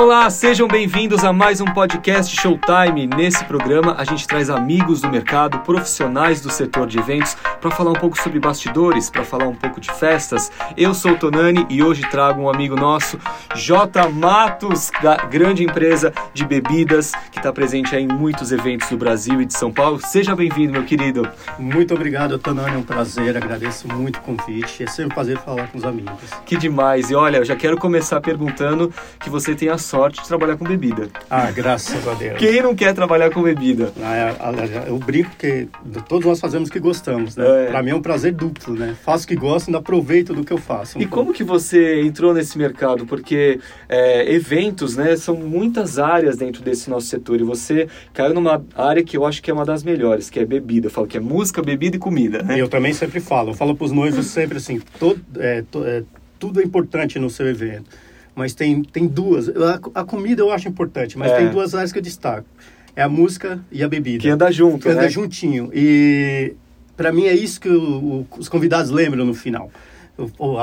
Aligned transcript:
Olá, 0.00 0.30
sejam 0.30 0.66
bem-vindos 0.66 1.22
a 1.24 1.30
mais 1.30 1.60
um 1.60 1.66
podcast 1.66 2.34
Showtime. 2.34 3.06
Nesse 3.06 3.44
programa, 3.44 3.96
a 3.98 4.02
gente 4.02 4.26
traz 4.26 4.48
amigos 4.48 5.02
do 5.02 5.10
mercado, 5.10 5.58
profissionais 5.58 6.40
do 6.40 6.50
setor 6.50 6.86
de 6.86 6.98
eventos, 6.98 7.36
para 7.60 7.70
falar 7.70 7.90
um 7.90 8.00
pouco 8.00 8.18
sobre 8.18 8.40
bastidores, 8.40 9.10
para 9.10 9.24
falar 9.24 9.46
um 9.46 9.54
pouco 9.54 9.78
de 9.78 9.92
festas. 9.92 10.50
Eu 10.74 10.94
sou 10.94 11.12
o 11.12 11.18
Tonani 11.18 11.66
e 11.68 11.82
hoje 11.82 12.00
trago 12.10 12.40
um 12.40 12.48
amigo 12.48 12.76
nosso, 12.76 13.18
J. 13.54 14.08
Matos, 14.08 14.90
da 15.02 15.16
grande 15.16 15.64
empresa 15.64 16.14
de 16.32 16.46
bebidas, 16.46 17.12
que 17.30 17.38
está 17.38 17.52
presente 17.52 17.94
em 17.94 18.08
muitos 18.08 18.52
eventos 18.52 18.88
do 18.88 18.96
Brasil 18.96 19.42
e 19.42 19.44
de 19.44 19.52
São 19.52 19.70
Paulo. 19.70 20.00
Seja 20.02 20.34
bem-vindo, 20.34 20.72
meu 20.72 20.84
querido. 20.84 21.28
Muito 21.58 21.92
obrigado, 21.92 22.38
Tonani. 22.38 22.74
É 22.74 22.78
um 22.78 22.82
prazer, 22.82 23.36
agradeço 23.36 23.86
muito 23.86 24.16
o 24.16 24.22
convite. 24.22 24.82
É 24.82 24.86
sempre 24.86 25.12
um 25.12 25.14
prazer 25.14 25.36
falar 25.36 25.68
com 25.68 25.76
os 25.76 25.84
amigos. 25.84 26.30
Que 26.46 26.56
demais. 26.56 27.10
E 27.10 27.14
olha, 27.14 27.36
eu 27.36 27.44
já 27.44 27.54
quero 27.54 27.76
começar 27.76 28.18
perguntando 28.22 28.90
que 29.18 29.28
você 29.28 29.54
tenha 29.54 29.76
sorte 29.90 30.22
de 30.22 30.28
trabalhar 30.28 30.56
com 30.56 30.64
bebida. 30.64 31.08
Ah, 31.28 31.50
graças 31.50 32.06
a 32.06 32.14
Deus. 32.14 32.38
Quem 32.38 32.62
não 32.62 32.76
quer 32.76 32.94
trabalhar 32.94 33.28
com 33.30 33.42
bebida? 33.42 33.92
Ah, 34.00 34.86
eu 34.86 34.96
brinco 34.98 35.32
que 35.36 35.66
todos 36.08 36.24
nós 36.24 36.38
fazemos 36.38 36.68
o 36.68 36.72
que 36.72 36.78
gostamos, 36.78 37.34
né? 37.34 37.64
É. 37.64 37.66
Para 37.66 37.82
mim 37.82 37.90
é 37.90 37.94
um 37.94 38.00
prazer 38.00 38.32
duplo, 38.32 38.74
né? 38.74 38.96
Faço 39.04 39.24
o 39.24 39.28
que 39.28 39.34
gosto 39.34 39.68
e 39.68 39.74
aproveito 39.74 40.32
do 40.32 40.44
que 40.44 40.52
eu 40.52 40.58
faço. 40.58 40.96
Um 40.96 41.02
e 41.02 41.06
pouco. 41.06 41.24
como 41.24 41.34
que 41.34 41.42
você 41.42 42.02
entrou 42.02 42.32
nesse 42.32 42.56
mercado? 42.56 43.04
Porque 43.04 43.58
é, 43.88 44.32
eventos, 44.32 44.96
né, 44.96 45.16
são 45.16 45.34
muitas 45.34 45.98
áreas 45.98 46.36
dentro 46.36 46.62
desse 46.62 46.88
nosso 46.88 47.08
setor 47.08 47.40
e 47.40 47.42
você 47.42 47.88
caiu 48.14 48.32
numa 48.32 48.64
área 48.76 49.02
que 49.02 49.16
eu 49.16 49.26
acho 49.26 49.42
que 49.42 49.50
é 49.50 49.54
uma 49.54 49.64
das 49.64 49.82
melhores, 49.82 50.30
que 50.30 50.38
é 50.38 50.44
bebida. 50.44 50.86
Eu 50.86 50.90
falo 50.90 51.08
que 51.08 51.16
é 51.16 51.20
música, 51.20 51.60
bebida 51.62 51.96
e 51.96 51.98
comida, 51.98 52.44
né? 52.44 52.60
Eu 52.60 52.68
também 52.68 52.92
sempre 52.92 53.18
falo. 53.18 53.50
Eu 53.50 53.54
falo 53.54 53.74
para 53.74 53.86
os 53.86 53.92
noivos 53.92 54.26
sempre 54.26 54.58
assim, 54.58 54.80
todo, 55.00 55.20
é, 55.36 55.64
to, 55.68 55.84
é, 55.84 56.04
tudo 56.38 56.60
é 56.60 56.64
importante 56.64 57.18
no 57.18 57.28
seu 57.28 57.48
evento 57.48 57.90
mas 58.34 58.54
tem, 58.54 58.82
tem 58.82 59.06
duas. 59.06 59.48
A, 59.48 60.00
a 60.00 60.04
comida 60.04 60.42
eu 60.42 60.50
acho 60.50 60.68
importante, 60.68 61.18
mas 61.18 61.32
é. 61.32 61.36
tem 61.38 61.48
duas 61.50 61.74
áreas 61.74 61.92
que 61.92 61.98
eu 61.98 62.02
destaco. 62.02 62.46
É 62.94 63.02
a 63.02 63.08
música 63.08 63.60
e 63.70 63.82
a 63.82 63.88
bebida. 63.88 64.22
Que 64.22 64.28
anda 64.28 64.50
junto, 64.50 64.80
que 64.80 64.88
né? 64.88 64.94
anda 64.94 65.08
juntinho. 65.08 65.70
E 65.72 66.54
para 66.96 67.12
mim 67.12 67.26
é 67.26 67.34
isso 67.34 67.60
que 67.60 67.68
o, 67.68 67.80
o, 67.80 68.26
os 68.38 68.48
convidados 68.48 68.90
lembram 68.90 69.24
no 69.24 69.34
final 69.34 69.70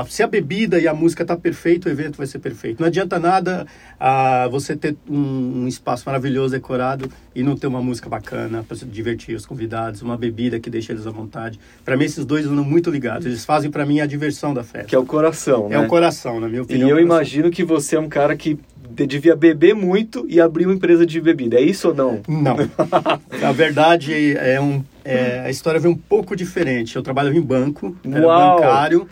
se 0.09 0.23
a 0.23 0.27
bebida 0.27 0.79
e 0.79 0.87
a 0.87 0.93
música 0.93 1.25
tá 1.25 1.35
perfeito, 1.35 1.87
o 1.87 1.91
evento 1.91 2.17
vai 2.17 2.27
ser 2.27 2.39
perfeito. 2.39 2.79
Não 2.79 2.87
adianta 2.87 3.19
nada 3.19 3.65
ah, 3.99 4.47
você 4.49 4.75
ter 4.75 4.95
um, 5.09 5.63
um, 5.63 5.67
espaço 5.67 6.03
maravilhoso 6.05 6.51
decorado 6.51 7.09
e 7.33 7.43
não 7.43 7.55
ter 7.55 7.67
uma 7.67 7.81
música 7.81 8.09
bacana 8.09 8.63
para 8.67 8.77
divertir 8.85 9.35
os 9.35 9.45
convidados, 9.45 10.01
uma 10.01 10.17
bebida 10.17 10.59
que 10.59 10.69
deixa 10.69 10.93
eles 10.93 11.07
à 11.07 11.11
vontade. 11.11 11.59
Para 11.83 11.97
mim 11.97 12.05
esses 12.05 12.25
dois 12.25 12.45
andam 12.45 12.63
muito 12.63 12.89
ligados. 12.89 13.25
Eles 13.25 13.45
fazem 13.45 13.71
para 13.71 13.85
mim 13.85 13.99
a 13.99 14.05
diversão 14.05 14.53
da 14.53 14.63
festa. 14.63 14.87
Que 14.87 14.95
é 14.95 14.99
o 14.99 15.05
coração, 15.05 15.69
né? 15.69 15.75
É 15.75 15.79
o 15.79 15.87
coração, 15.87 16.39
na 16.39 16.47
minha 16.47 16.61
opinião. 16.61 16.87
E 16.87 16.91
eu 16.91 16.99
imagino 16.99 17.49
que 17.49 17.63
você 17.63 17.95
é 17.95 17.99
um 17.99 18.09
cara 18.09 18.35
que 18.35 18.59
devia 19.05 19.35
beber 19.35 19.75
muito 19.75 20.25
e 20.27 20.39
abrir 20.39 20.65
uma 20.65 20.73
empresa 20.73 21.05
de 21.05 21.19
bebida. 21.21 21.57
É 21.57 21.61
isso 21.61 21.89
ou 21.89 21.93
não? 21.93 22.21
Não. 22.27 22.55
Na 23.39 23.51
verdade, 23.51 24.35
é 24.37 24.59
um, 24.59 24.83
é, 25.03 25.41
a 25.41 25.49
história 25.49 25.79
veio 25.79 25.93
um 25.93 25.97
pouco 25.97 26.35
diferente. 26.35 26.95
Eu 26.95 27.03
trabalhava 27.03 27.35
em 27.35 27.41
banco, 27.41 27.95
era 28.03 28.21
bancário. 28.21 29.07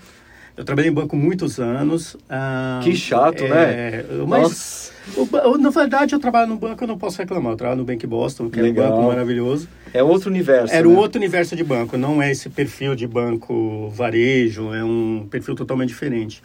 Eu 0.57 0.63
trabalhei 0.63 0.89
em 0.89 0.93
banco 0.93 1.17
muitos 1.17 1.59
anos. 1.59 2.15
Ah, 2.29 2.79
que 2.81 2.95
chato, 2.95 3.43
é, 3.43 3.49
né? 3.49 4.05
Mas, 4.25 4.93
o, 5.17 5.57
na 5.57 5.69
verdade, 5.69 6.15
eu 6.15 6.19
trabalho 6.19 6.47
no 6.47 6.55
banco, 6.55 6.83
eu 6.83 6.87
não 6.87 6.97
posso 6.97 7.17
reclamar. 7.17 7.53
Eu 7.53 7.57
trabalho 7.57 7.79
no 7.79 7.85
Bank 7.85 8.07
Boston, 8.07 8.49
que 8.49 8.61
Legal. 8.61 8.85
é 8.85 8.87
um 8.87 8.91
banco 8.91 9.07
maravilhoso. 9.07 9.67
É 9.93 10.01
outro 10.01 10.29
universo. 10.29 10.73
Era 10.73 10.87
né? 10.87 10.93
um 10.93 10.97
outro 10.97 11.19
universo 11.19 11.55
de 11.55 11.63
banco, 11.63 11.97
não 11.97 12.21
é 12.21 12.31
esse 12.31 12.49
perfil 12.49 12.95
de 12.95 13.05
banco 13.05 13.89
varejo, 13.89 14.73
é 14.73 14.83
um 14.83 15.27
perfil 15.29 15.55
totalmente 15.55 15.89
diferente. 15.89 16.41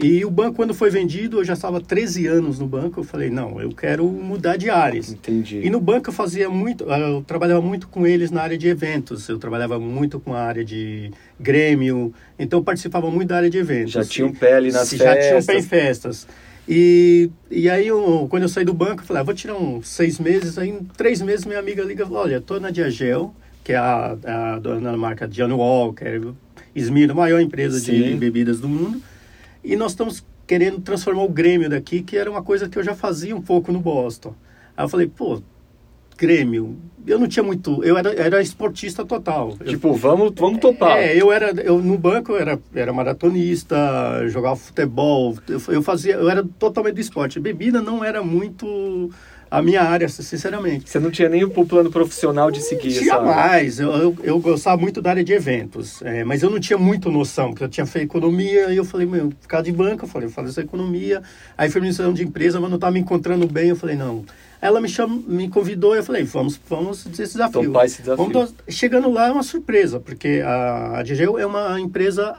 E 0.00 0.24
o 0.24 0.30
banco, 0.30 0.54
quando 0.54 0.72
foi 0.72 0.90
vendido, 0.90 1.40
eu 1.40 1.44
já 1.44 1.54
estava 1.54 1.80
13 1.80 2.28
anos 2.28 2.58
no 2.58 2.68
banco. 2.68 3.00
Eu 3.00 3.04
falei, 3.04 3.30
não, 3.30 3.60
eu 3.60 3.70
quero 3.70 4.06
mudar 4.06 4.56
de 4.56 4.70
áreas. 4.70 5.10
Entendi. 5.10 5.60
E 5.64 5.68
no 5.68 5.80
banco 5.80 6.10
eu 6.10 6.12
fazia 6.12 6.48
muito, 6.48 6.84
eu 6.84 7.22
trabalhava 7.26 7.60
muito 7.60 7.88
com 7.88 8.06
eles 8.06 8.30
na 8.30 8.42
área 8.42 8.56
de 8.56 8.68
eventos. 8.68 9.28
Eu 9.28 9.38
trabalhava 9.38 9.78
muito 9.78 10.20
com 10.20 10.34
a 10.34 10.40
área 10.40 10.64
de 10.64 11.10
Grêmio. 11.40 12.14
Então 12.38 12.60
eu 12.60 12.64
participava 12.64 13.10
muito 13.10 13.28
da 13.28 13.38
área 13.38 13.50
de 13.50 13.58
eventos. 13.58 13.92
Já 13.92 14.04
tinha 14.04 14.26
um 14.26 14.32
pé 14.32 14.54
ali 14.54 14.70
nas 14.70 14.88
já 14.90 14.98
festas. 14.98 15.14
Já 15.14 15.28
tinha 15.28 15.38
um 15.40 15.44
pé 15.44 15.58
em 15.58 15.62
festas. 15.62 16.26
E, 16.68 17.30
e 17.50 17.68
aí, 17.68 17.88
eu, 17.88 18.28
quando 18.30 18.42
eu 18.44 18.48
saí 18.48 18.64
do 18.64 18.74
banco, 18.74 19.02
eu 19.02 19.06
falei, 19.06 19.22
ah, 19.22 19.24
vou 19.24 19.34
tirar 19.34 19.56
uns 19.56 19.88
seis 19.88 20.20
meses. 20.20 20.58
Aí, 20.58 20.68
em 20.68 20.84
três 20.96 21.20
meses, 21.22 21.44
minha 21.44 21.58
amiga 21.58 21.82
liga 21.82 22.06
e 22.08 22.12
olha, 22.12 22.36
estou 22.36 22.60
na 22.60 22.70
Diagel, 22.70 23.34
que 23.64 23.72
é 23.72 23.76
a, 23.76 24.16
a 24.24 24.58
dona 24.58 24.92
da 24.92 24.96
marca 24.96 25.26
John 25.26 25.54
Walker, 25.56 26.34
Smir, 26.76 27.10
a 27.10 27.14
maior 27.14 27.40
empresa 27.40 27.80
Sim. 27.80 28.02
de 28.02 28.14
bebidas 28.14 28.60
do 28.60 28.68
mundo. 28.68 29.02
E 29.68 29.76
nós 29.76 29.92
estamos 29.92 30.24
querendo 30.46 30.80
transformar 30.80 31.24
o 31.24 31.28
Grêmio 31.28 31.68
daqui, 31.68 32.00
que 32.00 32.16
era 32.16 32.30
uma 32.30 32.42
coisa 32.42 32.70
que 32.70 32.78
eu 32.78 32.82
já 32.82 32.94
fazia 32.94 33.36
um 33.36 33.42
pouco 33.42 33.70
no 33.70 33.80
Boston. 33.80 34.34
Aí 34.74 34.82
eu 34.82 34.88
falei, 34.88 35.06
pô, 35.06 35.42
Grêmio, 36.16 36.78
eu 37.06 37.18
não 37.18 37.28
tinha 37.28 37.42
muito, 37.42 37.84
eu 37.84 37.98
era, 37.98 38.14
era 38.14 38.40
esportista 38.40 39.04
total. 39.04 39.58
Tipo, 39.58 39.88
eu, 39.88 39.94
vamos, 39.94 40.32
vamos 40.34 40.58
topar. 40.58 40.96
É, 40.96 41.14
eu 41.14 41.30
era, 41.30 41.50
eu 41.60 41.82
no 41.82 41.98
banco 41.98 42.32
eu 42.32 42.38
era, 42.38 42.58
era 42.74 42.94
maratonista, 42.94 43.76
jogava 44.28 44.56
futebol, 44.56 45.36
eu, 45.46 45.60
eu 45.68 45.82
fazia, 45.82 46.14
eu 46.14 46.30
era 46.30 46.42
totalmente 46.58 46.94
do 46.94 47.00
esporte. 47.02 47.38
Bebida 47.38 47.82
não 47.82 48.02
era 48.02 48.22
muito 48.22 49.10
a 49.50 49.62
minha 49.62 49.82
área, 49.82 50.08
sinceramente. 50.08 50.90
Você 50.90 50.98
não 50.98 51.10
tinha 51.10 51.28
nem 51.28 51.44
o 51.44 51.50
plano 51.50 51.90
profissional 51.90 52.50
de 52.50 52.60
seguir, 52.60 52.92
tinha 52.92 53.14
sabe? 53.14 53.26
mais. 53.26 53.80
Eu, 53.80 53.92
eu, 53.92 54.16
eu, 54.22 54.38
gostava 54.40 54.80
muito 54.80 55.00
da 55.00 55.10
área 55.10 55.24
de 55.24 55.32
eventos, 55.32 56.02
é, 56.02 56.24
mas 56.24 56.42
eu 56.42 56.50
não 56.50 56.60
tinha 56.60 56.78
muito 56.78 57.10
noção, 57.10 57.50
porque 57.50 57.64
eu 57.64 57.68
tinha 57.68 57.86
feito 57.86 58.06
economia 58.06 58.72
e 58.72 58.76
eu 58.76 58.84
falei, 58.84 59.06
meu, 59.06 59.32
ficar 59.40 59.62
de 59.62 59.72
banco, 59.72 60.04
eu 60.04 60.08
falei, 60.08 60.28
eu 60.28 60.32
faço 60.32 60.60
economia. 60.60 61.22
Aí 61.56 61.70
fui 61.70 61.78
administração 61.78 62.12
de 62.12 62.24
empresa, 62.24 62.60
mas 62.60 62.70
não 62.70 62.76
estava 62.76 62.92
me 62.92 63.00
encontrando 63.00 63.46
bem, 63.46 63.68
eu 63.70 63.76
falei, 63.76 63.96
não 63.96 64.24
ela 64.60 64.80
me, 64.80 64.88
cham... 64.88 65.08
me 65.08 65.48
convidou 65.48 65.94
e 65.94 65.98
eu 65.98 66.04
falei, 66.04 66.24
vamos, 66.24 66.60
vamos 66.68 67.06
esse 67.06 67.32
desafio. 67.32 67.64
Topar 67.64 67.84
esse 67.84 68.02
desafio. 68.02 68.30
Vamos... 68.32 68.54
Chegando 68.68 69.10
lá 69.10 69.28
é 69.28 69.32
uma 69.32 69.42
surpresa, 69.42 70.00
porque 70.00 70.42
a, 70.44 70.98
a 70.98 71.02
DGU 71.02 71.38
é 71.38 71.46
uma 71.46 71.80
empresa 71.80 72.34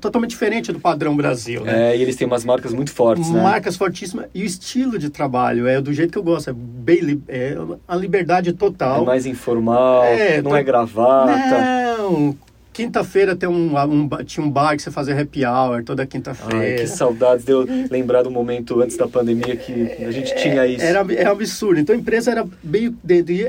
totalmente 0.00 0.30
diferente 0.30 0.72
do 0.72 0.80
padrão 0.80 1.16
Brasil. 1.16 1.64
Né? 1.64 1.92
É, 1.92 1.96
e 1.96 2.02
eles 2.02 2.16
têm 2.16 2.26
umas 2.26 2.44
marcas 2.44 2.72
muito 2.72 2.92
fortes, 2.92 3.30
né? 3.30 3.42
Marcas 3.42 3.76
fortíssimas. 3.76 4.26
E 4.34 4.42
o 4.42 4.46
estilo 4.46 4.98
de 4.98 5.10
trabalho 5.10 5.66
é 5.66 5.80
do 5.80 5.92
jeito 5.92 6.12
que 6.12 6.18
eu 6.18 6.22
gosto, 6.22 6.50
é 6.50 6.52
bem 6.52 6.98
é 7.28 7.56
a 7.86 7.96
liberdade 7.96 8.52
total. 8.52 9.02
É 9.02 9.06
mais 9.06 9.26
informal, 9.26 10.04
é, 10.04 10.42
não 10.42 10.56
é 10.56 10.62
gravata. 10.62 11.96
Não, 11.98 12.36
Quinta-feira 12.78 13.34
tem 13.34 13.48
um, 13.48 13.76
um, 13.76 14.08
tinha 14.24 14.46
um 14.46 14.48
bar 14.48 14.76
que 14.76 14.82
você 14.82 14.90
fazia 14.92 15.20
happy 15.20 15.44
hour 15.44 15.82
toda 15.82 16.06
quinta-feira. 16.06 16.76
Que 16.76 16.86
saudades 16.86 17.44
de 17.44 17.50
eu 17.50 17.66
lembrar 17.90 18.22
do 18.22 18.30
momento 18.30 18.80
antes 18.80 18.96
da 18.96 19.08
pandemia 19.08 19.56
que 19.56 20.04
a 20.04 20.12
gente 20.12 20.32
tinha 20.36 20.64
isso. 20.64 20.84
Era, 20.84 21.04
era 21.12 21.32
absurdo. 21.32 21.80
Então 21.80 21.92
a 21.92 21.98
empresa 21.98 22.30
era 22.30 22.46
meio. 22.62 22.96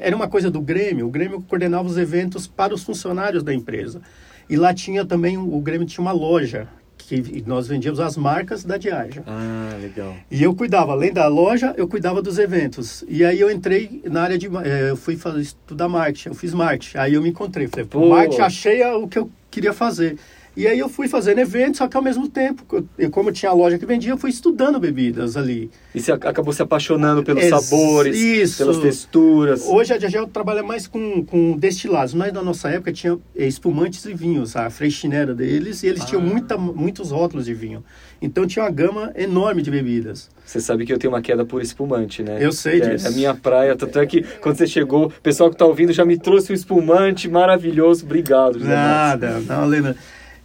Era 0.01 0.15
uma 0.15 0.27
coisa 0.27 0.49
do 0.49 0.59
Grêmio. 0.59 1.05
O 1.05 1.11
Grêmio 1.11 1.45
coordenava 1.47 1.87
os 1.87 1.95
eventos 1.95 2.47
para 2.47 2.73
os 2.73 2.81
funcionários 2.81 3.43
da 3.43 3.53
empresa. 3.53 4.01
E 4.49 4.55
lá 4.55 4.73
tinha 4.73 5.05
também. 5.05 5.37
O 5.37 5.59
Grêmio 5.59 5.85
tinha 5.85 6.01
uma 6.01 6.11
loja 6.11 6.67
que 7.09 7.43
nós 7.47 7.67
vendíamos 7.67 7.99
as 7.99 8.15
marcas 8.15 8.63
da 8.63 8.77
Diageo. 8.77 9.23
Ah, 9.25 9.75
legal. 9.81 10.15
E 10.29 10.43
eu 10.43 10.53
cuidava, 10.53 10.91
além 10.91 11.11
da 11.11 11.27
loja, 11.27 11.73
eu 11.75 11.87
cuidava 11.87 12.21
dos 12.21 12.37
eventos. 12.37 13.03
E 13.07 13.25
aí 13.25 13.39
eu 13.39 13.49
entrei 13.49 14.01
na 14.05 14.21
área 14.21 14.37
de... 14.37 14.47
Eh, 14.47 14.91
eu 14.91 14.95
fui 14.95 15.15
fazer, 15.15 15.41
estudar 15.41 15.89
marketing, 15.89 16.29
eu 16.29 16.35
fiz 16.35 16.53
marketing. 16.53 16.97
Aí 16.97 17.13
eu 17.15 17.21
me 17.21 17.29
encontrei, 17.29 17.67
falei, 17.67 17.85
pô, 17.85 18.09
marketing 18.09 18.41
achei 18.41 18.83
o 18.83 19.07
que 19.07 19.17
eu 19.17 19.29
queria 19.49 19.73
fazer. 19.73 20.17
E 20.59 20.67
aí 20.67 20.77
eu 20.77 20.89
fui 20.89 21.07
fazendo 21.07 21.39
eventos, 21.39 21.77
só 21.77 21.87
que 21.87 21.95
ao 21.95 22.03
mesmo 22.03 22.27
tempo, 22.27 22.85
eu, 22.97 23.09
como 23.09 23.29
eu 23.29 23.33
tinha 23.33 23.49
a 23.49 23.53
loja 23.53 23.79
que 23.79 23.85
vendia, 23.85 24.11
eu 24.11 24.17
fui 24.17 24.29
estudando 24.29 24.77
bebidas 24.77 25.37
ali. 25.37 25.71
E 25.95 26.01
você 26.01 26.11
acabou 26.11 26.51
se 26.51 26.61
apaixonando 26.61 27.23
pelos 27.23 27.45
sabores, 27.45 28.19
isso. 28.19 28.57
pelas 28.57 28.77
texturas. 28.77 29.65
Hoje 29.65 29.93
a 29.93 29.97
Diageo 29.97 30.27
trabalha 30.27 30.61
mais 30.61 30.85
com, 30.85 31.23
com 31.23 31.55
destilados, 31.55 32.13
mas 32.13 32.33
na 32.33 32.43
nossa 32.43 32.67
época 32.67 32.91
tinha 32.91 33.17
espumantes 33.33 34.03
e 34.03 34.13
vinhos, 34.13 34.57
a 34.57 34.69
freixinera 34.69 35.33
deles, 35.33 35.81
e 35.81 35.87
eles 35.87 36.01
ah. 36.01 36.05
tinham 36.05 36.21
muita, 36.21 36.57
muitos 36.57 37.11
rótulos 37.11 37.45
de 37.45 37.53
vinho. 37.53 37.81
Então 38.21 38.45
tinha 38.45 38.65
uma 38.65 38.71
gama 38.71 39.13
enorme 39.15 39.61
de 39.61 39.71
bebidas. 39.71 40.29
Você 40.43 40.59
sabe 40.59 40.85
que 40.85 40.91
eu 40.91 40.99
tenho 40.99 41.13
uma 41.13 41.21
queda 41.21 41.45
por 41.45 41.61
espumante, 41.61 42.21
né? 42.21 42.37
Eu 42.41 42.51
sei 42.51 42.81
que 42.81 42.89
disso. 42.89 43.07
É 43.07 43.09
a 43.09 43.13
minha 43.13 43.33
praia, 43.33 43.77
tanto 43.77 43.97
é 43.97 44.05
que 44.05 44.23
quando 44.41 44.57
você 44.57 44.67
chegou, 44.67 45.05
o 45.05 45.21
pessoal 45.21 45.49
que 45.49 45.55
está 45.55 45.65
ouvindo 45.65 45.93
já 45.93 46.03
me 46.03 46.17
trouxe 46.17 46.51
um 46.51 46.55
espumante 46.55 47.29
maravilhoso. 47.29 48.03
Obrigado, 48.03 48.59
José 48.59 48.75
Nada, 48.75 49.39
não, 49.47 49.65
Lena. 49.65 49.95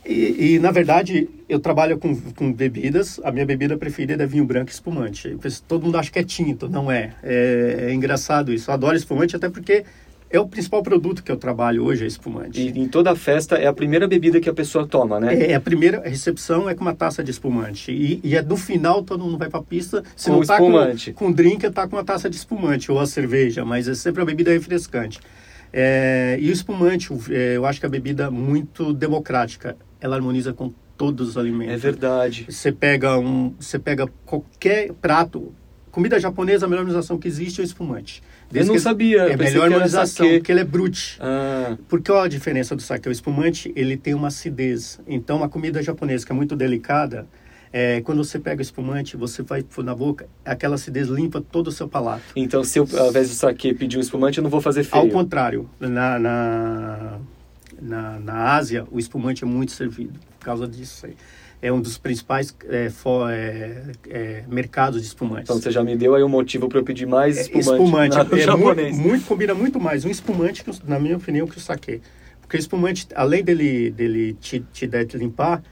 E, 0.05 0.55
e, 0.55 0.59
na 0.59 0.71
verdade, 0.71 1.29
eu 1.49 1.59
trabalho 1.59 1.99
com, 1.99 2.15
com 2.33 2.53
bebidas. 2.53 3.19
A 3.25 3.33
minha 3.33 3.47
bebida 3.47 3.77
preferida 3.77 4.23
é 4.23 4.27
vinho 4.27 4.45
branco 4.45 4.71
e 4.71 4.75
espumante. 4.75 5.37
Todo 5.67 5.85
mundo 5.85 5.97
acha 5.97 6.11
que 6.11 6.19
é 6.19 6.25
tinto, 6.25 6.69
não 6.69 6.91
é. 6.91 7.15
É, 7.23 7.87
é 7.89 7.95
engraçado 7.95 8.53
isso. 8.53 8.71
Eu 8.71 8.75
adoro 8.75 8.97
espumante 8.97 9.35
até 9.35 9.49
porque 9.49 9.85
é 10.31 10.41
o 10.41 10.47
principal 10.47 10.83
produto 10.83 11.23
que 11.23 11.31
eu 11.31 11.37
trabalho 11.37 11.85
hoje, 11.85 12.05
é 12.05 12.07
espumante. 12.07 12.61
E 12.61 12.79
em 12.79 12.89
toda 12.89 13.15
festa 13.15 13.57
é 13.57 13.67
a 13.67 13.73
primeira 13.73 14.09
bebida 14.09 14.41
que 14.41 14.49
a 14.49 14.53
pessoa 14.53 14.87
toma, 14.87 15.21
né? 15.21 15.51
É, 15.51 15.55
a 15.55 15.61
primeira 15.61 16.01
recepção 16.01 16.69
é 16.69 16.75
com 16.75 16.83
uma 16.83 16.95
taça 16.95 17.23
de 17.23 17.31
espumante. 17.31 17.93
E, 17.93 18.21
e 18.23 18.37
é 18.37 18.43
no 18.43 18.57
final, 18.57 19.03
todo 19.03 19.23
mundo 19.23 19.39
vai 19.39 19.49
pra 19.49 19.63
pista, 19.63 20.03
se 20.17 20.29
com 20.29 20.37
não 20.37 20.43
tá 20.43 20.55
espumante. 20.55 21.13
com, 21.13 21.27
com 21.27 21.33
drink, 21.33 21.71
tá 21.71 21.87
com 21.87 21.97
uma 21.97 22.05
taça 22.05 22.29
de 22.29 22.37
espumante 22.37 22.91
ou 22.91 22.99
a 22.99 23.07
cerveja, 23.07 23.65
mas 23.65 23.87
é 23.87 23.95
sempre 23.95 24.23
a 24.23 24.25
bebida 24.25 24.51
refrescante. 24.51 25.21
É, 25.73 26.37
e 26.41 26.49
o 26.51 26.53
espumante, 26.53 27.13
é, 27.31 27.57
eu 27.57 27.65
acho 27.65 27.81
que 27.81 27.87
é 27.87 27.89
a 27.89 27.91
bebida 27.91 28.31
muito 28.31 28.93
democrática 28.93 29.77
ela 30.05 30.17
harmoniza 30.17 30.53
com 30.53 30.71
todos 30.99 31.31
os 31.31 31.39
alimentos. 31.39 31.73
É 31.73 31.77
verdade. 31.79 32.47
Você 32.47 32.71
pega 32.71 33.19
um, 33.19 33.55
você 33.59 33.79
pega 33.79 34.07
qualquer 34.27 34.93
prato, 34.93 35.55
comida 35.91 36.21
japonesa, 36.21 36.67
a 36.67 36.69
melhor 36.69 36.83
harmonização 36.83 37.17
que 37.19 37.27
existe 37.27 37.59
é 37.59 37.65
o 37.65 37.65
espumante. 37.65 38.23
Desde 38.51 38.71
eu 38.71 38.75
não 38.75 38.83
sabia. 38.83 39.23
É 39.23 39.33
a 39.33 39.37
melhor 39.39 39.65
harmonização, 39.65 40.29
porque 40.29 40.53
ele 40.53 40.61
é 40.61 40.65
brute. 40.65 41.17
Ah. 41.21 41.79
Porque 41.89 42.13
qual 42.13 42.23
a 42.23 42.29
diferença 42.29 42.77
do 42.77 42.83
sake? 42.83 43.09
O 43.09 43.13
espumante, 43.13 43.73
ele 43.75 43.97
tem 43.97 44.13
uma 44.13 44.29
acidez. 44.29 45.01
Então, 45.07 45.39
uma 45.39 45.49
comida 45.49 45.83
japonesa 45.83 46.27
que 46.27 46.33
é 46.33 46.35
muito 46.35 46.55
delicada, 46.55 47.27
é, 47.73 48.03
quando 48.03 48.23
você 48.23 48.39
pega 48.39 48.59
o 48.59 48.63
espumante, 48.63 49.17
você 49.17 49.43
vai 49.43 49.65
na 49.79 49.95
boca, 49.95 50.29
aquela 50.45 50.75
acidez 50.75 51.09
limpa 51.09 51.41
todo 51.41 51.69
o 51.69 51.73
seu 51.73 51.89
palato. 51.89 52.23
Então, 52.37 52.63
se 52.63 52.79
eu, 52.79 52.87
ao 52.99 53.09
invés 53.09 53.31
do 53.31 53.35
sake, 53.35 53.73
pedir 53.73 53.97
um 53.97 54.01
espumante, 54.01 54.37
eu 54.37 54.43
não 54.43 54.51
vou 54.51 54.61
fazer 54.61 54.85
feio. 54.85 55.03
Ao 55.03 55.09
contrário, 55.09 55.69
na, 55.81 56.19
na, 56.19 57.19
na, 57.81 58.19
na 58.19 58.55
Ásia, 58.55 58.87
o 58.91 58.99
espumante 58.99 59.45
é 59.45 59.47
muito 59.47 59.73
servido, 59.73 60.19
por 60.39 60.45
causa 60.45 60.67
disso 60.67 61.07
aí 61.07 61.17
é 61.65 61.73
um 61.73 61.81
dos 61.81 61.97
principais 61.97 62.55
é, 62.69 62.91
for, 62.91 63.31
é, 63.31 63.85
é, 64.11 64.45
mercados 64.47 65.01
de 65.01 65.07
espumantes. 65.07 65.45
Então 65.45 65.59
você 65.59 65.71
já 65.71 65.83
me 65.83 65.97
deu 65.97 66.15
aí 66.15 66.23
um 66.23 66.29
motivo 66.29 66.69
para 66.69 66.79
eu 66.79 66.85
pedir 66.85 67.07
mais 67.07 67.39
espumante. 67.39 68.19
espumante 68.19 68.19
é 68.19 68.55
muito, 68.55 69.01
muito, 69.01 69.25
combina 69.25 69.55
muito 69.55 69.81
mais 69.81 70.05
um 70.05 70.11
espumante, 70.11 70.63
que, 70.63 70.71
na 70.87 71.01
minha 71.01 71.17
opinião, 71.17 71.47
que 71.47 71.57
o 71.57 71.61
saque. 71.61 72.03
Porque 72.43 72.59
o 72.59 72.61
espumante, 72.61 73.09
além 73.15 73.43
dele, 73.43 73.91
dele 73.91 74.35
te, 74.35 74.61
te, 74.75 74.87
te 74.87 75.17
limpar, 75.17 75.63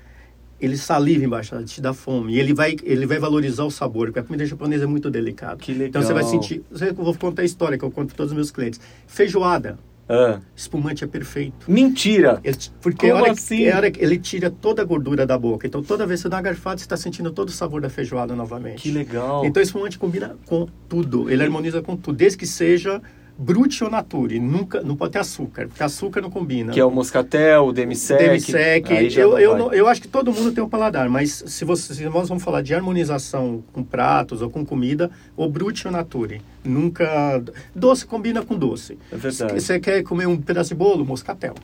ele 0.59 0.79
saliva 0.79 1.27
embaixo, 1.27 1.63
te 1.65 1.83
dá 1.83 1.93
fome. 1.93 2.37
E 2.37 2.41
ele 2.41 2.55
vai, 2.55 2.75
ele 2.83 3.05
vai 3.05 3.19
valorizar 3.19 3.65
o 3.65 3.71
sabor, 3.71 4.07
porque 4.07 4.21
a 4.21 4.23
comida 4.23 4.47
japonesa 4.47 4.85
é 4.85 4.87
muito 4.87 5.11
delicada. 5.11 5.57
Que 5.57 5.73
legal. 5.73 5.89
Então 5.89 6.03
você 6.03 6.15
vai 6.15 6.25
sentir. 6.25 6.63
Eu 6.71 6.95
vou 6.95 7.15
contar 7.15 7.43
a 7.43 7.45
história 7.45 7.77
que 7.77 7.85
eu 7.85 7.91
conto 7.91 8.09
para 8.09 8.17
todos 8.17 8.33
os 8.33 8.37
meus 8.37 8.51
clientes. 8.51 8.81
Feijoada. 9.07 9.79
Ah. 10.09 10.41
Espumante 10.55 11.05
é 11.05 11.07
perfeito. 11.07 11.71
Mentira! 11.71 12.41
Ele, 12.45 12.57
porque 12.81 13.09
Como 13.11 13.23
hora, 13.23 13.33
assim? 13.33 13.69
hora 13.71 13.91
ele 13.97 14.19
tira 14.19 14.51
toda 14.51 14.83
a 14.83 14.85
gordura 14.85 15.27
da 15.27 15.39
boca. 15.39 15.67
Então, 15.67 15.83
toda 15.83 16.07
vez 16.07 16.21
que 16.21 16.23
você 16.23 16.29
dá 16.29 16.37
uma 16.37 16.43
garfada, 16.43 16.79
você 16.79 16.85
está 16.85 16.97
sentindo 16.97 17.31
todo 17.31 17.49
o 17.49 17.53
sabor 17.53 17.81
da 17.81 17.89
feijoada 17.89 18.35
novamente. 18.35 18.83
Que 18.83 18.91
legal! 18.91 19.45
Então, 19.45 19.63
espumante 19.63 19.99
combina 19.99 20.37
com 20.47 20.67
tudo. 20.89 21.31
Ele 21.31 21.43
harmoniza 21.43 21.81
com 21.81 21.97
tudo. 21.97 22.17
Desde 22.17 22.37
que 22.37 22.47
seja 22.47 23.01
brute 23.43 23.83
ou 23.83 23.91
nature. 23.91 24.39
Nunca, 24.39 24.81
não 24.83 24.97
pode 24.97 25.13
ter 25.13 25.19
açúcar, 25.19 25.67
porque 25.67 25.83
açúcar 25.83 26.21
não 26.21 26.31
combina. 26.31 26.73
Que 26.73 26.81
é 26.81 26.85
o 26.85 26.91
moscatel, 26.91 27.67
o 27.67 27.73
demisec. 27.73 28.23
Demisec. 28.23 29.17
Eu, 29.17 29.39
eu, 29.39 29.59
não, 29.59 29.73
eu 29.73 29.89
acho 29.89 30.01
que 30.01 30.09
todo 30.09 30.33
mundo 30.33 30.53
tem 30.53 30.63
um 30.63 30.69
paladar, 30.69 31.09
mas 31.09 31.43
se, 31.47 31.65
você, 31.65 31.95
se 31.95 32.05
nós 32.05 32.29
vamos 32.29 32.43
falar 32.43 32.63
de 32.63 32.75
harmonização 32.75 33.63
com 33.73 33.83
pratos 33.83 34.41
ou 34.41 34.51
com 34.51 34.65
comida, 34.65 35.11
ou 35.37 35.51
brute 35.51 35.87
ou 35.87 35.93
nature. 35.93 36.41
Nunca... 36.65 37.43
Doce 37.75 38.07
combina 38.07 38.43
com 38.43 38.57
doce. 38.57 38.97
É 39.11 39.17
verdade. 39.17 39.55
Você 39.55 39.81
quer 39.81 40.03
comer 40.03 40.27
um 40.27 40.37
pedaço 40.37 40.71
de 40.71 40.77
bolo? 40.77 41.05
Moscatel. 41.05 41.55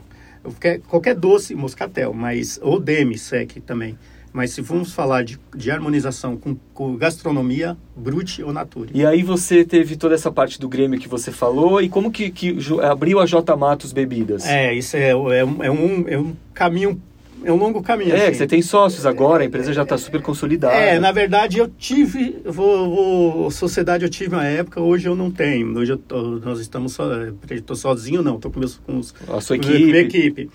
Quer, 0.59 0.79
qualquer 0.81 1.15
doce, 1.15 1.55
moscatel, 1.55 2.13
mas... 2.13 2.59
Ou 2.61 2.79
demisec 2.79 3.61
também. 3.61 3.97
Mas 4.31 4.51
se 4.51 4.61
vamos 4.61 4.93
falar 4.93 5.23
de, 5.23 5.39
de 5.55 5.71
harmonização 5.71 6.37
com, 6.37 6.55
com, 6.73 6.95
gastronomia, 6.95 7.75
brute 7.95 8.43
ou 8.43 8.53
nature. 8.53 8.89
E 8.93 9.05
aí 9.05 9.23
você 9.23 9.63
teve 9.63 9.95
toda 9.95 10.13
essa 10.15 10.31
parte 10.31 10.59
do 10.59 10.69
Grêmio 10.69 10.99
que 10.99 11.07
você 11.07 11.31
falou, 11.31 11.81
e 11.81 11.89
como 11.89 12.11
que, 12.11 12.29
que 12.29 12.57
abriu 12.83 13.19
a 13.19 13.25
J 13.25 13.55
Matos 13.55 13.91
Bebidas? 13.91 14.45
É, 14.45 14.73
isso 14.73 14.95
é, 14.95 15.09
é, 15.09 15.15
um, 15.15 15.63
é, 15.63 15.71
um, 15.71 16.05
é 16.07 16.17
um 16.17 16.35
caminho, 16.53 17.01
é 17.43 17.51
um 17.51 17.55
longo 17.55 17.81
caminho. 17.81 18.15
É, 18.15 18.27
assim. 18.27 18.37
você 18.37 18.47
tem 18.47 18.61
sócios 18.61 19.05
agora, 19.05 19.43
a 19.43 19.45
empresa 19.45 19.73
já 19.73 19.83
está 19.83 19.97
super 19.97 20.21
consolidada. 20.21 20.75
É, 20.75 20.99
na 20.99 21.11
verdade 21.11 21.57
eu 21.57 21.67
tive, 21.67 22.39
vou, 22.45 22.89
vou, 22.89 23.51
sociedade 23.51 24.03
eu 24.03 24.09
tive 24.09 24.35
uma 24.35 24.45
época, 24.45 24.79
hoje 24.79 25.07
eu 25.07 25.15
não 25.15 25.31
tenho. 25.31 25.75
Hoje 25.75 25.97
tô, 25.97 26.21
nós 26.39 26.59
estamos 26.59 26.93
só, 26.93 27.09
estou 27.49 27.75
sozinho 27.75 28.21
não, 28.21 28.35
estou 28.35 28.51
com, 28.51 28.59
meus, 28.59 28.77
com 28.77 28.99
os, 28.99 29.13
a 29.27 29.41
sua 29.41 29.55
equipe. 29.55 29.85
minha 29.85 30.01
equipe. 30.01 30.49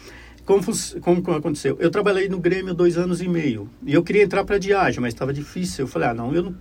Como, 0.44 0.62
como, 1.00 1.36
aconteceu? 1.36 1.76
Eu 1.80 1.90
trabalhei 1.90 2.28
no 2.28 2.38
Grêmio 2.38 2.74
dois 2.74 2.98
anos 2.98 3.22
e 3.22 3.28
meio. 3.28 3.68
E 3.84 3.94
eu 3.94 4.02
queria 4.02 4.22
entrar 4.22 4.44
para 4.44 4.56
a 4.56 4.58
Diageo, 4.58 5.00
mas 5.00 5.14
estava 5.14 5.32
difícil. 5.32 5.84
Eu 5.84 5.88
falei, 5.88 6.08
ah, 6.08 6.14
não, 6.14 6.34
eu 6.34 6.42
não... 6.42 6.54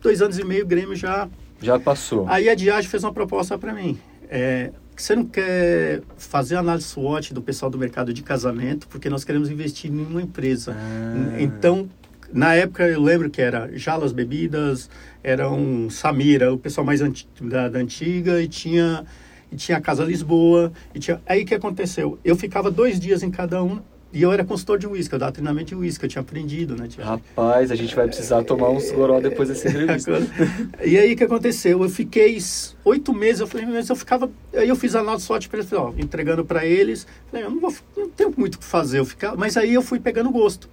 dois 0.00 0.22
anos 0.22 0.38
e 0.38 0.44
meio 0.44 0.64
o 0.64 0.66
Grêmio 0.66 0.96
já... 0.96 1.28
Já 1.60 1.78
passou. 1.78 2.26
Aí 2.28 2.48
a 2.48 2.54
Diageo 2.54 2.90
fez 2.90 3.04
uma 3.04 3.12
proposta 3.12 3.58
para 3.58 3.74
mim. 3.74 3.98
É, 4.30 4.70
você 4.96 5.14
não 5.14 5.24
quer 5.24 6.02
fazer 6.16 6.56
análise 6.56 6.86
SWOT 6.86 7.34
do 7.34 7.42
pessoal 7.42 7.70
do 7.70 7.78
mercado 7.78 8.12
de 8.12 8.22
casamento, 8.22 8.88
porque 8.88 9.08
nós 9.10 9.24
queremos 9.24 9.50
investir 9.50 9.90
em 9.90 10.00
uma 10.00 10.22
empresa. 10.22 10.74
Ah. 10.76 11.36
Então, 11.40 11.88
na 12.32 12.54
época, 12.54 12.86
eu 12.86 13.00
lembro 13.00 13.30
que 13.30 13.40
era 13.40 13.70
Jalas 13.76 14.12
Bebidas, 14.12 14.90
era 15.22 15.50
um 15.50 15.88
Samira, 15.88 16.52
o 16.52 16.58
pessoal 16.58 16.84
mais 16.84 17.00
anti, 17.00 17.28
da, 17.40 17.68
da 17.68 17.78
antiga, 17.78 18.40
e 18.40 18.48
tinha 18.48 19.04
e 19.50 19.56
tinha 19.56 19.78
a 19.78 19.80
Casa 19.80 20.04
Lisboa. 20.04 20.72
E 20.94 20.98
tinha... 20.98 21.20
Aí 21.26 21.42
o 21.42 21.46
que 21.46 21.54
aconteceu? 21.54 22.18
Eu 22.24 22.36
ficava 22.36 22.70
dois 22.70 22.98
dias 22.98 23.22
em 23.22 23.30
cada 23.30 23.62
um 23.62 23.80
e 24.10 24.22
eu 24.22 24.32
era 24.32 24.42
consultor 24.42 24.78
de 24.78 24.86
uísque, 24.86 25.14
eu 25.14 25.18
dava 25.18 25.32
treinamento 25.32 25.66
de 25.66 25.74
uísque, 25.74 26.06
eu 26.06 26.08
tinha 26.08 26.22
aprendido, 26.22 26.74
né, 26.74 26.88
Tiago? 26.88 27.10
Rapaz, 27.10 27.70
a 27.70 27.74
gente 27.74 27.94
vai 27.94 28.06
precisar 28.06 28.42
tomar 28.42 28.70
uns 28.70 28.90
goró 28.90 29.20
depois 29.20 29.50
dessa 29.50 29.68
entrevista. 29.68 30.12
e 30.82 30.96
aí 30.96 31.12
o 31.12 31.16
que 31.16 31.24
aconteceu? 31.24 31.82
Eu 31.82 31.90
fiquei 31.90 32.38
oito 32.86 33.12
meses, 33.12 33.40
eu 33.40 33.46
falei, 33.46 33.66
mas 33.66 33.86
eu 33.88 33.96
ficava. 33.96 34.30
Aí 34.54 34.68
eu 34.68 34.76
fiz 34.76 34.94
a 34.94 35.02
nota 35.02 35.18
sorte 35.18 35.46
para 35.46 35.58
eles, 35.58 35.70
ó, 35.74 35.92
entregando 35.98 36.42
para 36.42 36.64
eles. 36.64 37.06
Falei, 37.30 37.44
eu 37.44 37.50
não, 37.50 37.60
vou, 37.60 37.74
não 37.94 38.08
tenho 38.08 38.32
muito 38.34 38.54
o 38.54 38.58
que 38.58 38.64
fazer, 38.64 38.98
eu 38.98 39.04
ficava, 39.04 39.36
mas 39.36 39.58
aí 39.58 39.74
eu 39.74 39.82
fui 39.82 40.00
pegando 40.00 40.30
gosto. 40.30 40.70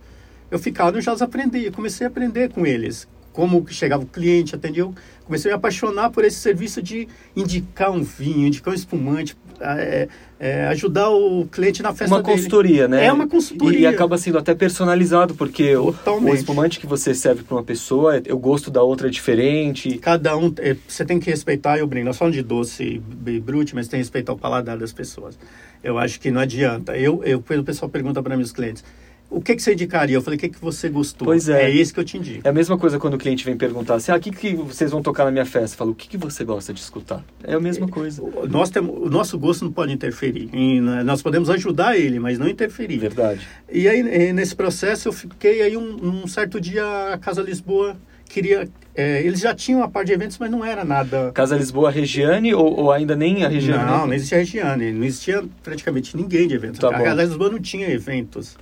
Eu 0.50 0.57
ficava, 0.57 0.98
eu 0.98 1.01
já 1.01 1.12
aprendi, 1.12 1.66
eu 1.66 1.74
comecei 1.74 2.07
a 2.07 2.10
aprender 2.10 2.50
com 2.50 2.66
eles 2.66 3.06
como 3.36 3.66
chegava 3.68 4.02
o 4.02 4.06
cliente, 4.06 4.56
atendia. 4.56 4.84
Eu 4.84 4.96
comecei 5.26 5.52
a 5.52 5.56
me 5.56 5.58
apaixonar 5.58 6.10
por 6.10 6.24
esse 6.24 6.38
serviço 6.38 6.82
de 6.82 7.06
indicar 7.36 7.92
um 7.92 8.02
vinho, 8.02 8.48
indicar 8.48 8.74
um 8.74 8.76
espumante, 8.76 9.36
é, 9.60 10.08
é, 10.40 10.68
ajudar 10.68 11.10
o 11.10 11.46
cliente 11.46 11.84
na 11.84 11.94
festa 11.94 12.16
uma 12.16 12.24
dele. 12.24 12.38
consultoria, 12.38 12.88
né? 12.88 13.06
É 13.06 13.12
uma 13.12 13.28
consultoria. 13.28 13.80
E, 13.80 13.82
e 13.82 13.88
acaba 13.88 14.18
sendo 14.18 14.38
até 14.38 14.56
personalizado, 14.56 15.36
porque 15.36 15.76
o, 15.76 15.94
o, 16.22 16.34
espumante 16.34 16.80
que 16.80 16.88
você 16.88 17.14
serve 17.14 17.44
para 17.44 17.58
uma 17.58 17.64
pessoa, 17.64 18.24
o 18.30 18.38
gosto 18.38 18.72
da 18.72 18.82
outra 18.82 19.10
é 19.10 19.12
diferente. 19.12 19.98
Cada 19.98 20.38
um, 20.38 20.54
é, 20.60 20.78
você 20.88 21.04
tem 21.04 21.20
que 21.20 21.30
respeitar, 21.30 21.78
eu 21.78 21.88
brinco, 21.88 22.06
nós 22.06 22.18
falamos 22.18 22.38
de 22.38 22.44
doce 22.44 23.02
e 23.28 23.40
brute, 23.42 23.76
mas 23.76 23.90
tem 23.90 23.98
que 23.98 24.04
respeitar 24.04 24.32
o 24.32 24.38
paladar 24.38 24.78
das 24.78 24.94
pessoas. 24.94 25.38
Eu 25.84 25.98
acho 25.98 26.22
que 26.22 26.32
não 26.32 26.40
adianta. 26.40 26.98
Eu, 26.98 27.22
eu, 27.26 27.40
o 27.40 27.64
pessoal 27.66 27.90
pergunta 27.90 28.24
para 28.24 28.38
meus 28.38 28.54
clientes, 28.54 28.82
o 29.30 29.42
que, 29.42 29.56
que 29.56 29.62
você 29.62 29.74
indicaria? 29.74 30.16
Eu 30.16 30.22
falei, 30.22 30.38
o 30.38 30.39
que, 30.39 30.50
que 30.50 30.62
você 30.62 30.88
gostou? 30.88 31.25
Pois 31.25 31.50
é. 31.50 31.66
É 31.66 31.75
esse 31.75 31.94
que 31.94 32.00
eu 32.00 32.04
te 32.04 32.18
indico. 32.18 32.48
É 32.48 32.50
a 32.50 32.54
mesma 32.54 32.77
coisa 32.77 32.98
quando 33.00 33.16
o 33.16 33.18
cliente 33.18 33.44
vem 33.44 33.57
perguntar 33.57 33.95
assim, 33.95 34.12
ah, 34.12 34.16
o 34.16 34.19
que, 34.19 34.31
que 34.31 34.54
vocês 34.56 34.92
vão 34.92 35.01
tocar 35.01 35.25
na 35.25 35.31
minha 35.31 35.45
festa? 35.45 35.75
Eu 35.75 35.77
falo, 35.77 35.92
o 35.92 35.95
que, 35.95 36.07
que 36.07 36.18
você 36.18 36.44
gosta 36.44 36.74
de 36.74 36.80
escutar? 36.80 37.24
É 37.44 37.54
a 37.54 37.60
mesma 37.60 37.88
coisa. 37.88 38.22
O, 38.22 38.48
nós 38.48 38.69
temos, 38.69 38.95
o 38.95 39.10
nosso 39.10 39.38
gosto 39.38 39.66
não 39.66 39.72
pode 39.72 39.92
interferir. 39.92 40.50
Em, 40.54 40.80
nós 40.80 41.22
podemos 41.22 41.50
ajudar 41.50 41.98
ele, 41.98 42.19
mas 42.19 42.39
não 42.39 42.48
interferir. 42.48 42.98
Verdade. 42.98 43.48
E 43.72 43.88
aí, 43.88 44.32
nesse 44.32 44.55
processo, 44.55 45.10
eu 45.10 45.13
fiquei 45.13 45.62
aí 45.62 45.75
um, 45.75 46.24
um 46.24 46.27
certo 46.27 46.62
dia, 46.62 47.13
a 47.13 47.17
Casa 47.17 47.41
Lisboa 47.41 47.98
queria... 48.29 48.67
É, 48.98 49.22
eles 49.22 49.41
já 49.41 49.53
tinham 49.53 49.84
a 49.84 49.89
parte 49.89 50.08
de 50.08 50.13
eventos, 50.13 50.38
mas 50.38 50.50
não 50.50 50.63
era 50.63 50.86
nada... 50.86 51.32
Casa 51.34 51.58
Lisboa 51.58 51.91
Regiane 51.91 52.53
ou, 52.53 52.79
ou 52.79 52.91
ainda 52.91 53.13
nem 53.13 53.44
a 53.44 53.50
Regiane? 53.50 53.86
Não, 53.86 54.08
não 54.08 54.13
existia 54.13 54.38
a 54.38 54.39
Regiane. 54.39 54.91
Não 54.94 55.03
existia 55.03 55.44
praticamente 55.62 56.15
ninguém 56.15 56.48
de 56.48 56.55
eventos. 56.55 56.79
Tá 56.79 56.88
a. 56.88 57.03
Casa 57.03 57.24
Lisboa 57.24 57.50
não 57.50 57.60
tinha 57.60 57.89
eventos. 57.89 58.58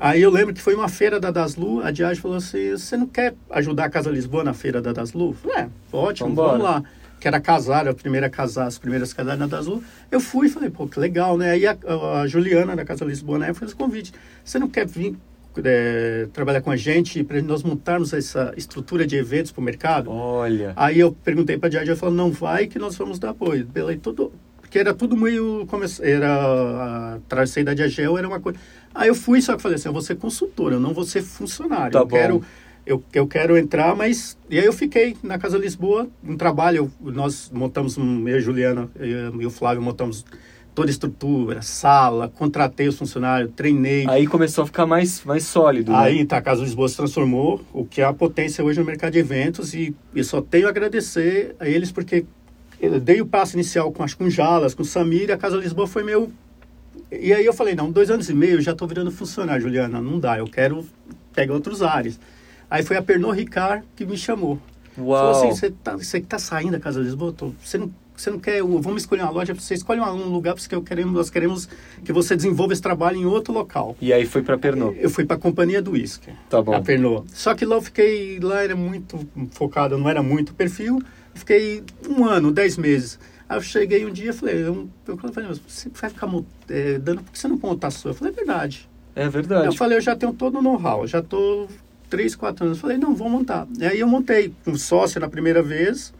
Aí 0.00 0.22
eu 0.22 0.30
lembro 0.30 0.54
que 0.54 0.62
foi 0.62 0.74
uma 0.74 0.88
feira 0.88 1.20
da 1.20 1.30
Daslu, 1.30 1.82
a 1.82 1.90
Diage 1.90 2.22
falou 2.22 2.38
assim, 2.38 2.70
você 2.70 2.96
não 2.96 3.06
quer 3.06 3.34
ajudar 3.50 3.84
a 3.84 3.90
Casa 3.90 4.10
Lisboa 4.10 4.42
na 4.42 4.54
feira 4.54 4.80
da 4.80 4.94
Daslu? 4.94 5.36
É, 5.54 5.68
ótimo, 5.92 6.30
Vambora. 6.30 6.48
vamos 6.52 6.64
lá. 6.64 6.82
Que 7.20 7.28
era 7.28 7.38
casar, 7.38 7.86
a 7.86 7.92
primeira 7.92 8.30
casar, 8.30 8.66
as 8.66 8.78
primeiras 8.78 9.12
casar 9.12 9.36
na 9.36 9.46
Daslu. 9.46 9.84
Eu 10.10 10.18
fui 10.18 10.46
e 10.46 10.50
falei, 10.50 10.70
pô, 10.70 10.86
que 10.86 10.98
legal, 10.98 11.36
né? 11.36 11.50
Aí 11.50 11.66
a, 11.66 11.76
a 12.22 12.26
Juliana 12.26 12.74
da 12.74 12.82
Casa 12.82 13.04
Lisboa, 13.04 13.38
né, 13.38 13.52
fez 13.52 13.72
o 13.72 13.76
convite. 13.76 14.10
Você 14.42 14.58
não 14.58 14.68
quer 14.70 14.86
vir 14.86 15.18
é, 15.62 16.28
trabalhar 16.32 16.62
com 16.62 16.70
a 16.70 16.76
gente 16.76 17.22
para 17.22 17.42
nós 17.42 17.62
montarmos 17.62 18.14
essa 18.14 18.54
estrutura 18.56 19.06
de 19.06 19.16
eventos 19.16 19.52
para 19.52 19.60
o 19.60 19.64
mercado? 19.64 20.10
Olha. 20.10 20.72
Aí 20.76 20.98
eu 20.98 21.12
perguntei 21.12 21.58
para 21.58 21.66
a 21.66 21.70
Diage, 21.70 21.90
ela 21.90 21.98
falou, 21.98 22.14
não 22.14 22.30
vai 22.30 22.66
que 22.66 22.78
nós 22.78 22.96
vamos 22.96 23.18
dar 23.18 23.30
apoio. 23.30 23.66
Pela, 23.66 23.94
tudo, 23.98 24.32
porque 24.70 24.78
era 24.78 24.94
tudo 24.94 25.16
meio... 25.16 25.66
Era 26.00 27.16
a 27.16 27.18
travesseira 27.28 27.70
da 27.70 27.74
Diagel, 27.74 28.16
era 28.16 28.28
uma 28.28 28.38
coisa... 28.38 28.56
Aí 28.94 29.08
eu 29.08 29.16
fui, 29.16 29.42
só 29.42 29.56
que 29.56 29.62
falei 29.62 29.74
assim, 29.74 29.88
eu 29.88 29.92
vou 29.92 30.00
ser 30.00 30.16
consultor, 30.16 30.72
eu 30.72 30.78
não 30.78 30.94
vou 30.94 31.04
ser 31.04 31.22
funcionário. 31.22 31.92
Tá 31.92 31.98
eu 31.98 32.06
bom. 32.06 32.16
quero 32.16 32.44
eu, 32.86 33.02
eu 33.12 33.26
quero 33.26 33.58
entrar, 33.58 33.94
mas... 33.96 34.38
E 34.48 34.58
aí 34.58 34.64
eu 34.64 34.72
fiquei 34.72 35.16
na 35.22 35.38
Casa 35.38 35.58
Lisboa, 35.58 36.08
um 36.24 36.36
trabalho, 36.36 36.90
nós 37.00 37.50
montamos, 37.52 37.96
eu, 37.98 38.40
Juliana 38.40 38.88
eu, 38.96 39.42
e 39.42 39.46
o 39.46 39.50
Flávio 39.50 39.82
montamos 39.82 40.24
toda 40.72 40.88
a 40.88 40.92
estrutura, 40.92 41.62
sala, 41.62 42.28
contratei 42.28 42.86
os 42.86 42.96
funcionários, 42.96 43.50
treinei. 43.54 44.06
Aí 44.08 44.26
começou 44.26 44.62
a 44.62 44.66
ficar 44.66 44.86
mais, 44.86 45.22
mais 45.24 45.44
sólido. 45.44 45.94
Aí 45.94 46.20
né? 46.20 46.24
tá, 46.24 46.36
a 46.36 46.42
Casa 46.42 46.62
Lisboa 46.62 46.88
se 46.88 46.96
transformou, 46.96 47.60
o 47.72 47.84
que 47.84 48.00
é 48.00 48.04
a 48.04 48.12
potência 48.12 48.64
hoje 48.64 48.78
no 48.78 48.86
mercado 48.86 49.12
de 49.12 49.18
eventos, 49.18 49.74
e 49.74 49.94
eu 50.14 50.24
só 50.24 50.40
tenho 50.40 50.66
a 50.66 50.70
agradecer 50.70 51.56
a 51.58 51.68
eles, 51.68 51.90
porque 51.90 52.24
eu 52.80 52.98
dei 52.98 53.20
o 53.20 53.26
passo 53.26 53.54
inicial 53.56 53.92
com, 53.92 54.02
acho, 54.02 54.16
com 54.16 54.28
Jalas, 54.28 54.74
com 54.74 54.82
Samir, 54.82 55.28
e 55.28 55.32
a 55.32 55.36
Casa 55.36 55.56
Lisboa 55.56 55.86
foi 55.86 56.02
meu 56.02 56.32
e 57.10 57.32
aí 57.32 57.44
eu 57.44 57.52
falei, 57.52 57.74
não, 57.74 57.90
dois 57.90 58.08
anos 58.08 58.28
e 58.30 58.34
meio 58.34 58.54
eu 58.54 58.60
já 58.60 58.70
estou 58.70 58.86
virando 58.86 59.10
funcionário, 59.10 59.62
Juliana, 59.62 60.00
não 60.00 60.18
dá, 60.18 60.38
eu 60.38 60.46
quero 60.46 60.86
pegar 61.32 61.54
outros 61.54 61.82
ares. 61.82 62.20
Aí 62.70 62.84
foi 62.84 62.96
a 62.96 63.02
Pernod 63.02 63.36
Ricard 63.36 63.84
que 63.96 64.06
me 64.06 64.16
chamou. 64.16 64.60
Uau. 64.96 65.34
Falou 65.34 65.50
assim, 65.50 65.60
você 65.60 65.70
tá, 65.70 65.96
que 65.96 66.26
tá 66.26 66.38
saindo 66.38 66.72
da 66.72 66.80
Casa 66.80 67.00
Lisboa, 67.00 67.32
tô, 67.32 67.52
você 67.62 67.78
não 67.78 67.90
você 68.20 68.30
não 68.30 68.38
quer, 68.38 68.62
vamos 68.62 69.02
escolher 69.02 69.22
uma 69.22 69.30
loja, 69.30 69.54
você 69.54 69.72
escolhe 69.72 69.98
um 69.98 70.28
lugar 70.28 70.54
porque 70.54 70.74
eu 70.74 70.82
queremos, 70.82 71.14
nós 71.14 71.30
queremos 71.30 71.66
que 72.04 72.12
você 72.12 72.36
desenvolva 72.36 72.74
esse 72.74 72.82
trabalho 72.82 73.16
em 73.16 73.24
outro 73.24 73.50
local. 73.50 73.96
E 73.98 74.12
aí 74.12 74.26
foi 74.26 74.42
para 74.42 74.58
Pernod? 74.58 74.94
Eu 75.00 75.08
fui 75.08 75.24
para 75.24 75.36
a 75.36 75.38
companhia 75.38 75.80
do 75.80 75.92
whisky. 75.92 76.30
Tá 76.50 76.60
bom. 76.60 76.74
A 76.74 76.82
Pernod. 76.82 77.24
Só 77.32 77.54
que 77.54 77.64
lá 77.64 77.76
eu 77.76 77.82
fiquei, 77.82 78.38
lá 78.38 78.62
era 78.62 78.76
muito 78.76 79.26
focado, 79.52 79.96
não 79.96 80.06
era 80.06 80.22
muito 80.22 80.52
perfil. 80.52 81.00
Fiquei 81.40 81.82
um 82.08 82.24
ano, 82.24 82.52
dez 82.52 82.76
meses. 82.76 83.18
Aí 83.48 83.56
eu 83.56 83.62
cheguei 83.62 84.06
um 84.06 84.12
dia 84.12 84.30
e 84.30 84.32
falei, 84.32 84.62
eu, 84.62 84.88
eu 85.08 85.16
falei, 85.16 85.50
você 85.66 85.90
vai 85.92 86.08
ficar 86.08 86.30
é, 86.68 86.98
dando, 86.98 87.22
por 87.22 87.32
que 87.32 87.38
você 87.38 87.48
não 87.48 87.56
montar 87.56 87.90
sua? 87.90 88.12
Eu 88.12 88.14
falei, 88.14 88.32
é 88.32 88.36
verdade. 88.36 88.88
É 89.14 89.28
verdade. 89.28 89.66
Eu 89.66 89.72
falei, 89.72 89.98
eu 89.98 90.00
já 90.00 90.14
tenho 90.14 90.32
todo 90.32 90.58
o 90.58 90.62
know-how, 90.62 91.06
já 91.06 91.18
estou 91.18 91.68
três, 92.08 92.36
quatro 92.36 92.64
anos. 92.64 92.78
Eu 92.78 92.82
falei, 92.82 92.96
não, 92.96 93.14
vou 93.14 93.28
montar. 93.28 93.66
E 93.78 93.84
aí 93.84 93.98
eu 93.98 94.06
montei 94.06 94.54
um 94.66 94.76
sócio 94.76 95.20
na 95.20 95.28
primeira 95.28 95.62
vez, 95.62 96.12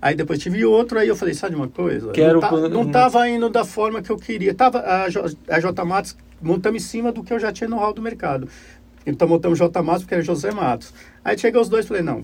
aí 0.00 0.14
depois 0.14 0.38
tive 0.38 0.64
outro, 0.64 0.98
aí 0.98 1.08
eu 1.08 1.16
falei, 1.16 1.34
sabe 1.34 1.54
uma 1.54 1.68
coisa? 1.68 2.10
Quero... 2.12 2.40
Não, 2.70 2.86
estava 2.86 3.18
tá, 3.18 3.28
indo 3.28 3.50
da 3.50 3.64
forma 3.64 4.00
que 4.00 4.10
eu 4.10 4.16
queria. 4.16 4.54
Tava, 4.54 4.80
a, 4.80 5.10
J, 5.10 5.36
a 5.48 5.60
J 5.60 5.84
Matos 5.84 6.16
montamos 6.40 6.82
em 6.82 6.86
cima 6.86 7.12
do 7.12 7.22
que 7.22 7.34
eu 7.34 7.38
já 7.38 7.52
tinha 7.52 7.68
know-how 7.68 7.92
do 7.92 8.00
mercado. 8.00 8.48
Então 9.04 9.28
montamos 9.28 9.58
J 9.58 9.82
Matos 9.82 10.04
porque 10.04 10.14
era 10.14 10.22
José 10.22 10.50
Matos. 10.52 10.94
Aí 11.24 11.36
chegou 11.36 11.60
os 11.60 11.68
dois, 11.68 11.86
falei, 11.86 12.02
não, 12.02 12.22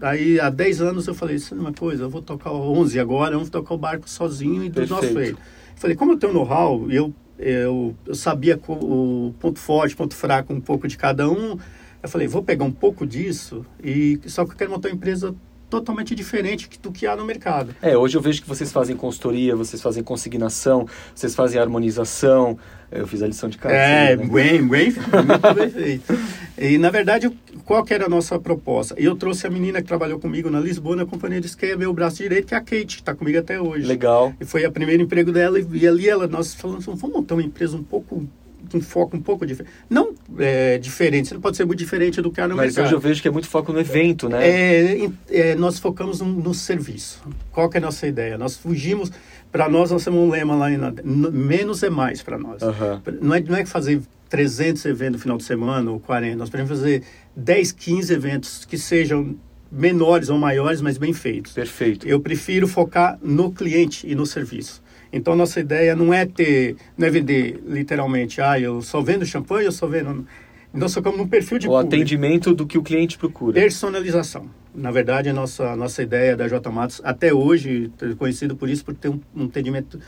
Aí, 0.00 0.38
há 0.40 0.50
10 0.50 0.80
anos, 0.80 1.06
eu 1.06 1.14
falei, 1.14 1.36
isso 1.36 1.54
é 1.54 1.58
uma 1.58 1.72
coisa, 1.72 2.04
eu 2.04 2.10
vou 2.10 2.22
tocar 2.22 2.52
11 2.52 2.98
agora, 2.98 3.32
vamos 3.32 3.50
tocar 3.50 3.74
o 3.74 3.78
barco 3.78 4.08
sozinho 4.08 4.64
e 4.64 4.68
do 4.68 4.86
Perfeito. 4.86 5.32
nosso. 5.32 5.38
Falei, 5.76 5.96
como 5.96 6.12
eu 6.12 6.18
tenho 6.18 6.32
know-how, 6.32 6.90
eu, 6.90 7.14
eu, 7.38 7.94
eu 8.06 8.14
sabia 8.14 8.60
o 8.68 9.34
ponto 9.38 9.58
forte, 9.58 9.96
ponto 9.96 10.14
fraco, 10.14 10.52
um 10.52 10.60
pouco 10.60 10.86
de 10.86 10.96
cada 10.96 11.28
um, 11.28 11.58
eu 12.02 12.08
falei, 12.08 12.26
vou 12.26 12.42
pegar 12.42 12.64
um 12.64 12.72
pouco 12.72 13.06
disso, 13.06 13.64
e 13.82 14.18
só 14.26 14.44
que 14.44 14.52
eu 14.52 14.56
quero 14.56 14.70
montar 14.70 14.88
uma 14.88 14.94
empresa 14.94 15.34
totalmente 15.70 16.14
diferente 16.14 16.68
do 16.82 16.90
que 16.90 17.06
há 17.06 17.14
no 17.14 17.24
mercado. 17.24 17.74
É, 17.80 17.96
hoje 17.96 18.16
eu 18.16 18.20
vejo 18.20 18.42
que 18.42 18.48
vocês 18.48 18.72
fazem 18.72 18.96
consultoria, 18.96 19.54
vocês 19.54 19.80
fazem 19.80 20.02
consignação, 20.02 20.86
vocês 21.14 21.34
fazem 21.34 21.60
harmonização. 21.60 22.58
Eu 22.90 23.06
fiz 23.06 23.22
a 23.22 23.26
lição 23.28 23.48
de 23.48 23.56
casa. 23.56 23.74
É, 23.74 24.16
né? 24.16 24.26
bem, 24.26 24.66
bem, 24.66 24.92
muito 24.92 25.54
bem 25.54 25.70
feito. 25.70 26.12
E, 26.58 26.76
na 26.76 26.90
verdade, 26.90 27.30
qual 27.70 27.84
que 27.84 27.94
era 27.94 28.06
a 28.06 28.08
nossa 28.08 28.36
proposta? 28.36 28.96
Eu 28.98 29.14
trouxe 29.14 29.46
a 29.46 29.50
menina 29.50 29.80
que 29.80 29.86
trabalhou 29.86 30.18
comigo 30.18 30.50
na 30.50 30.58
Lisboa, 30.58 30.96
na 30.96 31.06
companhia 31.06 31.40
de 31.40 31.56
que 31.56 31.66
é 31.66 31.76
meu 31.76 31.94
braço 31.94 32.16
direito, 32.16 32.48
que 32.48 32.54
é 32.54 32.56
a 32.56 32.60
Kate, 32.60 32.84
que 32.84 32.94
está 32.94 33.14
comigo 33.14 33.38
até 33.38 33.60
hoje. 33.60 33.86
Legal. 33.86 34.34
E 34.40 34.44
foi 34.44 34.66
o 34.66 34.72
primeiro 34.72 35.04
emprego 35.04 35.30
dela, 35.30 35.56
e, 35.56 35.86
ali 35.86 36.08
ela, 36.08 36.26
nós 36.26 36.52
falamos, 36.52 36.84
vamos 36.84 37.00
montar 37.00 37.36
uma 37.36 37.44
empresa 37.44 37.76
um 37.76 37.84
pouco 37.84 38.26
um 38.74 38.80
foco 38.80 39.16
um 39.16 39.22
pouco 39.22 39.46
diferente. 39.46 39.72
Não 39.88 40.12
é, 40.36 40.78
diferente, 40.78 41.28
você 41.28 41.34
não 41.34 41.40
pode 41.40 41.56
ser 41.56 41.64
muito 41.64 41.78
diferente 41.78 42.20
do 42.20 42.32
que 42.32 42.40
há 42.40 42.48
no 42.48 42.56
Mas 42.56 42.74
mercado. 42.74 42.86
hoje 42.86 42.94
eu 42.94 43.00
vejo 43.00 43.22
que 43.22 43.28
é 43.28 43.30
muito 43.30 43.48
foco 43.48 43.72
no 43.72 43.78
evento, 43.78 44.28
né? 44.28 44.48
É, 44.48 45.10
é 45.30 45.54
nós 45.54 45.78
focamos 45.78 46.20
no, 46.20 46.26
no, 46.26 46.52
serviço. 46.52 47.22
Qual 47.52 47.70
que 47.70 47.76
é 47.76 47.78
a 47.78 47.82
nossa 47.82 48.04
ideia? 48.04 48.36
Nós 48.36 48.56
fugimos, 48.56 49.12
para 49.52 49.68
nós 49.68 49.92
nós 49.92 50.02
temos 50.02 50.18
um 50.18 50.28
lema 50.28 50.56
lá, 50.56 50.72
em, 50.72 50.78
menos 51.04 51.84
é 51.84 51.90
mais 51.90 52.20
para 52.20 52.36
nós. 52.36 52.62
Uhum. 52.62 53.00
Não, 53.20 53.34
é, 53.36 53.40
não 53.40 53.56
é 53.56 53.64
fazer 53.64 54.00
300 54.30 54.84
eventos 54.86 55.16
no 55.16 55.18
final 55.18 55.36
de 55.36 55.44
semana 55.44 55.90
ou 55.90 56.00
40, 56.00 56.36
nós 56.36 56.48
podemos 56.48 56.70
fazer 56.70 57.02
10, 57.36 57.72
15 57.72 58.14
eventos 58.14 58.64
que 58.64 58.78
sejam 58.78 59.36
menores 59.70 60.30
ou 60.30 60.38
maiores, 60.38 60.80
mas 60.80 60.96
bem 60.96 61.12
feitos. 61.12 61.52
Perfeito. 61.52 62.06
Eu 62.08 62.20
prefiro 62.20 62.66
focar 62.66 63.18
no 63.22 63.52
cliente 63.52 64.06
e 64.06 64.14
no 64.14 64.24
serviço. 64.24 64.82
Então, 65.12 65.34
nossa 65.34 65.58
ideia 65.60 65.94
não 65.96 66.14
é 66.14 66.24
ter, 66.24 66.76
não 66.96 67.06
é 67.06 67.10
vender 67.10 67.60
literalmente, 67.66 68.40
ah, 68.40 68.58
eu 68.58 68.80
só 68.80 69.00
vendo 69.02 69.26
champanhe, 69.26 69.66
eu 69.66 69.72
só 69.72 69.86
vendo... 69.86 70.24
Nós 70.72 70.94
focamos 70.94 71.18
no 71.18 71.26
perfil 71.26 71.58
de 71.58 71.66
O 71.66 71.70
público. 71.72 71.94
atendimento 71.94 72.54
do 72.54 72.64
que 72.64 72.78
o 72.78 72.82
cliente 72.82 73.18
procura. 73.18 73.54
Personalização. 73.54 74.48
Na 74.72 74.92
verdade, 74.92 75.28
a 75.28 75.32
nossa, 75.32 75.70
a 75.70 75.76
nossa 75.76 76.00
ideia 76.00 76.36
da 76.36 76.46
J 76.46 76.70
Matos, 76.70 77.00
até 77.02 77.34
hoje, 77.34 77.90
conhecido 78.16 78.54
por 78.54 78.68
isso, 78.68 78.84
por 78.84 78.94
ter 78.94 79.08
um, 79.08 79.20
um 79.34 79.46
atendimento 79.46 79.98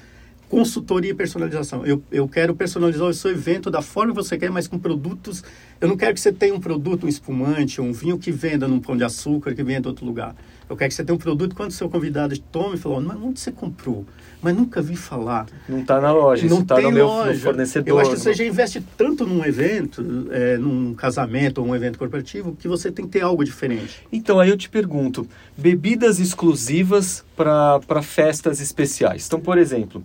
consultoria 0.52 1.12
e 1.12 1.14
personalização. 1.14 1.86
Eu, 1.86 2.02
eu 2.12 2.28
quero 2.28 2.54
personalizar 2.54 3.08
o 3.08 3.14
seu 3.14 3.30
evento 3.30 3.70
da 3.70 3.80
forma 3.80 4.12
que 4.12 4.16
você 4.16 4.36
quer, 4.36 4.50
mas 4.50 4.68
com 4.68 4.78
produtos. 4.78 5.42
Eu 5.80 5.88
não 5.88 5.96
quero 5.96 6.12
que 6.12 6.20
você 6.20 6.30
tenha 6.30 6.54
um 6.54 6.60
produto, 6.60 7.06
um 7.06 7.08
espumante, 7.08 7.80
um 7.80 7.90
vinho 7.90 8.18
que 8.18 8.30
venda 8.30 8.68
num 8.68 8.78
pão 8.78 8.94
de 8.94 9.02
açúcar, 9.02 9.54
que 9.54 9.62
venda 9.62 9.88
em 9.88 9.90
outro 9.90 10.04
lugar. 10.04 10.36
Eu 10.68 10.76
quero 10.76 10.90
que 10.90 10.94
você 10.94 11.02
tenha 11.02 11.16
um 11.16 11.18
produto, 11.18 11.56
quando 11.56 11.70
o 11.70 11.72
seu 11.72 11.88
convidado 11.88 12.38
tome 12.38 12.76
e 12.76 12.78
falou, 12.78 13.00
mas 13.00 13.16
onde 13.16 13.40
você 13.40 13.50
comprou? 13.50 14.04
Mas 14.42 14.54
nunca 14.54 14.82
vi 14.82 14.94
falar. 14.94 15.46
Não 15.66 15.80
está 15.80 16.00
na 16.00 16.12
loja, 16.12 16.46
não 16.46 16.60
está 16.60 16.80
no 16.80 16.90
meu 16.90 17.24
no 17.24 17.34
fornecedor. 17.34 17.88
Eu 17.88 17.98
acho 17.98 18.10
que 18.10 18.20
você 18.20 18.34
já 18.34 18.44
investe 18.44 18.82
tanto 18.96 19.26
num 19.26 19.44
evento, 19.44 20.28
é, 20.30 20.58
num 20.58 20.92
casamento 20.94 21.58
ou 21.62 21.68
um 21.68 21.74
evento 21.74 21.98
corporativo, 21.98 22.54
que 22.58 22.68
você 22.68 22.90
tem 22.90 23.06
que 23.06 23.12
ter 23.12 23.22
algo 23.22 23.42
diferente. 23.44 24.06
Então, 24.12 24.38
aí 24.38 24.50
eu 24.50 24.56
te 24.56 24.68
pergunto, 24.68 25.26
bebidas 25.56 26.18
exclusivas 26.18 27.24
para 27.36 28.02
festas 28.02 28.60
especiais. 28.60 29.26
Então, 29.26 29.40
por 29.40 29.58
exemplo, 29.58 30.02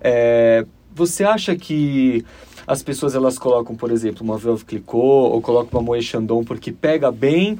é, 0.00 0.64
você 0.94 1.24
acha 1.24 1.54
que 1.56 2.24
as 2.66 2.82
pessoas 2.82 3.14
elas 3.14 3.38
colocam, 3.38 3.74
por 3.74 3.90
exemplo, 3.90 4.22
uma 4.22 4.38
Velve 4.38 4.64
Clicquot 4.64 5.32
ou 5.32 5.40
colocam 5.40 5.80
uma 5.80 5.86
Moët 5.86 6.04
Chandon 6.04 6.44
porque 6.44 6.70
pega 6.70 7.10
bem 7.10 7.58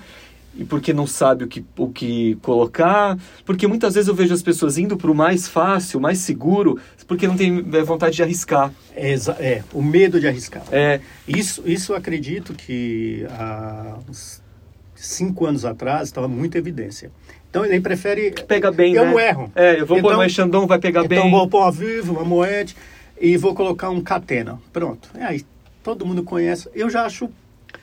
e 0.54 0.64
porque 0.64 0.92
não 0.92 1.06
sabe 1.06 1.44
o 1.44 1.48
que, 1.48 1.64
o 1.76 1.88
que 1.88 2.36
colocar? 2.42 3.18
Porque 3.44 3.66
muitas 3.66 3.94
vezes 3.94 4.08
eu 4.08 4.14
vejo 4.14 4.34
as 4.34 4.42
pessoas 4.42 4.78
indo 4.78 4.96
para 4.96 5.10
o 5.10 5.14
mais 5.14 5.48
fácil, 5.48 6.00
mais 6.00 6.18
seguro, 6.18 6.78
porque 7.06 7.26
não 7.26 7.36
tem 7.36 7.64
é, 7.72 7.82
vontade 7.82 8.16
de 8.16 8.22
arriscar. 8.22 8.72
É, 8.94 9.14
é, 9.38 9.64
o 9.72 9.82
medo 9.82 10.20
de 10.20 10.26
arriscar. 10.26 10.62
É. 10.70 11.00
Isso, 11.26 11.62
isso 11.66 11.92
eu 11.92 11.96
acredito 11.96 12.54
que 12.54 13.26
há 13.30 13.98
uns 14.08 14.42
cinco 14.94 15.46
anos 15.46 15.64
atrás 15.64 16.08
estava 16.08 16.28
muito 16.28 16.56
evidência. 16.56 17.10
Então 17.50 17.64
ele 17.64 17.80
prefere. 17.80 18.32
Pega 18.46 18.70
bem, 18.70 18.94
eu 18.94 19.04
né? 19.04 19.10
não 19.10 19.20
erro. 19.20 19.52
É, 19.54 19.80
eu 19.80 19.86
vou 19.86 19.98
então, 19.98 20.10
pôr 20.10 20.16
uma 20.16 20.28
Xandão, 20.28 20.66
vai 20.66 20.78
pegar 20.78 21.00
então 21.00 21.08
bem. 21.08 21.18
Então 21.18 21.30
vou 21.30 21.48
pôr 21.48 21.62
uma 21.62 21.72
Vivo, 21.72 22.12
uma 22.12 22.24
Moed 22.24 22.74
e 23.20 23.36
vou 23.36 23.54
colocar 23.54 23.90
um 23.90 24.00
Catena. 24.00 24.58
Pronto. 24.72 25.10
É 25.18 25.24
aí, 25.24 25.44
todo 25.82 26.06
mundo 26.06 26.22
conhece. 26.22 26.68
Eu 26.74 26.88
já 26.88 27.04
acho. 27.04 27.28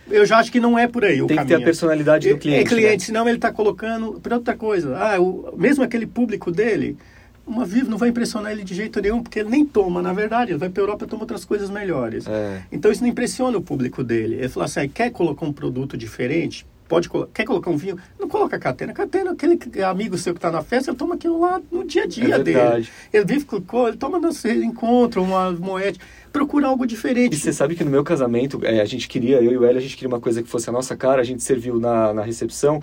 Eu 0.09 0.25
já 0.25 0.37
acho 0.37 0.51
que 0.51 0.59
não 0.59 0.79
é 0.79 0.87
por 0.87 1.03
aí 1.03 1.21
o 1.21 1.27
Tem 1.27 1.35
caminho. 1.35 1.55
que 1.55 1.57
ter 1.57 1.61
a 1.61 1.65
personalidade 1.65 2.29
do 2.29 2.37
cliente. 2.37 2.61
É 2.61 2.65
cliente, 2.65 2.91
né? 2.91 3.05
senão 3.05 3.27
ele 3.27 3.37
está 3.37 3.51
colocando 3.51 4.19
para 4.21 4.35
outra 4.35 4.55
coisa. 4.55 4.97
Ah, 4.97 5.19
o, 5.19 5.53
mesmo 5.57 5.83
aquele 5.83 6.05
público 6.05 6.49
dele, 6.49 6.97
uma 7.45 7.65
Vivo 7.65 7.89
não 7.89 7.97
vai 7.97 8.09
impressionar 8.09 8.53
ele 8.53 8.63
de 8.63 8.73
jeito 8.73 9.01
nenhum, 9.01 9.21
porque 9.21 9.39
ele 9.39 9.49
nem 9.49 9.65
toma, 9.65 10.01
na 10.01 10.13
verdade, 10.13 10.51
ele 10.51 10.59
vai 10.59 10.69
para 10.69 10.81
a 10.81 10.83
Europa 10.83 11.03
e 11.03 11.07
toma 11.09 11.23
outras 11.23 11.43
coisas 11.43 11.69
melhores. 11.69 12.25
É. 12.25 12.61
Então 12.71 12.89
isso 12.89 13.01
não 13.01 13.09
impressiona 13.09 13.57
o 13.57 13.61
público 13.61 14.01
dele. 14.01 14.35
Ele 14.35 14.49
fala 14.49 14.65
assim, 14.65 14.79
ah, 14.81 14.87
quer 14.87 15.11
colocar 15.11 15.45
um 15.45 15.51
produto 15.51 15.97
diferente? 15.97 16.65
Pode 16.87 17.09
quer 17.33 17.45
colocar 17.45 17.69
um 17.69 17.77
vinho, 17.77 17.97
não 18.19 18.27
coloca 18.27 18.57
catena. 18.57 18.93
Catena, 18.93 19.31
aquele 19.31 19.59
amigo 19.83 20.17
seu 20.17 20.33
que 20.33 20.37
está 20.37 20.51
na 20.51 20.61
festa, 20.61 20.91
ele 20.91 20.97
toma 20.97 21.15
aquilo 21.15 21.39
lá 21.39 21.61
no 21.71 21.85
dia 21.85 22.03
a 22.03 22.07
dia 22.07 22.35
é 22.35 22.39
dele. 22.39 22.89
Ele 23.13 23.25
vive 23.25 23.45
ele 23.87 23.97
toma 23.97 24.19
no 24.19 24.29
encontro, 24.63 25.21
uma 25.21 25.51
moeda, 25.51 25.97
procura 26.31 26.67
algo 26.67 26.85
diferente. 26.85 27.33
E 27.33 27.37
você 27.37 27.51
sabe 27.51 27.75
que 27.75 27.83
no 27.83 27.91
meu 27.91 28.03
casamento, 28.03 28.59
é, 28.63 28.79
a 28.79 28.85
gente 28.85 29.07
queria, 29.07 29.41
eu 29.41 29.51
e 29.51 29.57
o 29.57 29.65
Hélio, 29.65 29.77
a 29.77 29.81
gente 29.81 29.95
queria 29.95 30.09
uma 30.09 30.19
coisa 30.19 30.41
que 30.41 30.49
fosse 30.49 30.69
a 30.69 30.73
nossa 30.73 30.95
cara, 30.95 31.21
a 31.21 31.25
gente 31.25 31.43
serviu 31.43 31.79
na, 31.79 32.13
na 32.13 32.21
recepção. 32.21 32.79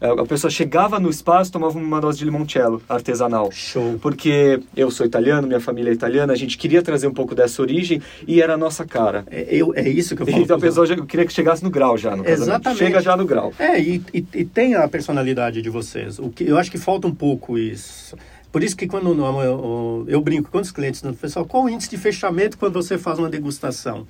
É, 0.00 0.08
a 0.08 0.26
pessoa 0.26 0.50
chegava 0.50 1.00
no 1.00 1.08
espaço 1.08 1.50
tomava 1.50 1.78
uma 1.78 2.00
dose 2.00 2.18
de 2.18 2.24
limoncello 2.24 2.82
artesanal. 2.88 3.50
Show. 3.50 3.98
Porque 4.00 4.60
eu 4.76 4.90
sou 4.90 5.06
italiano, 5.06 5.46
minha 5.46 5.60
família 5.60 5.90
é 5.90 5.92
italiana, 5.92 6.32
a 6.32 6.36
gente 6.36 6.58
queria 6.58 6.82
trazer 6.82 7.06
um 7.06 7.14
pouco 7.14 7.34
dessa 7.34 7.62
origem 7.62 8.02
e 8.26 8.42
era 8.42 8.54
a 8.54 8.56
nossa 8.56 8.84
cara. 8.84 9.24
É, 9.30 9.46
eu, 9.50 9.72
é 9.74 9.88
isso 9.88 10.14
que 10.14 10.22
eu 10.22 10.26
falo. 10.26 10.42
Então 10.42 10.56
a 10.56 10.60
pessoa 10.60 10.86
já, 10.86 10.96
queria 11.04 11.26
que 11.26 11.32
chegasse 11.32 11.62
no 11.62 11.70
grau 11.70 11.96
já, 11.96 12.14
no 12.14 12.22
casamento. 12.22 12.42
Exatamente. 12.42 12.78
Chega 12.78 13.00
já 13.00 13.16
no 13.16 13.24
grau. 13.24 13.52
É, 13.58 13.80
e, 13.80 14.02
e, 14.12 14.26
e, 14.34 14.44
tem 14.44 14.74
a 14.74 14.86
personalidade 14.88 15.62
de 15.62 15.70
vocês. 15.70 16.18
O 16.18 16.30
que, 16.30 16.44
eu 16.44 16.58
acho 16.58 16.70
que 16.70 16.78
falta 16.78 17.06
um 17.06 17.14
pouco 17.14 17.58
isso. 17.58 18.16
Por 18.52 18.62
isso 18.62 18.76
que 18.76 18.86
quando 18.86 19.10
eu, 19.42 20.04
eu, 20.08 20.20
brinco 20.20 20.50
com 20.50 20.58
os 20.58 20.70
clientes, 20.70 21.02
pessoal, 21.20 21.44
qual 21.44 21.64
o 21.64 21.68
índice 21.68 21.90
de 21.90 21.98
fechamento 21.98 22.56
quando 22.56 22.74
você 22.74 22.96
faz 22.96 23.18
uma 23.18 23.28
degustação? 23.28 24.06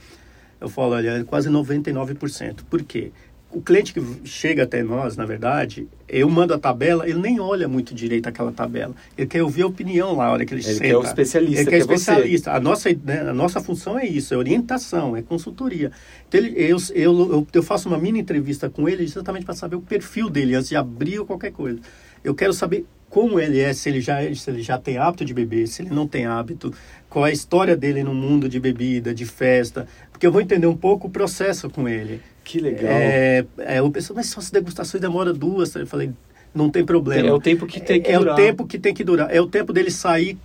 Eu 0.61 0.69
falo, 0.69 0.95
olha, 0.95 1.19
é 1.19 1.25
quase 1.25 1.50
99%. 1.50 2.61
Por 2.71 2.83
quê? 2.83 3.11
O 3.57 3.63
cliente 3.63 3.95
que 3.95 4.03
chega 4.23 4.65
até 4.65 4.83
nós, 4.83 5.17
na 5.17 5.25
verdade, 5.25 5.89
eu 6.07 6.29
mando 6.29 6.53
a 6.53 6.59
tabela, 6.59 7.09
ele 7.09 7.19
nem 7.19 7.41
olha 7.41 7.67
muito 7.67 7.95
direito 7.95 8.29
aquela 8.29 8.53
tabela. 8.53 8.95
Ele 9.17 9.27
quer 9.27 9.43
ouvir 9.43 9.63
a 9.63 9.67
opinião 9.67 10.15
lá, 10.15 10.27
a 10.27 10.33
hora 10.33 10.45
que 10.45 10.53
ele, 10.53 10.61
ele 10.61 10.75
senta. 10.75 10.85
Ele 10.85 10.93
quer 10.93 10.99
o 10.99 11.03
especialista, 11.03 11.61
ele 11.63 11.65
quer, 11.65 11.71
quer 11.71 11.79
especialista. 11.79 12.53
A 12.53 12.61
nossa, 12.61 12.91
né, 13.03 13.21
a 13.21 13.33
nossa 13.33 13.59
função 13.59 13.99
é 13.99 14.07
isso, 14.07 14.35
é 14.35 14.37
orientação, 14.37 15.17
é 15.17 15.23
consultoria. 15.23 15.91
Então, 16.29 16.39
ele, 16.39 16.53
eu, 16.55 16.77
eu, 16.95 17.33
eu, 17.33 17.47
eu 17.51 17.63
faço 17.63 17.89
uma 17.89 17.97
mini 17.97 18.21
entrevista 18.21 18.69
com 18.69 18.87
ele 18.87 19.05
exatamente 19.05 19.47
para 19.47 19.55
saber 19.55 19.77
o 19.77 19.81
perfil 19.81 20.29
dele, 20.29 20.55
antes 20.55 20.69
de 20.69 20.77
abrir 20.77 21.19
ou 21.19 21.25
qualquer 21.25 21.53
coisa. 21.53 21.81
Eu 22.23 22.35
quero 22.35 22.53
saber 22.53 22.85
como 23.09 23.41
ele 23.41 23.59
é, 23.59 23.73
se 23.73 23.89
ele 23.89 24.03
já 24.03 24.19
se 24.35 24.51
ele 24.51 24.61
já 24.61 24.77
tem 24.77 24.99
hábito 24.99 25.25
de 25.25 25.33
beber, 25.33 25.67
se 25.67 25.81
ele 25.81 25.95
não 25.95 26.07
tem 26.07 26.27
hábito, 26.27 26.75
qual 27.09 27.27
é 27.27 27.31
a 27.31 27.33
história 27.33 27.75
dele 27.75 28.05
no 28.05 28.13
mundo 28.13 28.51
de 28.51 28.61
bebida, 28.61 29.15
de 29.15 29.25
festa, 29.25 29.89
porque 30.13 30.27
eu 30.27 30.33
vou 30.33 30.43
entender 30.43 30.67
um 30.67 30.77
pouco 30.77 31.07
o 31.07 31.11
processo 31.11 31.71
com 31.71 31.89
ele. 31.89 32.21
Que 32.47 32.61
legal. 32.61 32.93
É, 32.93 33.45
é, 33.59 33.79
eu 33.81 33.91
penso, 33.91 34.15
mas 34.15 34.26
só 34.26 34.38
as 34.38 34.53
degustações 34.53 35.00
demora 35.00 35.33
duas. 35.33 35.75
Eu 35.75 35.85
falei, 35.85 36.12
não 36.55 36.71
tem 36.71 36.85
problema. 36.85 37.29
É 37.29 37.33
o 37.33 37.41
tempo 37.41 37.67
que 37.67 37.81
tem 37.81 38.00
que 38.00 38.09
é, 38.09 38.17
durar. 38.17 38.38
É 38.38 38.43
o 38.43 38.47
tempo 38.47 38.67
que 38.67 38.79
tem 38.79 38.95
que 38.95 39.03
durar. 39.03 39.35
É 39.35 39.41
o 39.41 39.49
tempo 39.49 39.73
dele 39.73 39.91
sair, 39.91 40.38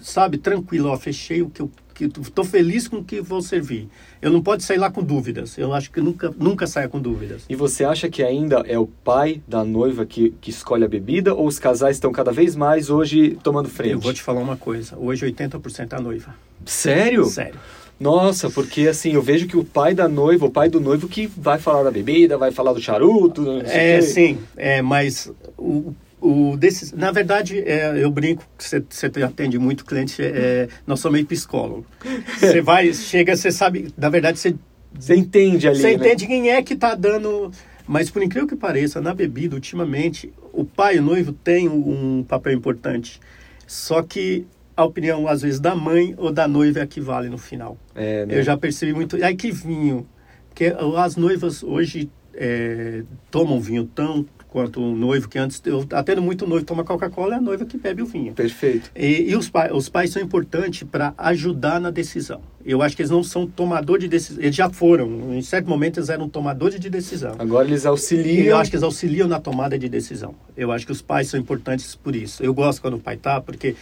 sabe, 0.00 0.38
tranquilo. 0.38 0.90
Ó, 0.90 0.96
fechei 0.96 1.42
o 1.42 1.50
que 1.50 1.60
eu 1.60 1.68
estou 2.00 2.44
feliz 2.44 2.86
com 2.86 2.98
o 2.98 3.04
que 3.04 3.20
vou 3.20 3.42
servir. 3.42 3.88
Eu 4.22 4.30
não 4.30 4.40
pode 4.40 4.62
sair 4.62 4.78
lá 4.78 4.92
com 4.92 5.02
dúvidas. 5.02 5.58
Eu 5.58 5.74
acho 5.74 5.90
que 5.90 6.00
nunca, 6.00 6.32
nunca 6.38 6.68
saia 6.68 6.88
com 6.88 7.00
dúvidas. 7.00 7.42
E 7.48 7.56
você 7.56 7.84
acha 7.84 8.08
que 8.08 8.22
ainda 8.22 8.62
é 8.64 8.78
o 8.78 8.86
pai 8.86 9.42
da 9.46 9.64
noiva 9.64 10.06
que, 10.06 10.30
que 10.40 10.50
escolhe 10.50 10.84
a 10.84 10.88
bebida 10.88 11.34
ou 11.34 11.48
os 11.48 11.58
casais 11.58 11.96
estão 11.96 12.12
cada 12.12 12.30
vez 12.30 12.54
mais 12.54 12.90
hoje 12.90 13.36
tomando 13.42 13.68
frente? 13.68 13.94
Eu 13.94 13.98
vou 13.98 14.14
te 14.14 14.22
falar 14.22 14.40
uma 14.40 14.56
coisa. 14.56 14.96
Hoje 14.96 15.26
80% 15.26 15.92
é 15.92 15.96
a 15.96 16.00
noiva. 16.00 16.32
Sério? 16.64 17.24
Sério. 17.24 17.58
Nossa, 18.00 18.48
porque 18.48 18.88
assim, 18.88 19.12
eu 19.12 19.20
vejo 19.20 19.46
que 19.46 19.58
o 19.58 19.62
pai 19.62 19.94
da 19.94 20.08
noiva, 20.08 20.46
o 20.46 20.50
pai 20.50 20.70
do 20.70 20.80
noivo 20.80 21.06
que 21.06 21.26
vai 21.26 21.58
falar 21.58 21.82
da 21.82 21.90
bebida, 21.90 22.38
vai 22.38 22.50
falar 22.50 22.72
do 22.72 22.80
charuto. 22.80 23.60
É, 23.66 24.00
sim. 24.00 24.38
É, 24.56 24.80
mas 24.80 25.30
o, 25.58 25.94
o 26.18 26.56
desses, 26.56 26.92
na 26.92 27.12
verdade, 27.12 27.58
é, 27.58 28.02
eu 28.02 28.10
brinco 28.10 28.42
que 28.56 28.64
você, 28.64 29.06
atende 29.22 29.58
muito 29.58 29.84
cliente, 29.84 30.22
é, 30.22 30.66
nós 30.86 31.00
somos 31.00 31.14
meio 31.14 31.26
psicólogo. 31.26 31.84
Você 32.40 32.62
vai, 32.62 32.92
chega, 32.94 33.36
você 33.36 33.52
sabe, 33.52 33.92
na 33.96 34.08
verdade, 34.08 34.38
você... 34.38 34.54
Você 34.98 35.14
entende 35.14 35.68
ali, 35.68 35.78
Você 35.78 35.88
né? 35.88 35.92
entende 35.92 36.26
quem 36.26 36.50
é 36.50 36.62
que 36.62 36.72
está 36.72 36.94
dando... 36.94 37.52
Mas, 37.86 38.10
por 38.10 38.22
incrível 38.22 38.48
que 38.48 38.56
pareça, 38.56 39.00
na 39.00 39.12
bebida, 39.12 39.54
ultimamente, 39.54 40.32
o 40.52 40.64
pai 40.64 40.96
e 40.96 40.98
o 41.00 41.02
noivo 41.02 41.32
têm 41.32 41.68
um 41.68 42.24
papel 42.26 42.54
importante. 42.54 43.20
Só 43.66 44.02
que 44.02 44.46
a 44.80 44.84
opinião, 44.84 45.28
às 45.28 45.42
vezes, 45.42 45.60
da 45.60 45.74
mãe 45.74 46.14
ou 46.16 46.32
da 46.32 46.48
noiva 46.48 46.80
é 46.80 46.82
a 46.82 46.86
que 46.86 47.00
vale 47.00 47.28
no 47.28 47.38
final. 47.38 47.76
É, 47.94 48.26
né? 48.26 48.38
Eu 48.38 48.42
já 48.42 48.56
percebi 48.56 48.92
muito. 48.92 49.16
Ai, 49.22 49.34
que 49.34 49.50
vinho. 49.50 50.06
Porque 50.48 50.74
as 50.96 51.16
noivas 51.16 51.62
hoje 51.62 52.10
é, 52.34 53.02
tomam 53.30 53.60
vinho 53.60 53.84
tão 53.84 54.26
quanto 54.50 54.80
o 54.82 54.96
noivo, 54.96 55.28
que 55.28 55.38
antes, 55.38 55.62
eu 55.64 55.86
atendo 55.92 56.20
muito 56.20 56.46
noivo 56.46 56.66
toma 56.66 56.82
Coca-Cola, 56.82 57.34
é 57.34 57.38
a 57.38 57.40
noiva 57.40 57.64
que 57.64 57.78
bebe 57.78 58.02
o 58.02 58.06
vinho. 58.06 58.32
Perfeito. 58.34 58.90
E, 58.96 59.30
e 59.30 59.36
os, 59.36 59.48
pais, 59.48 59.70
os 59.72 59.88
pais 59.88 60.10
são 60.10 60.20
importantes 60.20 60.82
para 60.82 61.14
ajudar 61.16 61.80
na 61.80 61.90
decisão. 61.90 62.40
Eu 62.64 62.82
acho 62.82 62.94
que 62.94 63.02
eles 63.02 63.10
não 63.10 63.22
são 63.22 63.46
tomador 63.46 63.98
de 63.98 64.08
decisão. 64.08 64.42
Eles 64.42 64.54
já 64.56 64.68
foram, 64.68 65.34
em 65.34 65.40
certo 65.40 65.68
momento 65.68 65.98
eles 65.98 66.08
eram 66.08 66.28
tomadores 66.28 66.78
de 66.78 66.90
decisão. 66.90 67.36
Agora 67.38 67.66
eles 67.66 67.84
E 67.84 67.86
auxiliam. 67.86 68.44
eu 68.44 68.56
acho 68.56 68.70
que 68.70 68.76
eles 68.76 68.82
auxiliam 68.84 69.26
na 69.28 69.40
tomada 69.40 69.78
de 69.78 69.88
decisão. 69.88 70.34
Eu 70.56 70.72
acho 70.72 70.84
que 70.84 70.92
os 70.92 71.00
pais 71.00 71.28
são 71.28 71.38
importantes 71.38 71.94
por 71.94 72.14
isso. 72.14 72.42
Eu 72.42 72.52
gosto 72.52 72.82
quando 72.82 72.94
o 72.94 73.00
pai 73.00 73.16
tá, 73.16 73.40
porque 73.40 73.76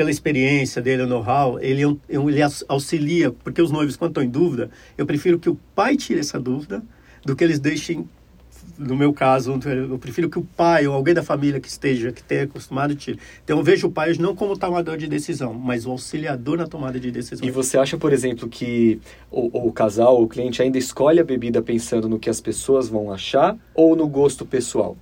pela 0.00 0.10
experiência 0.10 0.80
dele, 0.80 1.02
o 1.02 1.06
know-how, 1.06 1.60
ele, 1.60 1.82
ele 2.08 2.40
auxilia, 2.66 3.30
porque 3.30 3.60
os 3.60 3.70
noivos, 3.70 3.96
quando 3.96 4.12
estão 4.12 4.22
em 4.22 4.30
dúvida, 4.30 4.70
eu 4.96 5.04
prefiro 5.04 5.38
que 5.38 5.50
o 5.50 5.58
pai 5.74 5.94
tire 5.94 6.20
essa 6.20 6.40
dúvida 6.40 6.82
do 7.22 7.36
que 7.36 7.44
eles 7.44 7.58
deixem, 7.58 8.08
no 8.78 8.96
meu 8.96 9.12
caso, 9.12 9.60
eu 9.62 9.98
prefiro 9.98 10.30
que 10.30 10.38
o 10.38 10.42
pai 10.42 10.86
ou 10.86 10.94
alguém 10.94 11.12
da 11.12 11.22
família 11.22 11.60
que 11.60 11.68
esteja, 11.68 12.10
que 12.12 12.22
tenha 12.22 12.44
acostumado, 12.44 12.94
tire. 12.94 13.18
Então 13.44 13.58
eu 13.58 13.62
vejo 13.62 13.88
o 13.88 13.92
pai 13.92 14.14
não 14.18 14.34
como 14.34 14.56
tomador 14.56 14.96
de 14.96 15.06
decisão, 15.06 15.52
mas 15.52 15.84
o 15.84 15.90
auxiliador 15.90 16.56
na 16.56 16.66
tomada 16.66 16.98
de 16.98 17.10
decisão. 17.10 17.46
E 17.46 17.50
você 17.50 17.76
acha, 17.76 17.98
por 17.98 18.10
exemplo, 18.10 18.48
que 18.48 18.98
o, 19.30 19.68
o 19.68 19.70
casal 19.70 20.22
o 20.22 20.26
cliente 20.26 20.62
ainda 20.62 20.78
escolhe 20.78 21.20
a 21.20 21.24
bebida 21.24 21.60
pensando 21.60 22.08
no 22.08 22.18
que 22.18 22.30
as 22.30 22.40
pessoas 22.40 22.88
vão 22.88 23.12
achar 23.12 23.54
ou 23.74 23.94
no 23.94 24.08
gosto 24.08 24.46
pessoal? 24.46 24.96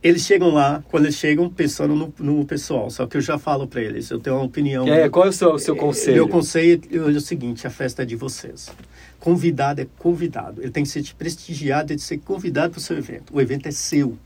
Eles 0.00 0.22
chegam 0.22 0.50
lá, 0.50 0.82
quando 0.90 1.06
eles 1.06 1.16
chegam, 1.16 1.50
pensando 1.50 1.94
no, 1.94 2.14
no 2.18 2.44
pessoal. 2.44 2.88
Só 2.88 3.06
que 3.06 3.16
eu 3.16 3.20
já 3.20 3.36
falo 3.36 3.66
para 3.66 3.80
eles, 3.80 4.08
eu 4.10 4.20
tenho 4.20 4.36
uma 4.36 4.44
opinião. 4.44 4.86
É, 4.86 5.08
qual 5.08 5.26
é 5.26 5.28
o 5.28 5.32
seu, 5.32 5.52
o 5.52 5.58
seu 5.58 5.74
conselho? 5.74 6.16
Meu 6.16 6.28
conselho 6.28 6.80
é 6.92 6.98
o 6.98 7.20
seguinte: 7.20 7.66
a 7.66 7.70
festa 7.70 8.02
é 8.02 8.06
de 8.06 8.14
vocês. 8.14 8.70
Convidado 9.18 9.80
é 9.80 9.86
convidado. 9.98 10.62
Ele 10.62 10.70
tem 10.70 10.84
que 10.84 10.88
ser 10.88 11.04
prestigiado, 11.14 11.92
que 11.92 12.00
ser 12.00 12.18
convidado 12.18 12.70
para 12.70 12.78
o 12.78 12.82
seu 12.82 12.96
evento. 12.96 13.34
O 13.34 13.40
evento 13.40 13.66
é 13.66 13.72
seu. 13.72 14.16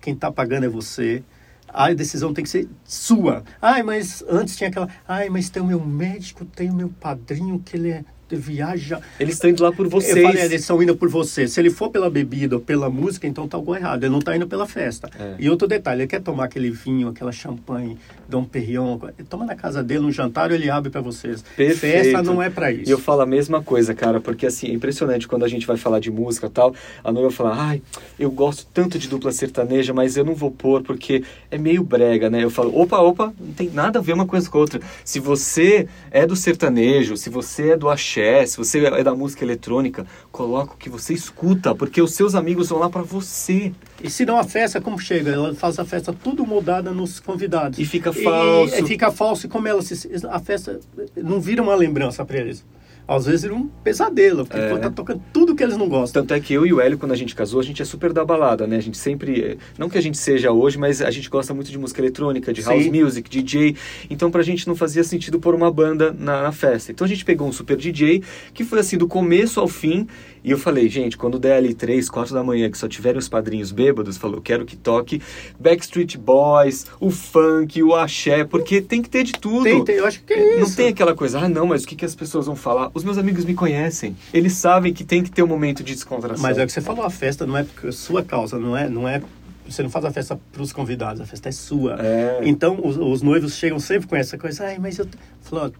Quem 0.00 0.12
está 0.12 0.30
pagando 0.30 0.64
é 0.64 0.68
você. 0.68 1.22
A 1.68 1.92
decisão 1.92 2.34
tem 2.34 2.44
que 2.44 2.50
ser 2.50 2.68
sua. 2.84 3.42
Ai, 3.60 3.82
mas 3.82 4.22
antes 4.28 4.56
tinha 4.56 4.68
aquela. 4.68 4.88
Ai, 5.06 5.30
mas 5.30 5.48
tem 5.48 5.62
o 5.62 5.66
meu 5.66 5.80
médico, 5.80 6.44
tem 6.44 6.70
o 6.70 6.74
meu 6.74 6.90
padrinho, 6.90 7.58
que 7.64 7.76
ele 7.76 7.90
é 7.90 8.04
viaja. 8.36 9.00
Eles 9.18 9.34
estão 9.34 9.50
indo 9.50 9.62
lá 9.62 9.72
por 9.72 9.88
vocês. 9.88 10.16
Eu 10.16 10.22
falei, 10.22 10.42
eles 10.44 10.60
estão 10.60 10.82
indo 10.82 10.96
por 10.96 11.08
você. 11.08 11.46
Se 11.46 11.60
ele 11.60 11.70
for 11.70 11.90
pela 11.90 12.10
bebida 12.10 12.56
ou 12.56 12.60
pela 12.60 12.90
música, 12.90 13.26
então 13.26 13.48
tá 13.48 13.56
algo 13.56 13.74
errado. 13.74 14.04
Ele 14.04 14.10
não 14.10 14.18
está 14.18 14.36
indo 14.36 14.46
pela 14.46 14.66
festa. 14.66 15.10
É. 15.18 15.34
E 15.38 15.48
outro 15.48 15.66
detalhe, 15.66 16.02
ele 16.02 16.08
quer 16.08 16.20
tomar 16.20 16.44
aquele 16.44 16.70
vinho, 16.70 17.08
aquela 17.08 17.32
champanhe, 17.32 17.98
Dom 18.28 18.44
Perignon, 18.44 18.98
ele 19.18 19.26
toma 19.28 19.44
na 19.44 19.54
casa 19.54 19.82
dele 19.82 20.04
um 20.04 20.12
jantar, 20.12 20.50
ele 20.50 20.68
abre 20.68 20.90
para 20.90 21.00
vocês. 21.00 21.42
Perfeito. 21.56 22.04
Festa 22.04 22.22
não 22.22 22.42
é 22.42 22.50
para 22.50 22.70
isso. 22.70 22.88
E 22.88 22.90
eu 22.90 22.98
falo 22.98 23.22
a 23.22 23.26
mesma 23.26 23.62
coisa, 23.62 23.94
cara, 23.94 24.20
porque 24.20 24.46
assim, 24.46 24.68
é 24.68 24.72
impressionante 24.72 25.26
quando 25.26 25.44
a 25.44 25.48
gente 25.48 25.66
vai 25.66 25.76
falar 25.76 25.98
de 26.00 26.10
música 26.10 26.46
e 26.46 26.50
tal, 26.50 26.74
a 27.02 27.10
noiva 27.10 27.30
fala, 27.30 27.54
ai, 27.56 27.82
eu 28.18 28.30
gosto 28.30 28.66
tanto 28.72 28.98
de 28.98 29.08
dupla 29.08 29.32
sertaneja, 29.32 29.94
mas 29.94 30.16
eu 30.16 30.24
não 30.24 30.34
vou 30.34 30.50
pôr 30.50 30.82
porque 30.82 31.24
é 31.50 31.56
meio 31.56 31.82
brega, 31.82 32.28
né? 32.28 32.44
Eu 32.44 32.50
falo, 32.50 32.78
opa, 32.78 32.98
opa, 32.98 33.32
não 33.40 33.52
tem 33.52 33.70
nada 33.70 33.98
a 33.98 34.02
ver 34.02 34.12
uma 34.12 34.26
coisa 34.26 34.48
com 34.50 34.58
a 34.58 34.60
outra. 34.60 34.80
Se 35.04 35.18
você 35.18 35.88
é 36.10 36.26
do 36.26 36.36
sertanejo, 36.36 37.16
se 37.16 37.30
você 37.30 37.70
é 37.70 37.76
do 37.76 37.88
axé, 37.88 38.17
se 38.46 38.56
você 38.56 38.84
é 38.84 39.02
da 39.02 39.14
música 39.14 39.44
eletrônica, 39.44 40.06
coloca 40.30 40.74
o 40.74 40.76
que 40.76 40.88
você 40.88 41.14
escuta, 41.14 41.74
porque 41.74 42.00
os 42.00 42.14
seus 42.14 42.34
amigos 42.34 42.68
vão 42.68 42.78
lá 42.78 42.88
para 42.90 43.02
você. 43.02 43.72
E 44.02 44.10
se 44.10 44.24
não 44.24 44.38
a 44.38 44.44
festa, 44.44 44.80
como 44.80 44.98
chega? 44.98 45.30
Ela 45.30 45.54
faz 45.54 45.78
a 45.78 45.84
festa 45.84 46.12
tudo 46.12 46.46
moldada 46.46 46.90
nos 46.92 47.20
convidados. 47.20 47.78
E 47.78 47.84
fica 47.84 48.12
falso. 48.12 48.74
E, 48.74 48.80
e 48.80 48.86
fica 48.86 49.10
falso. 49.10 49.46
E 49.46 49.48
como 49.48 49.68
ela 49.68 49.82
se, 49.82 50.08
a 50.28 50.38
festa 50.38 50.80
não 51.16 51.40
vira 51.40 51.62
uma 51.62 51.74
lembrança 51.74 52.24
para 52.24 52.38
eles. 52.38 52.64
Às 53.08 53.24
vezes 53.24 53.40
vira 53.42 53.54
um 53.54 53.66
pesadelo, 53.82 54.44
porque 54.44 54.60
É. 54.62 54.76
tá 54.76 54.90
tocando 54.90 55.22
tudo 55.32 55.54
que 55.56 55.62
eles 55.62 55.78
não 55.78 55.88
gostam. 55.88 56.22
Tanto 56.22 56.34
é 56.34 56.40
que 56.40 56.52
eu 56.52 56.66
e 56.66 56.72
o 56.74 56.80
Hélio, 56.80 56.98
quando 56.98 57.12
a 57.12 57.16
gente 57.16 57.34
casou, 57.34 57.58
a 57.58 57.62
gente 57.62 57.80
é 57.80 57.84
super 57.86 58.12
da 58.12 58.22
balada, 58.22 58.66
né? 58.66 58.76
A 58.76 58.80
gente 58.80 58.98
sempre. 58.98 59.58
Não 59.78 59.88
que 59.88 59.96
a 59.96 60.00
gente 60.02 60.18
seja 60.18 60.52
hoje, 60.52 60.76
mas 60.78 61.00
a 61.00 61.10
gente 61.10 61.30
gosta 61.30 61.54
muito 61.54 61.70
de 61.70 61.78
música 61.78 62.02
eletrônica, 62.02 62.52
de 62.52 62.60
house 62.60 62.84
Sim. 62.84 63.02
music, 63.02 63.30
DJ. 63.30 63.74
Então 64.10 64.30
pra 64.30 64.42
gente 64.42 64.68
não 64.68 64.76
fazia 64.76 65.02
sentido 65.02 65.40
pôr 65.40 65.54
uma 65.54 65.70
banda 65.70 66.14
na, 66.18 66.42
na 66.42 66.52
festa. 66.52 66.92
Então 66.92 67.04
a 67.06 67.08
gente 67.08 67.24
pegou 67.24 67.48
um 67.48 67.52
super 67.52 67.76
DJ, 67.78 68.22
que 68.52 68.62
foi 68.62 68.80
assim, 68.80 68.98
do 68.98 69.08
começo 69.08 69.58
ao 69.58 69.68
fim. 69.68 70.06
E 70.42 70.50
eu 70.50 70.58
falei, 70.58 70.88
gente, 70.88 71.16
quando 71.16 71.38
der 71.38 71.56
ali 71.56 71.74
3, 71.74 72.08
4 72.08 72.34
da 72.34 72.42
manhã, 72.42 72.70
que 72.70 72.78
só 72.78 72.88
tiverem 72.88 73.18
os 73.18 73.28
padrinhos 73.28 73.72
bêbados, 73.72 74.16
falou, 74.16 74.40
quero 74.40 74.64
que 74.64 74.76
toque 74.76 75.20
Backstreet 75.58 76.16
Boys, 76.16 76.86
o 77.00 77.10
funk, 77.10 77.82
o 77.82 77.94
axé, 77.94 78.44
porque 78.44 78.80
tem 78.80 79.02
que 79.02 79.10
ter 79.10 79.24
de 79.24 79.32
tudo. 79.32 79.64
Tem, 79.64 79.84
tem, 79.84 79.96
eu 79.96 80.06
acho 80.06 80.22
que 80.22 80.32
é 80.32 80.56
Não 80.56 80.62
isso. 80.62 80.76
tem 80.76 80.88
aquela 80.88 81.14
coisa, 81.14 81.40
ah, 81.40 81.48
não, 81.48 81.66
mas 81.66 81.84
o 81.84 81.86
que, 81.86 81.96
que 81.96 82.04
as 82.04 82.14
pessoas 82.14 82.46
vão 82.46 82.56
falar? 82.56 82.90
Os 82.94 83.04
meus 83.04 83.18
amigos 83.18 83.44
me 83.44 83.54
conhecem. 83.54 84.16
Eles 84.32 84.54
sabem 84.54 84.92
que 84.92 85.04
tem 85.04 85.22
que 85.22 85.30
ter 85.30 85.42
um 85.42 85.46
momento 85.46 85.82
de 85.82 85.94
descontração. 85.94 86.42
Mas 86.42 86.58
é 86.58 86.64
o 86.64 86.66
que 86.66 86.72
você 86.72 86.80
falou, 86.80 87.04
a 87.04 87.10
festa 87.10 87.46
não 87.46 87.56
é 87.56 87.66
sua 87.90 88.22
causa, 88.22 88.58
não 88.58 88.76
é, 88.76 88.88
não 88.88 89.08
é 89.08 89.22
você 89.68 89.82
não 89.82 89.90
faz 89.90 90.04
a 90.04 90.10
festa 90.10 90.38
para 90.50 90.62
os 90.62 90.72
convidados, 90.72 91.20
a 91.20 91.26
festa 91.26 91.48
é 91.48 91.52
sua. 91.52 91.98
É. 92.00 92.40
Então 92.42 92.80
os, 92.82 92.96
os 92.96 93.22
noivos 93.22 93.54
chegam 93.54 93.78
sempre 93.78 94.08
com 94.08 94.16
essa 94.16 94.38
coisa, 94.38 94.64
ai, 94.64 94.78
mas 94.78 94.98
eu 94.98 95.06
falou, 95.42 95.72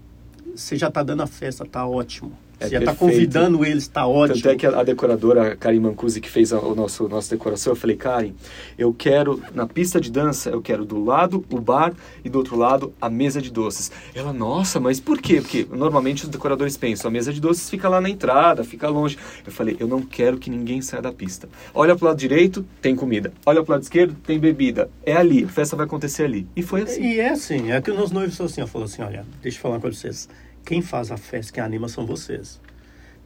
você 0.54 0.76
já 0.76 0.88
está 0.88 1.02
dando 1.02 1.22
a 1.22 1.26
festa, 1.26 1.64
tá 1.64 1.86
ótimo. 1.86 2.36
É 2.60 2.64
Você 2.64 2.70
já 2.70 2.78
está 2.80 2.94
convidando 2.94 3.64
eles, 3.64 3.86
tá 3.86 4.06
ótimo. 4.06 4.36
Tanto 4.36 4.48
é 4.48 4.56
que 4.56 4.66
a, 4.66 4.80
a 4.80 4.82
decoradora 4.82 5.54
Karim 5.56 5.80
Mancusi, 5.80 6.20
que 6.20 6.28
fez 6.28 6.52
a, 6.52 6.58
o 6.58 6.74
nosso 6.74 7.08
nossa 7.08 7.34
decoração, 7.34 7.72
eu 7.72 7.76
falei, 7.76 7.96
Karim, 7.96 8.34
eu 8.76 8.92
quero, 8.92 9.40
na 9.54 9.66
pista 9.66 10.00
de 10.00 10.10
dança, 10.10 10.50
eu 10.50 10.60
quero 10.60 10.84
do 10.84 11.02
lado 11.04 11.44
o 11.50 11.60
bar 11.60 11.92
e 12.24 12.28
do 12.28 12.38
outro 12.38 12.56
lado 12.56 12.92
a 13.00 13.08
mesa 13.08 13.40
de 13.40 13.50
doces. 13.50 13.92
Ela, 14.14 14.32
nossa, 14.32 14.80
mas 14.80 14.98
por 14.98 15.20
quê? 15.20 15.40
Porque 15.40 15.66
normalmente 15.70 16.24
os 16.24 16.28
decoradores 16.28 16.76
pensam, 16.76 17.08
a 17.08 17.12
mesa 17.12 17.32
de 17.32 17.40
doces 17.40 17.70
fica 17.70 17.88
lá 17.88 18.00
na 18.00 18.10
entrada, 18.10 18.64
fica 18.64 18.88
longe. 18.88 19.16
Eu 19.46 19.52
falei, 19.52 19.76
eu 19.78 19.86
não 19.86 20.02
quero 20.02 20.38
que 20.38 20.50
ninguém 20.50 20.82
saia 20.82 21.02
da 21.02 21.12
pista. 21.12 21.48
Olha 21.72 21.94
pro 21.94 22.06
lado 22.06 22.18
direito, 22.18 22.66
tem 22.82 22.96
comida. 22.96 23.32
Olha 23.46 23.62
pro 23.62 23.72
lado 23.72 23.82
esquerdo, 23.82 24.16
tem 24.26 24.38
bebida. 24.38 24.90
É 25.04 25.14
ali, 25.14 25.44
a 25.44 25.48
festa 25.48 25.76
vai 25.76 25.86
acontecer 25.86 26.24
ali. 26.24 26.46
E 26.56 26.62
foi 26.62 26.82
assim. 26.82 27.02
E 27.02 27.20
é 27.20 27.30
assim, 27.30 27.70
é 27.70 27.80
que 27.80 27.90
os 27.90 28.10
noivos 28.10 28.34
são 28.34 28.46
assim, 28.46 28.62
ó, 28.62 28.66
falou 28.66 28.86
assim, 28.86 29.02
olha, 29.02 29.24
deixa 29.42 29.58
eu 29.58 29.62
falar 29.62 29.78
pra 29.78 29.90
vocês. 29.90 30.28
Quem 30.68 30.82
faz 30.82 31.10
a 31.10 31.16
festa, 31.16 31.50
quem 31.50 31.64
anima 31.64 31.88
são 31.88 32.04
vocês. 32.04 32.60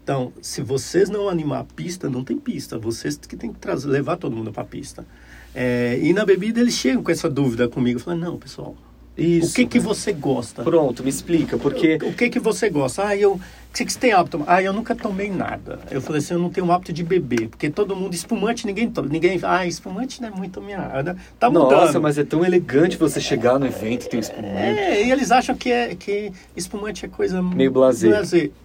Então, 0.01 0.33
se 0.41 0.63
vocês 0.63 1.11
não 1.11 1.29
animar 1.29 1.59
a 1.59 1.65
pista, 1.65 2.09
não 2.09 2.23
tem 2.23 2.39
pista. 2.39 2.79
Vocês 2.79 3.17
que 3.17 3.37
tem 3.37 3.53
que 3.53 3.59
trazer, 3.59 3.89
levar 3.89 4.17
todo 4.17 4.37
mundo 4.37 4.53
para 4.53 4.63
a 4.63 4.65
pista. 4.65 5.05
É, 5.53 5.99
e 6.01 6.13
na 6.13 6.25
bebida 6.25 6.61
eles 6.61 6.75
chegam 6.75 7.03
com 7.03 7.11
essa 7.11 7.29
dúvida 7.29 7.69
comigo. 7.69 7.99
Falam, 7.99 8.21
não, 8.21 8.39
pessoal, 8.39 8.77
Isso. 9.19 9.51
o 9.51 9.55
que 9.57 9.67
que 9.67 9.81
você 9.81 10.13
gosta? 10.13 10.63
Pronto, 10.63 11.03
me 11.03 11.11
explica, 11.11 11.59
porque... 11.59 11.97
O 11.97 12.15
que 12.15 12.31
que 12.31 12.39
você 12.39 12.71
gosta? 12.71 13.09
Ah, 13.09 13.17
eu... 13.17 13.41
O 13.73 13.75
que 13.75 13.87
que 13.87 13.93
você 13.95 13.99
tem 13.99 14.13
hábito? 14.13 14.45
Ah, 14.47 14.63
eu 14.63 14.71
nunca 14.71 14.95
tomei 14.95 15.31
nada. 15.31 15.79
Eu 15.91 16.03
falei 16.03 16.19
assim, 16.21 16.35
eu 16.35 16.39
não 16.39 16.51
tenho 16.51 16.71
hábito 16.71 16.93
de 16.93 17.03
beber. 17.03 17.49
Porque 17.49 17.71
todo 17.71 17.97
mundo... 17.97 18.13
Espumante, 18.13 18.67
ninguém 18.67 18.91
toma. 18.91 19.09
Ninguém... 19.09 19.41
Ah, 19.43 19.67
espumante 19.67 20.21
não 20.21 20.29
é 20.29 20.31
muito 20.31 20.61
minha... 20.61 20.79
área. 20.79 21.17
Tá 21.41 21.49
mudando. 21.49 21.71
Nossa, 21.71 21.99
mas 21.99 22.19
é 22.19 22.25
tão 22.25 22.45
elegante 22.45 22.99
você 22.99 23.19
chegar 23.19 23.59
no 23.59 23.65
evento 23.65 24.05
e 24.05 24.09
ter 24.11 24.19
um 24.19 24.21
espumante. 24.21 24.47
É, 24.47 25.07
e 25.07 25.11
eles 25.11 25.33
acham 25.33 25.57
que, 25.57 25.73
é, 25.73 25.95
que 25.95 26.31
espumante 26.55 27.07
é 27.07 27.09
coisa 27.09 27.41
Meio 27.41 27.71
blasé. 27.71 28.11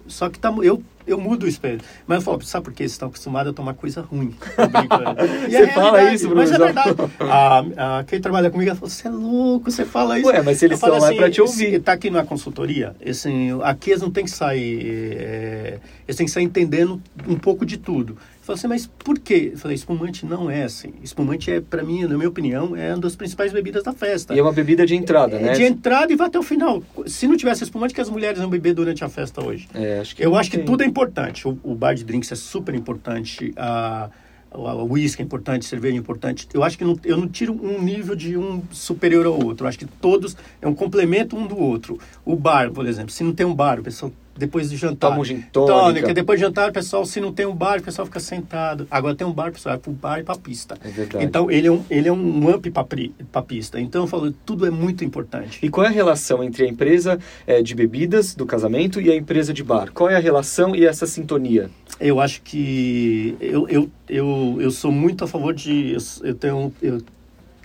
Só 0.06 0.28
que 0.28 0.38
tá, 0.38 0.54
eu, 0.62 0.82
eu 1.06 1.18
mudo 1.18 1.44
o 1.44 1.48
espelho. 1.48 1.80
Mas 2.06 2.18
eu 2.18 2.22
falo, 2.22 2.42
sabe 2.42 2.64
por 2.64 2.72
quê? 2.74 2.82
Vocês 2.82 2.92
estão 2.92 3.08
acostumados 3.08 3.50
a 3.52 3.54
tomar 3.54 3.74
coisa 3.74 4.02
ruim. 4.02 4.34
Você 5.48 5.56
é 5.56 5.66
fala 5.68 6.12
isso, 6.12 6.34
Mas 6.34 6.52
é 6.52 6.58
verdade. 6.58 6.96
A, 7.20 7.98
a, 7.98 8.04
quem 8.04 8.20
trabalha 8.20 8.50
comigo, 8.50 8.70
ela 8.70 8.78
falou, 8.78 8.90
você 8.90 9.08
é 9.08 9.10
louco, 9.10 9.70
você 9.70 9.84
fala 9.84 10.18
isso. 10.18 10.28
Ué, 10.28 10.42
mas 10.42 10.58
se 10.58 10.66
eles 10.66 10.76
estão 10.76 10.98
lá 10.98 11.12
é 11.12 11.16
pra 11.16 11.30
te 11.30 11.40
ouvir. 11.40 11.74
Está 11.74 11.92
aqui 11.92 12.10
na 12.10 12.24
consultoria, 12.24 12.94
assim, 13.06 13.58
aqui 13.62 13.90
eles 13.90 14.02
não 14.02 14.10
tem 14.10 14.24
que 14.24 14.30
sair... 14.30 14.97
é, 15.18 15.78
eles 16.06 16.16
têm 16.16 16.26
que 16.26 16.32
sair 16.32 16.44
entendendo 16.44 17.00
um 17.26 17.36
pouco 17.36 17.64
de 17.64 17.76
tudo. 17.78 18.16
Falei 18.42 18.58
assim, 18.58 18.66
mas 18.68 18.86
por 18.86 19.18
quê? 19.18 19.50
Eu 19.52 19.58
falei, 19.58 19.74
espumante 19.74 20.24
não 20.24 20.50
é 20.50 20.64
assim. 20.64 20.94
Espumante 21.02 21.50
é, 21.50 21.60
para 21.60 21.82
mim, 21.82 22.04
na 22.04 22.16
minha 22.16 22.28
opinião, 22.28 22.74
é 22.74 22.94
uma 22.94 23.00
das 23.00 23.14
principais 23.14 23.52
bebidas 23.52 23.82
da 23.84 23.92
festa. 23.92 24.34
E 24.34 24.38
é 24.38 24.42
uma 24.42 24.52
bebida 24.52 24.86
de 24.86 24.94
entrada, 24.94 25.36
É 25.36 25.42
né? 25.42 25.52
de 25.52 25.64
entrada 25.64 26.10
e 26.12 26.16
vai 26.16 26.28
até 26.28 26.38
o 26.38 26.42
final. 26.42 26.82
Se 27.06 27.26
não 27.28 27.36
tivesse 27.36 27.62
espumante, 27.64 27.92
que 27.92 28.00
as 28.00 28.08
mulheres 28.08 28.38
vão 28.38 28.48
beber 28.48 28.72
durante 28.72 29.04
a 29.04 29.08
festa 29.08 29.44
hoje? 29.44 29.68
É, 29.74 29.98
acho 30.00 30.16
que 30.16 30.24
Eu 30.24 30.34
acho 30.34 30.50
que 30.50 30.56
tem. 30.56 30.64
tudo 30.66 30.82
é 30.82 30.86
importante. 30.86 31.46
O, 31.46 31.58
o 31.62 31.74
bar 31.74 31.94
de 31.94 32.04
drinks 32.04 32.32
é 32.32 32.36
super 32.36 32.74
importante. 32.74 33.52
A, 33.54 34.08
o 34.50 34.94
whisky 34.94 35.20
é 35.20 35.24
importante, 35.26 35.66
cerveja 35.66 35.94
é 35.94 35.98
importante. 35.98 36.48
Eu 36.54 36.64
acho 36.64 36.78
que 36.78 36.84
não, 36.84 36.98
eu 37.04 37.18
não 37.18 37.28
tiro 37.28 37.52
um 37.52 37.82
nível 37.82 38.16
de 38.16 38.34
um 38.38 38.62
superior 38.70 39.26
ao 39.26 39.34
outro. 39.44 39.64
Eu 39.66 39.68
acho 39.68 39.78
que 39.78 39.84
todos 39.84 40.34
é 40.62 40.66
um 40.66 40.74
complemento 40.74 41.36
um 41.36 41.46
do 41.46 41.58
outro. 41.58 41.98
O 42.24 42.34
bar, 42.34 42.70
por 42.70 42.86
exemplo, 42.86 43.10
se 43.10 43.22
não 43.22 43.34
tem 43.34 43.44
um 43.44 43.54
bar, 43.54 43.78
o 43.78 43.82
pessoal 43.82 44.10
depois 44.38 44.70
de 44.70 44.76
jantar. 44.76 45.10
Toma 45.10 45.20
um 45.20 45.24
gin 45.24 45.42
tônica. 45.52 46.14
depois 46.14 46.38
de 46.38 46.46
jantar, 46.46 46.70
o 46.70 46.72
pessoal, 46.72 47.04
se 47.04 47.20
não 47.20 47.32
tem 47.32 47.46
um 47.46 47.54
bar, 47.54 47.80
o 47.80 47.82
pessoal 47.82 48.06
fica 48.06 48.20
sentado. 48.20 48.86
Agora 48.90 49.14
tem 49.14 49.26
um 49.26 49.32
bar, 49.32 49.50
o 49.50 49.52
pessoal 49.52 49.74
vai 49.74 49.82
pro 49.82 49.92
bar 49.92 50.20
e 50.20 50.22
pra 50.22 50.36
pista. 50.36 50.76
É 50.84 50.88
verdade. 50.88 51.24
Então 51.24 51.50
ele 51.50 51.66
é 51.66 51.72
um, 51.72 51.84
ele 51.90 52.08
é 52.08 52.12
um 52.12 52.54
up 52.54 52.70
pra, 52.70 52.86
pra 53.32 53.42
pista. 53.42 53.80
Então 53.80 54.02
eu 54.02 54.06
falo, 54.06 54.32
tudo 54.32 54.66
é 54.66 54.70
muito 54.70 55.04
importante. 55.04 55.58
E 55.62 55.68
qual 55.68 55.84
é 55.84 55.88
a 55.88 55.92
relação 55.92 56.42
entre 56.42 56.64
a 56.64 56.68
empresa 56.68 57.18
eh, 57.46 57.62
de 57.62 57.74
bebidas 57.74 58.34
do 58.34 58.46
casamento 58.46 59.00
e 59.00 59.10
a 59.10 59.16
empresa 59.16 59.52
de 59.52 59.62
bar? 59.62 59.90
Qual 59.92 60.08
é 60.08 60.16
a 60.16 60.20
relação 60.20 60.74
e 60.74 60.86
essa 60.86 61.06
sintonia? 61.06 61.70
Eu 62.00 62.20
acho 62.20 62.42
que 62.42 63.36
eu, 63.40 63.68
eu, 63.68 63.90
eu, 64.08 64.58
eu 64.60 64.70
sou 64.70 64.92
muito 64.92 65.24
a 65.24 65.26
favor 65.26 65.52
de. 65.52 65.92
Eu, 65.92 66.28
eu 66.28 66.34
tenho. 66.34 66.72
Eu, 66.80 67.00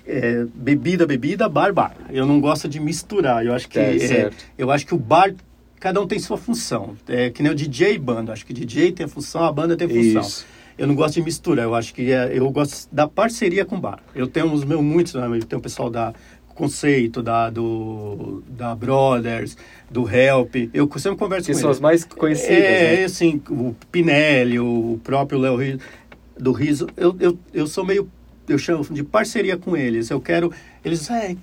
é, 0.05 0.45
bebida, 0.53 1.05
bebida, 1.05 1.47
bar, 1.47 1.73
bar. 1.73 1.95
Eu 2.09 2.25
não 2.25 2.39
gosto 2.39 2.67
de 2.67 2.79
misturar. 2.79 3.45
Eu 3.45 3.53
acho 3.53 3.69
que, 3.69 3.79
É, 3.79 3.95
é, 3.95 4.29
eu 4.57 4.69
acho 4.69 4.85
que 4.85 4.93
o 4.93 4.97
bar, 4.97 5.33
cada 5.83 5.99
um 5.99 6.07
tem 6.07 6.17
sua 6.17 6.37
função. 6.37 6.95
É 7.09 7.29
que 7.29 7.43
nem 7.43 7.51
o 7.51 7.55
DJ 7.55 7.95
e 7.95 7.97
banda. 7.97 8.31
Acho 8.31 8.45
que 8.45 8.53
o 8.53 8.55
DJ 8.55 8.93
tem 8.93 9.05
a 9.05 9.09
função, 9.09 9.43
a 9.43 9.51
banda 9.51 9.75
tem 9.75 9.85
a 9.85 9.89
função. 9.89 10.21
Isso. 10.21 10.45
Eu 10.77 10.87
não 10.87 10.95
gosto 10.95 11.15
de 11.15 11.21
misturar. 11.21 11.65
Eu 11.65 11.75
acho 11.75 11.93
que 11.93 12.09
é, 12.09 12.31
eu 12.33 12.49
gosto 12.51 12.87
da 12.89 13.05
parceria 13.05 13.65
com 13.65 13.75
o 13.75 13.79
bar. 13.81 13.99
Eu 14.15 14.25
tenho 14.25 14.49
os 14.53 14.63
meus 14.63 14.81
muitos, 14.81 15.13
né? 15.13 15.27
eu 15.27 15.43
tenho 15.43 15.59
o 15.59 15.61
pessoal 15.61 15.89
da 15.89 16.13
Conceito, 16.55 17.21
da, 17.21 17.49
do, 17.49 18.41
da 18.47 18.73
Brothers, 18.73 19.57
do 19.91 20.09
Help. 20.09 20.55
Eu 20.73 20.89
sempre 20.97 21.19
converso 21.19 21.47
Que 21.47 21.53
com 21.53 21.59
são 21.59 21.69
eles. 21.69 21.77
as 21.77 21.81
mais 21.81 22.05
conhecidas, 22.05 22.57
É, 22.57 22.95
né? 22.99 23.03
assim, 23.03 23.41
o 23.49 23.75
Pinelli, 23.91 24.59
o 24.61 24.97
próprio 25.03 25.37
Léo 25.37 25.57
Riso, 25.57 25.79
do 26.39 26.53
Riso, 26.53 26.87
eu, 26.95 27.13
eu, 27.19 27.37
eu 27.53 27.67
sou 27.67 27.83
meio, 27.85 28.09
eu 28.47 28.57
chamo 28.57 28.85
de 28.89 29.03
parceria 29.03 29.57
com 29.57 29.75
eles. 29.75 30.09
Eu 30.09 30.21
quero, 30.21 30.49
eles, 30.85 31.09
é, 31.09 31.35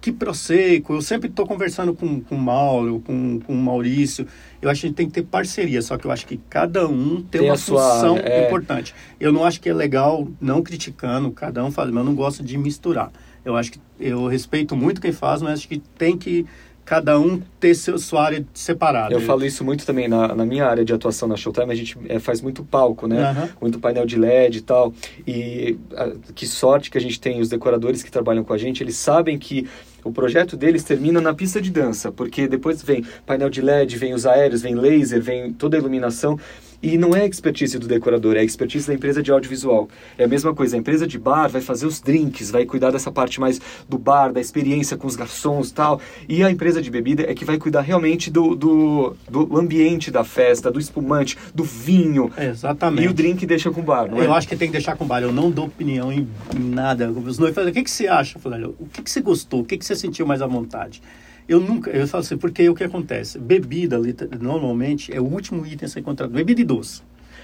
que 0.00 0.12
Prosecco, 0.12 0.94
eu 0.94 1.02
sempre 1.02 1.28
estou 1.28 1.46
conversando 1.46 1.94
com, 1.94 2.20
com 2.20 2.34
o 2.36 2.38
Mauro, 2.38 3.02
com, 3.04 3.40
com 3.40 3.52
o 3.52 3.56
Maurício, 3.56 4.26
eu 4.62 4.70
acho 4.70 4.80
que 4.80 4.86
a 4.86 4.88
gente 4.88 4.96
tem 4.96 5.06
que 5.06 5.12
ter 5.12 5.22
parceria, 5.22 5.82
só 5.82 5.96
que 5.96 6.06
eu 6.06 6.10
acho 6.10 6.26
que 6.26 6.40
cada 6.48 6.86
um 6.86 7.16
tem, 7.22 7.40
Tem 7.40 7.50
uma 7.50 7.56
sua 7.56 7.82
função 7.82 8.16
área, 8.16 8.28
é. 8.28 8.46
importante. 8.46 8.94
Eu 9.18 9.32
não 9.32 9.44
acho 9.44 9.60
que 9.60 9.68
é 9.68 9.74
legal, 9.74 10.28
não 10.40 10.62
criticando, 10.62 11.30
cada 11.30 11.64
um 11.64 11.70
faz, 11.70 11.90
mas 11.90 11.98
eu 11.98 12.04
não 12.04 12.14
gosto 12.14 12.44
de 12.44 12.56
misturar. 12.56 13.10
Eu 13.44 13.56
acho 13.56 13.72
que, 13.72 13.80
eu 13.98 14.26
respeito 14.26 14.76
muito 14.76 15.00
quem 15.00 15.12
faz, 15.12 15.40
mas 15.40 15.54
acho 15.54 15.68
que 15.68 15.78
tem 15.78 16.16
que 16.16 16.46
cada 16.86 17.18
um 17.18 17.42
ter 17.58 17.74
seu, 17.74 17.98
sua 17.98 18.24
área 18.24 18.46
separada. 18.54 19.12
Eu 19.12 19.20
falo 19.20 19.44
isso 19.44 19.64
muito 19.64 19.84
também 19.84 20.06
na, 20.06 20.34
na 20.34 20.46
minha 20.46 20.64
área 20.64 20.84
de 20.84 20.94
atuação 20.94 21.28
na 21.28 21.36
Showtime, 21.36 21.72
a 21.72 21.74
gente 21.74 21.98
eh, 22.08 22.20
faz 22.20 22.40
muito 22.40 22.64
palco, 22.64 23.08
né? 23.08 23.22
Aham. 23.22 23.48
Muito 23.60 23.80
painel 23.80 24.06
de 24.06 24.16
LED 24.16 24.58
e 24.58 24.60
tal. 24.60 24.94
E 25.26 25.76
ah, 25.96 26.12
que 26.32 26.46
sorte 26.46 26.88
que 26.88 26.96
a 26.96 27.00
gente 27.00 27.20
tem, 27.20 27.40
os 27.40 27.48
decoradores 27.48 28.04
que 28.04 28.10
trabalham 28.10 28.44
com 28.44 28.52
a 28.52 28.58
gente, 28.58 28.84
eles 28.84 28.96
sabem 28.96 29.36
que 29.36 29.68
o 30.04 30.12
projeto 30.12 30.56
deles 30.56 30.84
termina 30.84 31.20
na 31.20 31.34
pista 31.34 31.60
de 31.60 31.72
dança, 31.72 32.12
porque 32.12 32.46
depois 32.46 32.80
vem 32.80 33.04
painel 33.26 33.50
de 33.50 33.60
LED, 33.60 33.96
vem 33.96 34.14
os 34.14 34.24
aéreos, 34.24 34.62
vem 34.62 34.76
laser, 34.76 35.20
vem 35.20 35.52
toda 35.52 35.76
a 35.76 35.80
iluminação. 35.80 36.38
E 36.82 36.96
não 36.96 37.14
é 37.14 37.26
expertise 37.26 37.78
do 37.78 37.86
decorador, 37.86 38.36
é 38.36 38.44
expertise 38.44 38.86
da 38.86 38.94
empresa 38.94 39.22
de 39.22 39.30
audiovisual. 39.30 39.88
É 40.18 40.24
a 40.24 40.28
mesma 40.28 40.54
coisa, 40.54 40.76
a 40.76 40.78
empresa 40.78 41.06
de 41.06 41.18
bar 41.18 41.48
vai 41.48 41.60
fazer 41.60 41.86
os 41.86 42.00
drinks, 42.00 42.50
vai 42.50 42.64
cuidar 42.64 42.90
dessa 42.90 43.10
parte 43.10 43.40
mais 43.40 43.60
do 43.88 43.98
bar, 43.98 44.32
da 44.32 44.40
experiência 44.40 44.96
com 44.96 45.06
os 45.06 45.16
garçons 45.16 45.70
e 45.70 45.74
tal. 45.74 46.00
E 46.28 46.42
a 46.42 46.50
empresa 46.50 46.80
de 46.82 46.90
bebida 46.90 47.22
é 47.22 47.34
que 47.34 47.44
vai 47.44 47.58
cuidar 47.58 47.80
realmente 47.80 48.30
do, 48.30 48.54
do, 48.54 49.16
do 49.28 49.56
ambiente 49.58 50.10
da 50.10 50.24
festa, 50.24 50.70
do 50.70 50.78
espumante, 50.78 51.36
do 51.54 51.64
vinho. 51.64 52.30
Exatamente. 52.38 53.04
E 53.04 53.08
o 53.08 53.14
drink 53.14 53.44
deixa 53.46 53.70
com 53.70 53.80
o 53.80 53.84
bar, 53.84 54.08
não 54.10 54.20
é? 54.20 54.26
Eu 54.26 54.34
acho 54.34 54.48
que 54.48 54.56
tem 54.56 54.68
que 54.68 54.72
deixar 54.72 54.96
com 54.96 55.04
o 55.04 55.06
bar. 55.06 55.22
Eu 55.22 55.32
não 55.32 55.50
dou 55.50 55.66
opinião 55.66 56.12
em, 56.12 56.28
nada. 56.58 57.10
Os 57.10 57.38
noivos 57.38 57.54
falam, 57.54 57.70
o 57.70 57.72
que, 57.72 57.82
que 57.82 57.90
você 57.90 58.06
acha? 58.06 58.36
Eu 58.36 58.42
falei, 58.42 58.60
"Olha, 58.60 58.68
o 58.78 58.86
que, 58.86 59.02
que 59.02 59.10
você 59.10 59.20
gostou? 59.20 59.60
O 59.60 59.64
que, 59.64 59.76
que 59.76 59.84
você 59.84 59.94
sentiu 59.96 60.26
mais 60.26 60.42
à 60.42 60.46
vontade? 60.46 61.02
Eu 61.48 61.60
nunca, 61.60 61.90
eu 61.90 62.06
falo 62.08 62.22
assim, 62.22 62.36
porque 62.36 62.68
o 62.68 62.74
que 62.74 62.84
acontece? 62.84 63.38
Bebida, 63.38 64.00
normalmente, 64.40 65.14
é 65.14 65.20
o 65.20 65.24
último 65.24 65.64
item 65.64 65.86
a 65.86 65.88
ser 65.88 66.02
contratado. 66.02 66.34
Bebida 66.34 66.60
e 66.60 66.64
doce. 66.64 67.02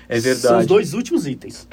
É 0.09 0.19
verdade. 0.19 0.41
São 0.41 0.59
os 0.59 0.67
dois 0.67 0.95
últimos 0.95 1.27
itens. 1.27 1.69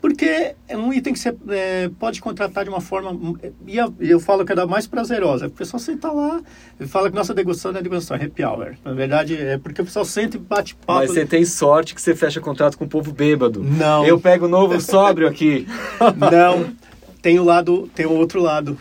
Porque 0.00 0.54
é 0.68 0.76
um 0.76 0.92
item 0.92 1.12
que 1.12 1.18
você 1.18 1.34
é, 1.48 1.90
pode 1.98 2.20
contratar 2.20 2.62
de 2.62 2.70
uma 2.70 2.80
forma. 2.80 3.36
E 3.66 3.76
eu, 3.76 3.92
eu 3.98 4.20
falo 4.20 4.44
que 4.44 4.52
é 4.52 4.54
da 4.54 4.64
mais 4.64 4.86
prazerosa. 4.86 5.48
O 5.48 5.50
pessoal 5.50 5.80
senta 5.80 6.10
lá 6.12 6.40
e 6.78 6.86
fala 6.86 7.10
que 7.10 7.16
nossa 7.16 7.34
degustação 7.34 7.72
não 7.72 7.80
é 7.80 7.82
degustação, 7.82 8.16
é 8.16 8.24
happy 8.24 8.44
hour. 8.44 8.76
Na 8.84 8.92
verdade, 8.92 9.36
é 9.36 9.58
porque 9.58 9.82
o 9.82 9.84
pessoal 9.84 10.04
senta 10.04 10.36
e 10.36 10.40
bate 10.40 10.76
papo. 10.76 11.00
Mas 11.00 11.10
você 11.10 11.26
tem 11.26 11.44
sorte 11.44 11.96
que 11.96 12.00
você 12.00 12.14
fecha 12.14 12.40
contrato 12.40 12.78
com 12.78 12.84
o 12.84 12.88
povo 12.88 13.12
bêbado. 13.12 13.62
Não. 13.62 14.06
Eu 14.06 14.20
pego 14.20 14.46
o 14.46 14.48
novo 14.48 14.80
sóbrio 14.80 15.26
aqui. 15.26 15.66
Não. 16.30 16.72
Tem 17.20 17.40
o 17.40 17.44
lado, 17.44 17.90
tem 17.92 18.06
o 18.06 18.12
outro 18.12 18.40
lado. 18.40 18.78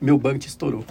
Meu 0.00 0.16
banco 0.16 0.46
estourou. 0.46 0.84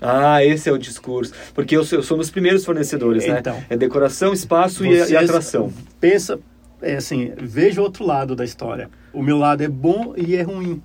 Ah, 0.00 0.44
esse 0.44 0.68
é 0.68 0.72
o 0.72 0.78
discurso. 0.78 1.32
Porque 1.54 1.76
eu 1.76 1.84
sou, 1.84 1.98
eu 2.00 2.14
um 2.14 2.18
dos 2.18 2.30
primeiros 2.30 2.64
fornecedores, 2.64 3.26
né? 3.26 3.38
Então. 3.40 3.62
É 3.68 3.76
decoração, 3.76 4.32
espaço 4.32 4.84
e, 4.84 4.94
e 4.94 5.16
atração. 5.16 5.72
Pensa, 6.00 6.38
é 6.80 6.96
assim, 6.96 7.32
veja 7.38 7.80
o 7.80 7.84
outro 7.84 8.04
lado 8.06 8.34
da 8.34 8.44
história. 8.44 8.88
O 9.12 9.22
meu 9.22 9.36
lado 9.38 9.62
é 9.62 9.68
bom 9.68 10.14
e 10.16 10.34
é 10.36 10.42
ruim. 10.42 10.82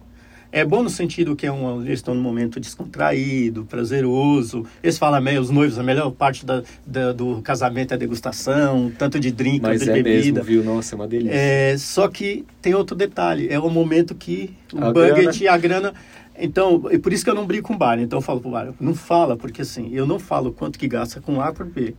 É 0.51 0.63
bom 0.63 0.81
no 0.83 0.89
sentido 0.89 1.35
que 1.35 1.45
é 1.45 1.51
um, 1.51 1.81
eles 1.83 1.99
estão 1.99 2.13
num 2.15 2.21
momento 2.21 2.61
descontraído, 2.61 3.65
prazeroso. 3.65 4.65
Eles 4.81 4.97
falam, 4.97 5.19
meio, 5.21 5.41
os 5.41 5.49
noivos, 5.49 5.77
a 5.77 5.83
melhor 5.83 6.09
parte 6.11 6.45
da, 6.45 6.63
da- 6.85 7.11
do 7.11 7.41
casamento 7.41 7.91
é 7.91 7.95
a 7.95 7.97
degustação, 7.97 8.89
tanto 8.97 9.19
de 9.19 9.31
drink 9.31 9.61
Mas 9.61 9.79
quanto 9.81 9.89
é 9.89 9.93
de 9.95 10.03
bebida. 10.03 10.39
mesmo, 10.39 10.43
viu? 10.43 10.63
Nossa, 10.63 10.93
é 10.93 10.97
uma 10.97 11.07
delícia. 11.09 11.33
É, 11.35 11.75
só 11.77 12.07
que 12.07 12.45
tem 12.61 12.73
outro 12.73 12.95
detalhe, 12.95 13.47
é 13.49 13.59
o 13.59 13.69
momento 13.69 14.15
que 14.15 14.53
o 14.73 14.77
A 14.81 14.93
budget 14.93 15.15
grana. 15.23 15.37
e 15.41 15.47
a 15.49 15.57
grana. 15.57 15.93
Então, 16.37 16.83
e 16.91 16.97
por 16.97 17.13
isso 17.13 17.23
que 17.23 17.29
eu 17.29 17.35
não 17.35 17.45
brigo 17.45 17.67
com 17.67 17.73
o 17.73 17.77
bar. 17.77 17.99
Então 17.99 18.17
eu 18.17 18.21
falo 18.21 18.41
pro 18.41 18.51
bar, 18.51 18.73
não 18.79 18.93
fala, 18.93 19.37
porque 19.37 19.61
assim, 19.61 19.89
eu 19.93 20.05
não 20.05 20.19
falo 20.19 20.51
quanto 20.51 20.77
que 20.77 20.87
gasta 20.87 21.21
com 21.21 21.39
A 21.41 21.51
por 21.53 21.65
B. 21.65 21.95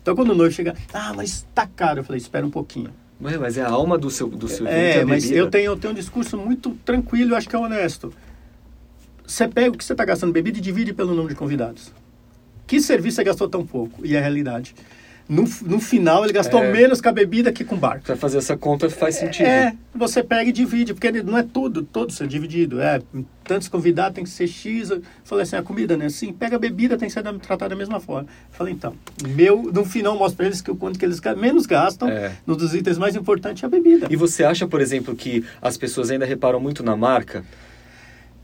Então 0.00 0.14
quando 0.14 0.30
o 0.30 0.34
noivo 0.34 0.54
chega, 0.54 0.74
ah, 0.92 1.12
mas 1.14 1.46
tá 1.54 1.66
caro, 1.66 2.00
eu 2.00 2.04
falei, 2.04 2.18
espera 2.18 2.46
um 2.46 2.50
pouquinho. 2.50 2.90
Ué, 3.22 3.36
mas 3.36 3.58
é 3.58 3.62
a 3.62 3.68
alma 3.68 3.98
do 3.98 4.10
seu, 4.10 4.28
do 4.28 4.48
seu 4.48 4.66
É, 4.66 5.04
mas 5.04 5.30
eu 5.30 5.50
tenho, 5.50 5.66
eu 5.66 5.76
tenho 5.76 5.92
um 5.92 5.96
discurso 5.96 6.38
muito 6.38 6.70
tranquilo 6.84 7.32
e 7.32 7.34
acho 7.34 7.48
que 7.48 7.54
é 7.54 7.58
honesto. 7.58 8.12
Você 9.26 9.46
pega 9.46 9.74
o 9.74 9.78
que 9.78 9.84
você 9.84 9.92
está 9.92 10.04
gastando 10.04 10.32
bebida 10.32 10.58
e 10.58 10.60
divide 10.60 10.92
pelo 10.92 11.10
número 11.10 11.28
de 11.28 11.34
convidados. 11.34 11.92
Que 12.66 12.80
serviço 12.80 13.16
você 13.16 13.24
gastou 13.24 13.48
tão 13.48 13.66
pouco? 13.66 14.04
E 14.04 14.14
é 14.14 14.18
a 14.18 14.22
realidade. 14.22 14.74
No, 15.30 15.44
no 15.62 15.78
final, 15.78 16.24
ele 16.24 16.32
gastou 16.32 16.60
É. 16.60 16.72
menos 16.72 17.00
com 17.00 17.08
a 17.08 17.12
bebida 17.12 17.52
que 17.52 17.64
com 17.64 17.76
o 17.76 17.78
bar. 17.78 18.00
Pra 18.02 18.16
fazer 18.16 18.38
essa 18.38 18.56
conta 18.56 18.90
faz 18.90 19.14
sentido. 19.14 19.46
É, 19.46 19.72
você 19.94 20.24
pega 20.24 20.50
e 20.50 20.52
divide, 20.52 20.92
porque 20.92 21.12
não 21.22 21.38
é 21.38 21.44
tudo, 21.44 21.84
todo 21.84 22.12
ser 22.12 22.26
dividido. 22.26 22.80
É, 22.80 23.00
tantos 23.44 23.68
convidados 23.68 24.12
tem 24.16 24.24
que 24.24 24.30
ser 24.30 24.48
X. 24.48 24.90
Eu 24.90 25.00
falei 25.22 25.44
assim, 25.44 25.54
a 25.54 25.62
comida, 25.62 25.96
né? 25.96 26.06
Assim, 26.06 26.32
pega 26.32 26.56
a 26.56 26.58
bebida, 26.58 26.98
tem 26.98 27.06
que 27.06 27.14
ser 27.14 27.22
da- 27.22 27.32
tratada 27.34 27.68
da 27.68 27.76
mesma 27.76 28.00
forma. 28.00 28.22
Eu 28.28 28.56
falei, 28.56 28.72
então, 28.74 28.92
meu, 29.28 29.62
no 29.72 29.84
final, 29.84 30.18
mostra 30.18 30.38
pra 30.38 30.46
eles 30.46 30.60
que 30.60 30.70
o 30.72 30.74
quanto 30.74 30.98
que 30.98 31.04
eles 31.04 31.20
menos 31.36 31.64
gastam, 31.64 32.08
É. 32.08 32.32
um 32.48 32.56
dos 32.56 32.74
itens 32.74 32.98
mais 32.98 33.14
importantes 33.14 33.62
é 33.62 33.66
a 33.66 33.68
bebida. 33.68 34.08
E 34.10 34.16
você 34.16 34.42
acha, 34.42 34.66
por 34.66 34.80
exemplo, 34.80 35.14
que 35.14 35.44
as 35.62 35.76
pessoas 35.76 36.10
ainda 36.10 36.26
reparam 36.26 36.58
muito 36.58 36.82
na 36.82 36.96
marca? 36.96 37.44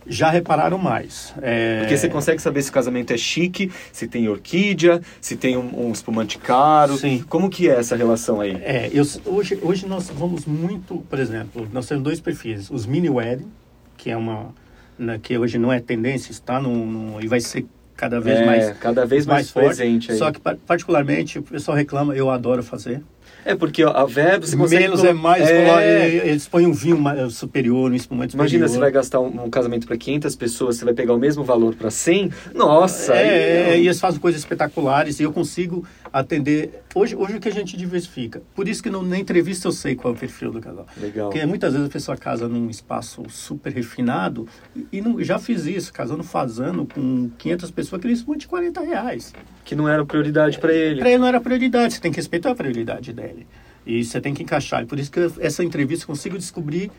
Já 0.09 0.31
repararam 0.31 0.79
mais. 0.79 1.35
É, 1.43 1.81
Porque 1.81 1.97
você 1.97 2.09
consegue 2.09 2.41
saber 2.41 2.63
se 2.63 2.71
o 2.71 2.73
casamento 2.73 3.13
é 3.13 3.17
chique, 3.17 3.71
se 3.93 4.07
tem 4.07 4.29
orquídea, 4.29 5.01
se 5.21 5.37
tem 5.37 5.57
um, 5.57 5.89
um 5.89 5.93
espumante 5.93 6.39
caro. 6.39 6.97
Sim. 6.97 7.25
Como 7.29 7.51
que 7.51 7.69
é 7.69 7.75
essa 7.79 7.97
relação 7.97 8.41
aí? 8.41 8.53
É, 8.63 8.89
eu, 8.93 9.05
hoje, 9.27 9.59
hoje 9.63 9.87
nós 9.87 10.09
vamos 10.11 10.45
muito, 10.47 10.99
por 11.11 11.19
exemplo, 11.19 11.69
nós 11.73 11.87
temos 11.87 12.05
dois 12.05 12.21
perfis. 12.21 12.71
Os 12.71 12.87
mini 12.87 13.11
wedding, 13.11 13.49
que 13.97 14.11
é 14.11 14.17
uma, 14.17 14.55
né, 14.99 15.19
que 15.21 15.37
hoje 15.37 15.59
não 15.59 15.73
é 15.73 15.81
tendência, 15.81 16.31
está 16.31 16.61
no, 16.61 16.87
no- 16.87 17.21
e 17.21 17.27
vai 17.27 17.41
ser 17.41 17.67
cada 17.97 18.21
vez 18.21 18.39
É, 18.41 18.47
mais 18.47 18.79
cada 18.79 19.07
vez 19.07 19.27
mais, 19.27 19.51
forte. 19.51 19.67
presente 19.67 20.13
aí. 20.13 20.19
Só 20.19 20.31
que 20.31 20.39
pa- 20.39 20.57
particularmente 20.67 21.39
o 21.39 21.43
pessoal 21.43 21.77
reclama, 21.77 22.15
eu 22.15 22.31
adoro 22.31 22.63
fazer. 22.63 23.03
É 23.45 23.55
porque 23.55 23.85
ó, 23.85 23.91
a 23.91 24.05
verba 24.07 24.47
você 24.47 24.57
consegue... 24.57 24.83
Menos 24.83 25.05
é 25.05 25.13
mais, 25.13 25.49
É. 25.49 25.65
coloca- 25.65 25.85
eles 25.85 26.49
põem 26.49 26.67
um 26.67 26.73
vinho 26.73 26.99
superior, 27.31 27.91
um 27.91 27.95
espumante 27.95 28.35
Imagina, 28.35 28.67
superior. 28.67 28.69
você 28.69 28.79
vai 28.81 28.91
gastar 28.91 29.21
um, 29.21 29.45
um 29.45 29.51
casamento 29.51 29.87
para 29.87 29.97
500 29.97 30.35
pessoas, 30.37 30.77
você 30.77 30.85
vai 30.85 30.95
pegar 30.95 31.15
o 31.15 31.19
mesmo 31.19 31.45
valor 31.45 31.75
para 31.75 31.91
100? 31.91 32.31
Nossa! 32.55 33.15
É, 33.15 33.71
é, 33.75 33.79
e 33.79 33.87
eles 33.87 34.01
fazem 34.01 34.21
coisas 34.21 34.41
espetaculares 34.41 35.21
e 35.21 35.23
eu 35.23 35.33
consigo 35.33 35.87
atender. 36.13 36.83
Hoje, 36.95 37.15
hoje 37.15 37.37
o 37.37 37.41
que 37.41 37.49
a 37.49 37.53
gente 37.53 37.77
diversifica. 37.77 38.43
Por 38.55 38.67
isso 38.69 38.83
que 38.83 38.89
no, 38.91 39.03
na 39.03 39.19
entrevista 39.19 39.69
eu 39.69 39.73
sei 39.73 39.95
qual 39.95 40.15
é 40.15 40.17
o 40.17 40.19
perfil 40.19 40.51
do 40.51 40.61
casal. 40.61 40.87
Legal. 41.01 41.31
Porque 41.31 41.45
muitas 41.47 41.73
vezes 41.73 41.89
a 41.89 41.93
pessoa 41.93 42.17
casa 42.17 42.49
num 42.49 42.71
espaço 42.71 43.23
super 43.29 43.73
refinado 43.73 44.49
e, 44.93 45.01
não, 45.01 45.23
já 45.23 45.39
fiz 45.39 45.67
isso, 45.67 45.93
casando 45.93 46.23
fazendo 46.23 46.87
com 46.87 47.31
500 47.39 47.71
pessoas, 47.71 48.01
que 48.03 48.09
isso 48.09 48.37
de 48.37 48.47
40 48.47 48.81
reais. 48.81 49.33
Que 49.65 49.75
não 49.75 49.89
era 49.89 50.05
prioridade 50.05 50.59
para 50.59 50.73
ele. 50.73 51.01
Para 51.01 51.11
ele 51.11 51.19
não 51.19 51.27
era 51.27 51.41
prioridade, 51.41 51.95
você 51.95 52.01
tem 52.01 52.11
que 52.11 52.17
respeitar 52.17 52.51
a 52.51 52.55
prioridade 52.55 53.13
dele. 53.17 53.47
E 53.85 54.05
você 54.05 54.21
tem 54.21 54.35
que 54.35 54.43
encaixar. 54.43 54.83
E 54.83 54.87
por 54.87 54.99
isso 54.99 55.11
que 55.11 55.19
eu, 55.19 55.33
essa 55.41 55.65
entrevista 55.65 56.05
eu 56.05 56.09
consigo 56.09 56.37
descobrir 56.37 56.91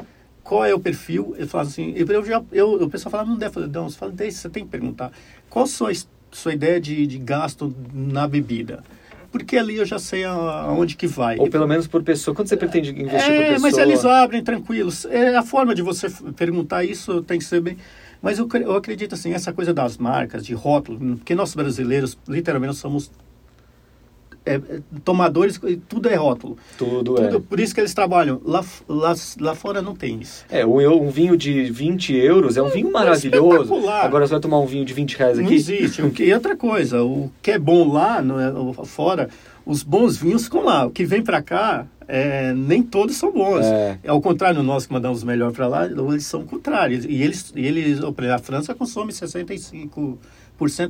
qual 0.43 0.65
é 0.65 0.73
o 0.73 0.80
perfil. 0.80 1.36
Eu 1.38 1.47
falo 1.47 1.67
assim, 1.67 1.93
eu 1.95 2.25
já, 2.25 2.43
eu, 2.51 2.73
o 2.73 2.89
pessoal 2.89 3.12
fala, 3.12 3.25
não 3.25 3.38
deve 3.38 3.53
fazer, 3.53 3.67
não, 3.67 3.89
você 3.89 3.97
fala, 3.97 4.13
você 4.13 4.49
tem 4.49 4.63
que 4.63 4.69
perguntar. 4.69 5.12
Qual 5.49 5.65
a 5.65 5.67
sua, 5.67 5.91
sua 6.32 6.53
ideia 6.53 6.80
de, 6.80 7.06
de 7.06 7.17
gasto 7.17 7.73
na 7.93 8.27
bebida? 8.27 8.84
porque 9.32 9.58
ali 9.58 9.75
eu 9.75 9.86
já 9.86 9.99
sei 9.99 10.23
aonde 10.23 10.95
que 10.95 11.06
vai. 11.06 11.38
Ou 11.38 11.49
pelo 11.49 11.67
menos 11.67 11.86
por 11.88 12.01
pessoa. 12.01 12.34
Quando 12.34 12.47
você 12.47 12.58
pretende 12.58 12.91
investir 12.91 13.32
é, 13.32 13.38
por 13.38 13.53
pessoa? 13.53 13.60
mas 13.60 13.77
eles 13.77 14.06
abrem 14.06 14.43
tranquilos. 14.43 15.06
É, 15.06 15.36
a 15.36 15.43
forma 15.43 15.75
de 15.75 15.82
você 15.82 16.10
perguntar 16.36 16.84
isso 16.84 17.21
tem 17.21 17.38
que 17.38 17.45
ser 17.45 17.62
bem... 17.62 17.77
Mas 18.21 18.39
eu, 18.39 18.49
eu 18.62 18.75
acredito 18.75 19.13
assim, 19.13 19.34
essa 19.34 19.53
coisa 19.53 19.73
das 19.73 19.97
marcas, 19.97 20.43
de 20.43 20.53
rótulo, 20.53 21.17
porque 21.17 21.36
nós 21.36 21.53
brasileiros, 21.53 22.17
literalmente, 22.27 22.75
somos 22.75 23.12
é, 24.47 24.55
é, 24.55 24.79
tomadores, 25.03 25.60
tudo 25.88 26.10
é 26.10 26.15
rótulo. 26.15 26.57
Tudo, 26.77 27.15
tudo, 27.15 27.38
é. 27.38 27.39
Por 27.39 27.60
isso 27.60 27.73
que 27.73 27.81
eles 27.81 27.93
trabalham. 27.93 28.41
Lá, 28.43 28.63
lá, 28.88 29.13
lá 29.39 29.55
fora 29.55 29.81
não 29.81 29.95
tem 29.95 30.21
isso. 30.21 30.45
É, 30.49 30.65
um, 30.65 30.79
um 31.03 31.10
vinho 31.10 31.36
de 31.36 31.65
20 31.65 32.15
euros 32.15 32.57
é 32.57 32.62
um 32.62 32.69
vinho 32.69 32.91
maravilhoso. 32.91 33.73
Agora 33.89 34.25
você 34.25 34.31
vai 34.31 34.39
tomar 34.39 34.60
um 34.60 34.65
vinho 34.65 34.86
de 34.86 34.93
20 34.93 35.17
reais 35.17 35.39
aqui? 35.39 35.47
Não 35.47 35.53
existe. 35.53 36.01
o 36.01 36.12
que, 36.12 36.23
e 36.23 36.33
outra 36.33 36.55
coisa, 36.55 37.03
o 37.03 37.31
que 37.41 37.51
é 37.51 37.60
bom 37.60 37.91
lá, 37.91 38.21
no, 38.21 38.39
é, 38.39 38.86
fora, 38.86 39.29
os 39.65 39.83
bons 39.83 40.17
vinhos 40.17 40.45
ficam 40.45 40.63
lá. 40.63 40.86
O 40.86 40.91
que 40.91 41.05
vem 41.05 41.21
para 41.21 41.41
cá, 41.41 41.86
é, 42.07 42.53
nem 42.53 42.81
todos 42.81 43.17
são 43.17 43.31
bons. 43.31 43.65
É. 43.65 43.99
Ao 44.07 44.21
contrário, 44.21 44.63
nós 44.63 44.86
que 44.86 44.93
mandamos 44.93 45.23
melhor 45.23 45.51
para 45.51 45.67
lá, 45.67 45.86
eles 45.86 46.25
são 46.25 46.45
contrários. 46.45 47.05
E 47.05 47.21
eles, 47.21 47.51
e 47.55 47.65
eles 47.65 47.99
a 48.01 48.39
França 48.39 48.73
consome 48.73 49.12
65 49.12 50.17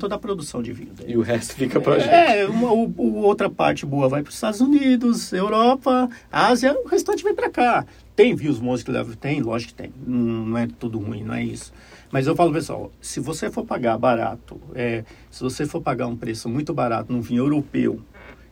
da 0.08 0.18
produção 0.18 0.64
de 0.64 0.72
vinho 0.72 0.94
dele. 0.94 1.14
E 1.14 1.18
o 1.18 1.22
resto 1.22 1.56
fica 1.56 1.82
para 1.82 1.96
a 1.96 2.00
gente. 2.00 2.10
É, 2.10 2.48
uma, 2.48 2.72
o, 2.72 3.18
outra 3.18 3.50
parte 3.50 3.86
boa 3.86 4.08
vai 4.08 4.24
para 4.24 4.30
os 4.30 4.36
Estados 4.36 4.62
Unidos, 4.62 5.34
Europa, 5.34 6.10
Ásia, 6.32 6.74
o 6.86 6.88
restante 6.88 7.24
vem 7.24 7.36
para 7.36 7.50
cá. 7.50 7.86
Tem 8.16 8.34
vinhos 8.34 8.60
bons 8.60 8.82
que 8.82 8.90
levam? 8.90 9.14
Tem, 9.16 9.42
lógico 9.42 9.74
que 9.74 9.84
tem. 9.84 9.94
Não, 10.06 10.46
não, 10.46 10.58
é 10.58 10.68
tudo 10.80 10.98
ruim, 10.98 11.24
não 11.24 11.36
é 11.36 11.44
isso. 11.44 11.74
Mas 12.10 12.26
eu 12.26 12.36
falo, 12.36 12.54
pessoal, 12.54 12.92
se 13.02 13.20
você 13.20 13.52
for 13.52 13.66
pagar 13.66 13.98
barato, 13.98 14.60
é, 14.74 15.04
se 15.30 15.44
você 15.44 15.66
for 15.66 15.82
pagar 15.82 16.08
um 16.08 16.16
preço 16.16 16.48
muito 16.48 16.74
barato 16.74 17.12
num 17.12 17.22
vinho 17.22 17.44
europeu 17.44 18.02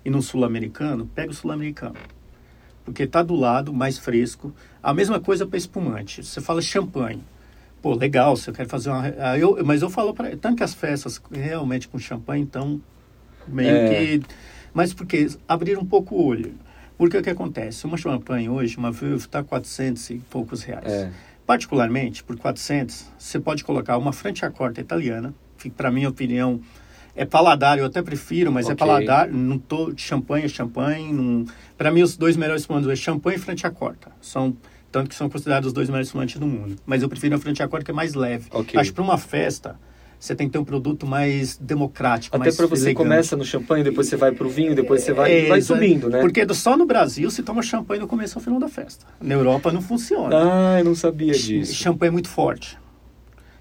e 0.04 0.10
num 0.10 0.22
sul-americano, 0.22 1.10
pega 1.16 1.32
o 1.32 1.34
sul-americano. 1.34 1.96
Porque 2.84 3.04
está 3.04 3.24
do 3.24 3.36
lado, 3.36 3.74
mais 3.74 3.98
fresco. 3.98 4.54
A 4.84 4.94
mesma 4.94 5.20
coisa 5.20 5.48
para 5.48 5.58
espumante. 5.58 6.24
Você 6.24 6.42
fala 6.42 6.62
champanhe 6.62 7.24
pô, 7.86 7.94
legal, 7.94 8.36
se 8.36 8.50
eu 8.50 8.54
quero 8.56 8.68
fazer 8.68 8.90
uma. 8.90 9.08
Eu, 9.38 9.64
mas 9.64 9.84
eu 9.84 9.92
falo 9.92 10.12
para. 10.12 10.36
Tanto 10.36 10.58
que 10.58 10.64
as 10.64 10.74
festas 10.74 11.22
realmente 11.32 11.88
com 11.88 12.00
champanhe, 12.00 12.42
então, 12.42 12.82
meio 13.48 13.76
é. 13.76 13.90
que. 14.18 14.24
Mas 14.74 14.92
porque 14.92 15.28
abrir 15.48 15.78
um 15.78 15.86
pouco 15.86 16.16
o 16.16 16.26
olho. 16.26 16.56
Porque 16.98 17.16
o 17.16 17.22
que 17.22 17.30
acontece? 17.30 17.86
Uma 17.86 17.96
champanhe 17.96 18.50
hoje, 18.50 18.76
uma 18.76 18.92
Veuve, 18.92 19.18
está 19.18 19.44
400 19.44 20.10
e 20.10 20.16
poucos 20.32 20.64
reais. 20.64 20.92
É. 20.92 21.12
Particularmente, 21.46 22.24
por 22.24 22.36
400, 22.36 23.06
você 23.20 23.40
pode 23.40 23.64
colocar 23.64 24.00
uma 24.00 24.12
Franciacorta 24.12 24.82
italiana, 24.82 25.32
que 25.60 25.70
para 25.70 25.92
minha 25.92 26.10
opinião 26.10 26.60
é 27.16 27.24
paladar, 27.24 27.78
eu 27.78 27.86
até 27.86 28.02
prefiro, 28.02 28.52
mas 28.52 28.68
é 28.68 28.74
okay. 28.74 28.84
é 28.84 28.88
paladar, 28.88 29.30
não 29.30 29.60
tô 29.60 29.94
champanhe 29.96 30.46
é 30.46 30.48
champanhe, 30.48 31.46
para 31.78 31.92
mim 31.92 32.02
os 32.02 32.18
dois 32.18 32.36
melhores 32.36 32.64
espumantes 32.64 32.90
é 32.90 32.96
champanhe 32.96 33.38
e 33.38 33.40
Franciacorta. 33.40 34.12
São 34.20 34.58
tanto 34.96 35.10
que 35.10 35.16
são 35.16 35.30
considerados 35.30 35.68
os 35.68 35.74
dois 35.74 35.90
melhores 35.90 36.10
fumantes 36.10 36.40
do 36.40 36.48
mundo. 36.48 36.78
Mas 36.86 37.04
eu 37.04 37.10
prefiro 37.10 37.36
a 37.36 37.84
que 37.84 37.92
é 37.92 37.94
mais 37.94 38.14
leve. 38.14 38.46
Okay. 38.50 38.80
Acho 38.80 38.92
que 38.92 38.96
para 38.96 39.04
uma 39.04 39.18
festa, 39.18 39.78
você 40.18 40.34
tem 40.34 40.48
que 40.48 40.54
ter 40.54 40.58
um 40.58 40.64
produto 40.64 41.06
mais 41.06 41.58
democrático, 41.58 42.34
Até 42.38 42.50
para 42.50 42.66
você 42.66 42.86
elegante. 42.86 42.96
começa 42.96 43.36
no 43.36 43.44
champanhe, 43.44 43.84
depois 43.84 44.08
você 44.08 44.16
vai 44.16 44.32
para 44.32 44.48
o 44.48 44.50
vinho, 44.50 44.74
depois 44.74 45.04
você 45.04 45.12
vai, 45.12 45.48
é, 45.48 45.48
vai 45.48 45.62
subindo, 45.62 46.10
né? 46.10 46.22
Porque 46.22 46.48
só 46.54 46.78
no 46.78 46.86
Brasil 46.86 47.30
se 47.30 47.44
toma 47.44 47.62
champanhe 47.62 48.00
no 48.00 48.08
começo 48.08 48.38
ao 48.38 48.42
final 48.42 48.58
da 48.58 48.70
festa. 48.70 49.06
Na 49.20 49.34
Europa 49.34 49.70
não 49.70 49.82
funciona. 49.82 50.34
Ah, 50.34 50.80
eu 50.80 50.86
não 50.86 50.96
sabia 50.96 51.34
disso. 51.34 51.74
Champanhe 51.76 52.08
é 52.08 52.12
muito 52.12 52.30
forte. 52.30 52.78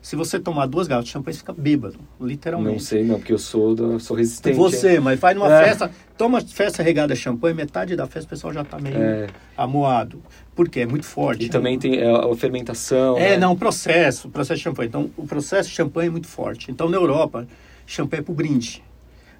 Se 0.04 0.16
você 0.16 0.38
tomar 0.38 0.66
duas 0.66 0.86
garrafas 0.86 1.06
de 1.06 1.12
champanhe, 1.12 1.32
você 1.32 1.38
fica 1.38 1.54
bêbado, 1.54 1.98
literalmente. 2.20 2.72
Não 2.74 2.78
sei, 2.78 3.04
não, 3.04 3.16
porque 3.16 3.32
eu 3.32 3.38
sou, 3.38 3.74
do, 3.74 3.98
sou 3.98 4.14
resistente. 4.14 4.54
Você, 4.54 4.96
hein? 4.96 5.00
mas 5.00 5.18
vai 5.18 5.32
numa 5.32 5.50
é. 5.50 5.64
festa, 5.64 5.90
toma 6.18 6.42
festa 6.42 6.82
regada 6.82 7.14
de 7.14 7.20
champanhe, 7.20 7.54
metade 7.54 7.96
da 7.96 8.06
festa 8.06 8.26
o 8.26 8.28
pessoal 8.28 8.52
já 8.52 8.60
está 8.60 8.78
meio 8.78 8.98
é. 8.98 9.28
amoado. 9.56 10.22
Porque 10.54 10.80
é 10.80 10.86
muito 10.86 11.06
forte. 11.06 11.44
E 11.44 11.46
né? 11.46 11.52
também 11.52 11.78
tem 11.78 12.00
é, 12.00 12.10
a 12.10 12.36
fermentação. 12.36 13.16
É, 13.16 13.30
né? 13.30 13.36
não, 13.38 13.52
o 13.52 13.56
processo, 13.56 14.28
o 14.28 14.30
processo 14.30 14.58
de 14.58 14.64
champanhe. 14.64 14.88
Então, 14.88 15.10
o 15.16 15.26
processo 15.26 15.70
de 15.70 15.74
champanhe 15.74 16.08
é 16.08 16.12
muito 16.12 16.28
forte. 16.28 16.70
Então, 16.70 16.86
na 16.86 16.98
Europa, 16.98 17.48
champanhe 17.86 18.20
é 18.20 18.22
para 18.22 18.32
o 18.32 18.34
brinde. 18.34 18.84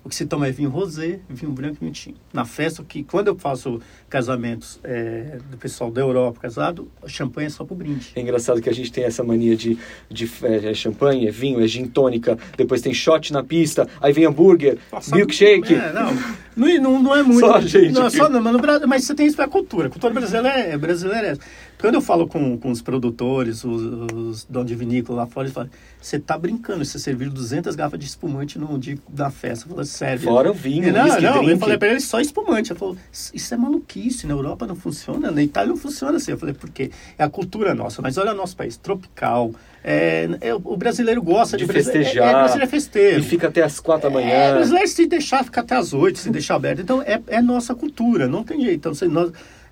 O 0.05 0.09
que 0.11 0.14
se 0.14 0.27
toma 0.27 0.47
é 0.47 0.51
vinho 0.51 0.69
rosé, 0.69 1.21
vinho 1.31 1.51
branco 1.51 1.77
e 1.77 1.81
vinho 1.81 1.93
tinto. 1.93 2.21
Na 2.31 2.45
festa, 2.45 2.85
que 2.85 3.03
quando 3.03 3.29
eu 3.29 3.38
faço 3.38 3.81
casamentos 4.09 4.79
é, 4.85 5.38
do 5.51 5.57
pessoal 5.57 5.90
da 5.90 6.03
Europa 6.03 6.40
casado, 6.43 6.90
champanhe 7.07 7.47
é 7.47 7.51
só 7.51 7.64
pro 7.64 7.75
brinde. 7.75 8.12
É 8.14 8.21
engraçado 8.21 8.61
que 8.61 8.69
a 8.69 8.73
gente 8.75 8.93
tem 8.93 9.05
essa 9.05 9.25
mania 9.25 9.57
de, 9.57 9.79
de 10.11 10.31
é, 10.43 10.71
é 10.71 10.75
champanhe, 10.75 11.27
é 11.27 11.31
vinho, 11.31 11.59
é 11.59 11.67
gin 11.67 11.87
tônica, 11.87 12.38
depois 12.55 12.83
tem 12.83 12.93
shot 12.93 13.33
na 13.33 13.43
pista, 13.43 13.88
aí 13.99 14.12
vem 14.12 14.27
hambúrguer, 14.27 14.77
Nossa, 14.93 15.17
milkshake. 15.17 15.75
É, 15.75 15.93
não, 15.95 16.14
não, 16.55 17.03
não, 17.03 17.17
é 17.17 17.23
muito. 17.25 17.40
Só 17.40 17.61
gente. 17.62 17.93
Não, 17.93 18.11
só, 18.11 18.29
não, 18.29 18.43
mas, 18.43 18.53
no 18.53 18.88
mas 18.88 19.05
você 19.05 19.14
tem 19.14 19.27
isso 19.27 19.37
pra 19.37 19.49
cultura. 19.49 19.87
A 19.87 19.90
cultura 19.90 20.12
brasileira 20.12 20.49
é, 20.51 20.77
brasileira 20.77 21.29
é 21.29 21.38
quando 21.85 21.97
eu 21.97 22.01
falo 22.01 22.27
com, 22.27 22.57
com 22.57 22.70
os 22.70 22.81
produtores, 22.81 23.62
os, 23.62 23.83
os 24.11 24.44
donos 24.47 24.68
de 24.68 24.75
vinícola 24.75 25.20
lá 25.20 25.27
fora, 25.27 25.47
eles 25.47 25.55
falam, 25.55 25.68
você 26.01 26.18
tá 26.18 26.38
brincando, 26.38 26.83
você 26.83 26.99
serviu 26.99 27.29
200 27.31 27.77
garrafas 27.77 28.01
de 28.01 28.07
espumante 28.07 28.59
no 28.59 28.79
dia 28.79 28.97
da 29.07 29.31
festa. 29.31 29.66
Eu 29.66 29.70
falei, 29.73 29.85
sério. 29.85 30.23
Fora 30.23 30.51
o 30.51 30.55
vinho, 30.55 30.90
não, 30.90 31.07
não, 31.07 31.14
drink. 31.14 31.51
eu 31.51 31.59
falei 31.59 31.77
para 31.77 31.88
ele, 31.88 32.01
só 32.01 32.20
espumante. 32.20 32.73
Ele 32.73 32.79
falou, 32.79 32.97
isso 33.12 33.53
é 33.53 33.57
maluquice, 33.59 34.27
na 34.27 34.33
Europa 34.33 34.66
não 34.66 34.75
funciona, 34.75 35.31
na 35.31 35.42
Itália 35.42 35.68
não 35.68 35.77
funciona 35.77 36.16
assim. 36.16 36.31
Eu 36.31 36.38
falei, 36.38 36.55
por 36.55 36.70
quê? 36.70 36.90
É 37.18 37.25
a 37.25 37.29
cultura 37.29 37.75
nossa, 37.75 38.01
mas 38.01 38.16
olha 38.16 38.33
o 38.33 38.35
nosso 38.35 38.57
país, 38.57 38.79
tropical, 38.79 39.53
é, 39.87 40.31
é, 40.40 40.55
o 40.55 40.77
brasileiro 40.79 41.20
gosta 41.20 41.59
de, 41.59 41.66
de 41.66 41.70
festejar. 41.70 42.29
É, 42.29 42.31
é, 42.31 42.33
brasileiro 42.33 42.64
é 42.64 42.66
festeiro. 42.66 43.20
E 43.20 43.23
fica 43.23 43.49
até 43.49 43.62
as 43.62 43.79
quatro 43.79 44.09
da 44.09 44.14
manhã. 44.14 44.31
É, 44.31 44.53
o 44.53 44.55
brasileiro 44.55 44.88
se 44.88 45.07
deixar 45.07 45.44
fica 45.44 45.61
até 45.61 45.77
as 45.77 45.92
oito, 45.92 46.18
se 46.18 46.31
deixar 46.31 46.55
aberto. 46.55 46.81
Então 46.81 47.03
é, 47.03 47.20
é 47.27 47.42
nossa 47.42 47.75
cultura, 47.75 48.27
não 48.27 48.42
tem 48.42 48.62
jeito. 48.62 48.88
Então, 48.88 49.09
nós, 49.11 49.31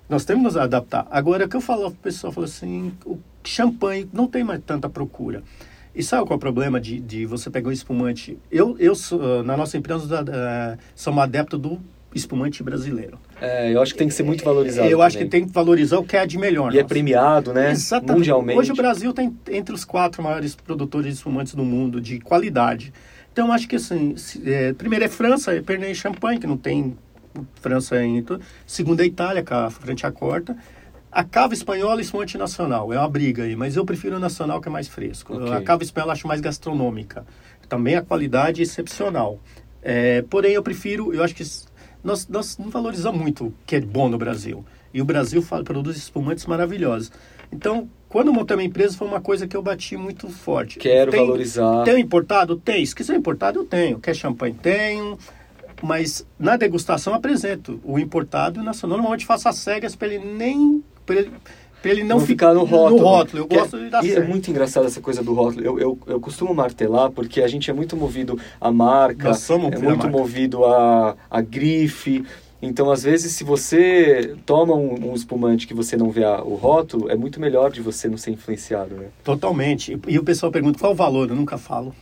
nós 0.09 0.25
temos 0.25 0.41
que 0.41 0.45
nos 0.45 0.57
adaptar. 0.57 1.07
Agora, 1.09 1.45
o 1.45 1.49
que 1.49 1.55
eu 1.55 1.61
falo, 1.61 1.87
o 1.87 1.91
pessoal 1.91 2.31
falou 2.31 2.45
assim, 2.45 2.93
o 3.05 3.17
champanhe 3.43 4.09
não 4.11 4.27
tem 4.27 4.43
mais 4.43 4.61
tanta 4.65 4.89
procura. 4.89 5.43
E 5.95 6.01
sabe 6.01 6.23
qual 6.23 6.33
é 6.33 6.37
o 6.37 6.39
problema 6.39 6.79
de, 6.81 6.99
de 6.99 7.25
você 7.25 7.49
pegar 7.49 7.69
um 7.69 7.71
espumante? 7.71 8.37
Eu, 8.51 8.75
eu 8.79 8.95
sou, 8.95 9.43
na 9.43 9.55
nossa 9.55 9.77
empresa, 9.77 10.23
uh, 10.23 10.77
somos 10.95 11.23
adeptos 11.23 11.59
do 11.59 11.79
espumante 12.15 12.63
brasileiro. 12.63 13.19
É, 13.39 13.73
eu 13.73 13.81
acho 13.81 13.93
que 13.93 13.99
tem 13.99 14.07
que 14.07 14.13
ser 14.13 14.23
muito 14.23 14.43
valorizado. 14.43 14.87
Eu 14.87 14.91
também. 14.91 15.05
acho 15.05 15.17
que 15.17 15.25
tem 15.25 15.45
que 15.45 15.51
valorizar 15.51 15.97
o 15.97 16.03
que 16.03 16.15
é 16.15 16.25
de 16.25 16.37
melhor. 16.37 16.71
E 16.71 16.75
nossa. 16.75 16.79
é 16.79 16.83
premiado, 16.83 17.53
né? 17.53 17.71
Exatamente. 17.71 18.17
Mundialmente. 18.17 18.59
Hoje 18.59 18.71
o 18.71 18.75
Brasil 18.75 19.13
tem 19.13 19.35
entre 19.51 19.73
os 19.73 19.85
quatro 19.85 20.21
maiores 20.23 20.55
produtores 20.55 21.07
de 21.07 21.13
espumantes 21.13 21.53
do 21.53 21.63
mundo, 21.63 21.99
de 21.99 22.19
qualidade. 22.19 22.93
Então, 23.31 23.51
acho 23.51 23.67
que 23.67 23.75
assim, 23.75 24.15
se, 24.15 24.41
é, 24.49 24.73
primeiro 24.73 25.05
é 25.05 25.07
França, 25.07 25.53
é 25.53 25.61
Pernod 25.61 25.93
Champagne, 25.95 26.39
que 26.39 26.45
não 26.45 26.57
tem 26.57 26.95
França 27.55 27.95
ainda. 27.95 28.39
Segunda 28.65 29.03
é 29.03 29.05
Itália, 29.05 29.43
com 29.43 29.53
a 29.53 29.69
frente 29.69 30.05
à 30.05 30.11
corta. 30.11 30.55
A 31.11 31.23
cava 31.23 31.53
espanhola 31.53 32.01
e 32.01 32.03
espumante 32.03 32.37
nacional. 32.37 32.91
É 32.91 32.97
uma 32.97 33.07
briga 33.07 33.43
aí, 33.43 33.55
mas 33.55 33.75
eu 33.75 33.85
prefiro 33.85 34.15
o 34.15 34.19
nacional, 34.19 34.59
que 34.59 34.67
é 34.67 34.71
mais 34.71 34.87
fresco. 34.87 35.35
Okay. 35.35 35.53
A 35.53 35.61
cava 35.61 35.83
espanhola 35.83 36.11
eu 36.11 36.13
acho 36.13 36.27
mais 36.27 36.41
gastronômica. 36.41 37.25
Também 37.69 37.95
a 37.95 38.01
qualidade 38.01 38.61
é 38.61 38.63
excepcional. 38.63 39.39
É, 39.81 40.23
porém, 40.23 40.53
eu 40.53 40.63
prefiro, 40.63 41.13
eu 41.13 41.23
acho 41.23 41.35
que 41.35 41.43
nós, 42.03 42.27
nós 42.27 42.57
não 42.57 42.69
valorizamos 42.69 43.19
muito 43.19 43.47
o 43.47 43.53
que 43.65 43.75
é 43.75 43.81
bom 43.81 44.09
no 44.09 44.17
Brasil. 44.17 44.65
E 44.93 45.01
o 45.01 45.05
Brasil 45.05 45.41
fala, 45.41 45.63
produz 45.63 45.97
espumantes 45.97 46.45
maravilhosos. 46.45 47.11
Então, 47.51 47.89
quando 48.09 48.27
eu 48.27 48.33
montei 48.33 48.55
uma 48.55 48.63
empresa, 48.63 48.97
foi 48.97 49.07
uma 49.07 49.21
coisa 49.21 49.47
que 49.47 49.55
eu 49.55 49.61
bati 49.61 49.97
muito 49.97 50.29
forte. 50.29 50.79
Quero 50.79 51.11
tem, 51.11 51.19
valorizar. 51.19 51.83
Tem 51.83 51.99
importado? 51.99 52.55
Tem. 52.57 52.85
Se 52.85 52.95
quiser 52.95 53.15
importado, 53.15 53.59
eu 53.59 53.65
tenho. 53.65 53.99
Quer 53.99 54.15
champanhe? 54.15 54.53
Tenho 54.53 55.17
mas 55.83 56.25
na 56.39 56.55
degustação 56.55 57.13
apresento 57.13 57.77
o 57.83 57.99
importado 57.99 58.57
e 58.57 58.61
o 58.61 58.63
nacional. 58.63 58.97
Normalmente 58.97 59.25
faço 59.25 59.49
as 59.49 59.57
cegas 59.57 59.97
para 59.97 60.07
ele 60.07 60.25
nem. 60.25 60.81
Para 61.05 61.17
ele, 61.17 61.31
ele 61.83 62.03
não, 62.05 62.19
não 62.19 62.25
ficar 62.25 62.53
no 62.53 62.63
rótulo. 62.63 63.01
No 63.01 63.05
rótulo. 63.05 63.43
Eu 63.43 63.47
gosto 63.47 63.75
é, 63.75 63.83
de 63.83 63.89
dar 63.89 64.05
E 64.05 64.13
é 64.13 64.25
muito 64.25 64.49
engraçado 64.49 64.87
essa 64.87 65.01
coisa 65.01 65.21
do 65.21 65.33
rótulo. 65.33 65.65
Eu, 65.65 65.77
eu, 65.77 65.99
eu 66.07 66.19
costumo 66.21 66.53
martelar 66.55 67.11
porque 67.11 67.41
a 67.41 67.47
gente 67.49 67.69
é 67.69 67.73
muito 67.73 67.97
movido 67.97 68.39
a 68.61 68.71
marca, 68.71 69.27
Nós 69.27 69.39
somos 69.39 69.73
é 69.73 69.77
muito 69.77 70.05
marca. 70.05 70.17
movido 70.17 70.63
a, 70.63 71.17
a 71.29 71.41
grife. 71.41 72.23
Então, 72.61 72.89
às 72.89 73.03
vezes, 73.03 73.33
se 73.33 73.43
você 73.43 74.37
toma 74.45 74.73
um, 74.73 75.11
um, 75.11 75.13
espumante 75.13 75.67
que 75.67 75.73
você 75.73 75.97
não 75.97 76.09
vê 76.09 76.23
a, 76.23 76.41
o 76.41 76.55
rótulo, 76.55 77.11
é 77.11 77.15
muito 77.17 77.41
melhor 77.41 77.69
de 77.69 77.81
você 77.81 78.07
não 78.07 78.17
ser 78.17 78.31
influenciado, 78.31 78.95
né? 78.95 79.07
Totalmente. 79.21 79.99
E 80.07 80.17
o 80.17 80.23
pessoal 80.23 80.49
pergunta 80.49 80.79
qual 80.79 80.93
o 80.93 80.95
valor, 80.95 81.29
eu 81.29 81.35
nunca 81.35 81.57
falo 81.57 81.93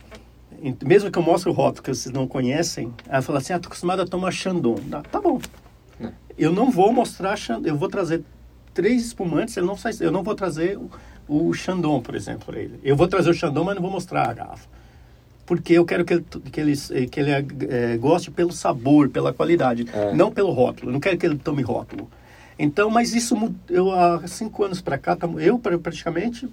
mesmo 0.84 1.10
que 1.10 1.18
eu 1.18 1.22
mostre 1.22 1.50
o 1.50 1.52
rótulo 1.52 1.82
que 1.82 1.94
vocês 1.94 2.12
não 2.14 2.26
conhecem, 2.26 2.92
ela 3.08 3.22
fala 3.22 3.38
assim, 3.38 3.52
ah, 3.52 3.58
tô 3.58 3.66
acostumada 3.68 4.02
a 4.02 4.06
tomar 4.06 4.30
Chandon. 4.30 4.78
Ah, 4.92 5.02
tá 5.02 5.20
bom. 5.20 5.40
É. 6.00 6.08
Eu 6.38 6.52
não 6.52 6.70
vou 6.70 6.92
mostrar, 6.92 7.36
eu 7.64 7.76
vou 7.76 7.88
trazer 7.88 8.22
três 8.72 9.04
espumantes, 9.06 9.56
ele 9.56 9.66
não 9.66 9.76
sai, 9.76 9.92
eu 10.00 10.12
não 10.12 10.22
vou 10.22 10.34
trazer 10.34 10.78
o, 10.78 10.90
o 11.28 11.52
Chandon, 11.52 12.00
por 12.00 12.14
exemplo, 12.14 12.46
para 12.46 12.60
ele. 12.60 12.78
Eu 12.82 12.96
vou 12.96 13.08
trazer 13.08 13.30
o 13.30 13.34
Chandon, 13.34 13.64
mas 13.64 13.74
não 13.74 13.82
vou 13.82 13.90
mostrar 13.90 14.28
a 14.28 14.32
garrafa. 14.32 14.68
Porque 15.44 15.72
eu 15.74 15.84
quero 15.84 16.04
que 16.04 16.14
ele, 16.14 16.24
que 16.50 16.60
ele, 16.60 16.76
que 17.08 17.20
ele 17.20 17.30
é, 17.68 17.96
goste 17.98 18.30
pelo 18.30 18.52
sabor, 18.52 19.08
pela 19.08 19.32
qualidade, 19.32 19.86
é. 19.92 20.14
não 20.14 20.30
pelo 20.30 20.52
rótulo. 20.52 20.88
Eu 20.90 20.92
não 20.92 21.00
quero 21.00 21.18
que 21.18 21.26
ele 21.26 21.36
tome 21.36 21.62
rótulo. 21.62 22.08
Então, 22.58 22.88
mas 22.88 23.12
isso, 23.12 23.34
eu 23.68 23.90
há 23.90 24.26
cinco 24.28 24.62
anos 24.62 24.80
para 24.80 24.96
cá, 24.96 25.16
tamo- 25.16 25.40
eu 25.40 25.58
pra- 25.58 25.76
praticamente, 25.78 26.48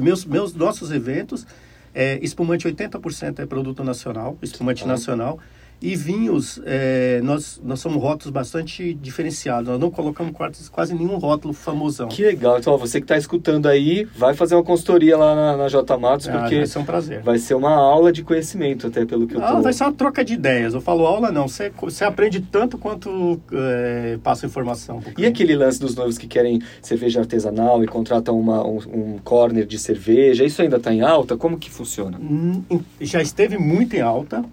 meus, 0.00 0.24
meus 0.26 0.52
nossos 0.54 0.90
eventos, 0.90 1.46
é, 1.94 2.18
espumante 2.22 2.66
80% 2.68 3.40
é 3.40 3.46
produto 3.46 3.82
nacional, 3.82 4.38
espumante 4.42 4.84
Ah. 4.84 4.86
nacional, 4.86 5.38
e 5.82 5.96
vinhos, 5.96 6.60
é, 6.64 7.20
nós, 7.22 7.60
nós 7.64 7.80
somos 7.80 8.02
rótulos 8.02 8.30
bastante 8.32 8.92
diferenciados, 8.94 9.68
nós 9.68 9.80
não 9.80 9.90
colocamos 9.90 10.32
quase, 10.32 10.70
quase 10.70 10.94
nenhum 10.94 11.16
rótulo 11.16 11.54
famosão. 11.54 12.08
Que 12.08 12.22
legal. 12.22 12.58
Então, 12.58 12.74
ó, 12.74 12.76
você 12.76 13.00
que 13.00 13.04
está 13.04 13.16
escutando 13.16 13.66
aí, 13.66 14.06
vai 14.16 14.34
fazer 14.34 14.54
uma 14.54 14.62
consultoria 14.62 15.16
lá 15.16 15.34
na, 15.34 15.56
na 15.56 15.68
J 15.68 15.96
Matos, 15.96 16.28
Ah, 16.28 16.32
porque 16.40 16.56
vai 16.56 16.66
ser 16.66 16.78
um 16.78 16.84
prazer. 16.84 17.22
vai 17.22 17.38
ser 17.38 17.54
uma 17.54 17.70
aula 17.74 18.12
de 18.12 18.22
conhecimento, 18.22 18.86
até 18.86 19.04
pelo 19.06 19.26
que 19.26 19.36
eu 19.36 19.42
Ah, 19.42 19.56
tô... 19.56 19.62
vai 19.62 19.72
ser 19.72 19.84
uma 19.84 19.92
troca 19.92 20.24
de 20.24 20.34
ideias. 20.34 20.74
Eu 20.74 20.80
falo 20.80 21.06
aula 21.06 21.32
não, 21.32 21.48
você, 21.48 21.72
você 21.80 22.04
aprende 22.04 22.40
tanto 22.40 22.76
quanto 22.76 23.40
é, 23.52 24.18
passa 24.22 24.46
informação. 24.46 25.02
E 25.16 25.24
aquele 25.24 25.56
lance 25.56 25.80
dos 25.80 25.94
noivos 25.94 26.18
que 26.18 26.26
querem 26.26 26.60
cerveja 26.82 27.20
artesanal 27.20 27.82
e 27.82 27.86
contratam 27.86 28.38
uma, 28.38 28.66
um, 28.66 28.78
um 28.92 29.18
corner 29.24 29.64
de 29.66 29.78
cerveja, 29.78 30.44
isso 30.44 30.60
ainda 30.60 30.76
está 30.76 30.92
em 30.92 31.00
alta? 31.00 31.36
Como 31.36 31.58
que 31.58 31.70
funciona? 31.70 32.18
Hum, 32.20 32.62
já 33.00 33.22
esteve 33.22 33.56
muito 33.56 33.96
em 33.96 34.00
alta, 34.00 34.44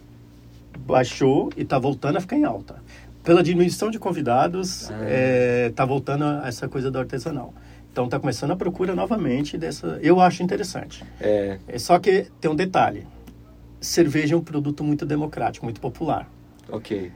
baixou 0.87 1.49
e 1.57 1.61
está 1.63 1.77
voltando 1.77 2.17
a 2.17 2.21
ficar 2.21 2.37
em 2.37 2.45
alta. 2.45 2.75
Pela 3.23 3.43
diminuição 3.43 3.91
de 3.91 3.99
convidados, 3.99 4.89
Ah. 4.89 5.67
está 5.67 5.83
voltando 5.85 6.23
a 6.23 6.47
essa 6.47 6.67
coisa 6.69 6.89
do 6.89 6.97
artesanal. 6.97 7.53
Então 7.91 8.05
está 8.05 8.17
começando 8.19 8.51
a 8.51 8.55
procura 8.55 8.95
novamente 8.95 9.57
dessa. 9.57 9.99
Eu 10.01 10.21
acho 10.21 10.41
interessante. 10.43 11.03
É, 11.19 11.57
É 11.67 11.77
só 11.77 11.99
que 11.99 12.27
tem 12.39 12.49
um 12.49 12.55
detalhe: 12.55 13.05
cerveja 13.81 14.33
é 14.33 14.37
um 14.37 14.41
produto 14.41 14.83
muito 14.83 15.05
democrático, 15.05 15.65
muito 15.65 15.81
popular. 15.81 16.29
ok. 16.71 17.11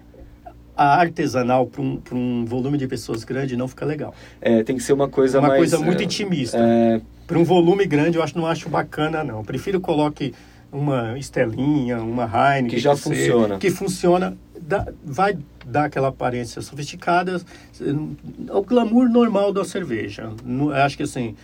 A 0.75 0.95
artesanal 0.99 1.67
para 1.67 1.81
um, 1.81 1.97
pra 1.97 2.15
um 2.15 2.43
volume 2.45 2.77
de 2.77 2.87
pessoas 2.87 3.23
grande 3.23 3.55
não 3.55 3.67
fica 3.67 3.85
legal. 3.85 4.15
É, 4.41 4.63
tem 4.63 4.75
que 4.77 4.81
ser 4.81 4.93
uma 4.93 5.07
coisa 5.07 5.37
uma 5.37 5.49
mais... 5.49 5.59
coisa 5.59 5.77
muito 5.77 6.01
é, 6.01 6.05
intimista. 6.05 6.57
É, 6.57 6.99
Para 7.27 7.37
um 7.37 7.43
volume 7.43 7.85
grande, 7.85 8.17
eu 8.17 8.23
acho 8.23 8.35
não 8.35 8.47
acho 8.47 8.67
bacana, 8.67 9.23
não. 9.23 9.43
Prefiro 9.43 9.79
coloque 9.79 10.33
uma 10.71 11.17
Estelinha, 11.17 11.99
uma 12.01 12.23
Heineken. 12.25 12.69
Que 12.69 12.79
já 12.79 12.95
seja, 12.95 13.09
funciona. 13.15 13.57
que 13.57 13.69
funciona. 13.69 14.37
dá- 14.61 14.87
vai 15.03 15.37
dar 15.65 15.85
aquela 15.85 16.09
aparência 16.09 16.61
sofisticada. 16.61 17.41
É 18.47 18.53
o 18.53 18.61
glamour 18.63 19.09
normal 19.09 19.51
da 19.51 19.65
cerveja. 19.65 20.31
No- 20.45 20.71
acho 20.71 20.95
que 20.95 21.03
assim, 21.03 21.35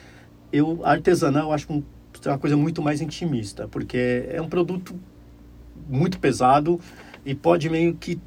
eu, 0.54 0.80
artesanal, 0.84 1.52
acho 1.52 1.72
um- 1.74 1.84
uma 2.26 2.38
coisa 2.38 2.56
muito 2.56 2.82
mais 2.82 3.02
intimista. 3.02 3.68
Porque 3.68 4.26
é 4.30 4.42
um 4.42 4.48
produto 4.48 4.96
muito 5.90 6.20
pesado 6.20 6.80
e 7.26 7.34
pode 7.36 7.70
meio 7.70 7.96
que 7.96 8.20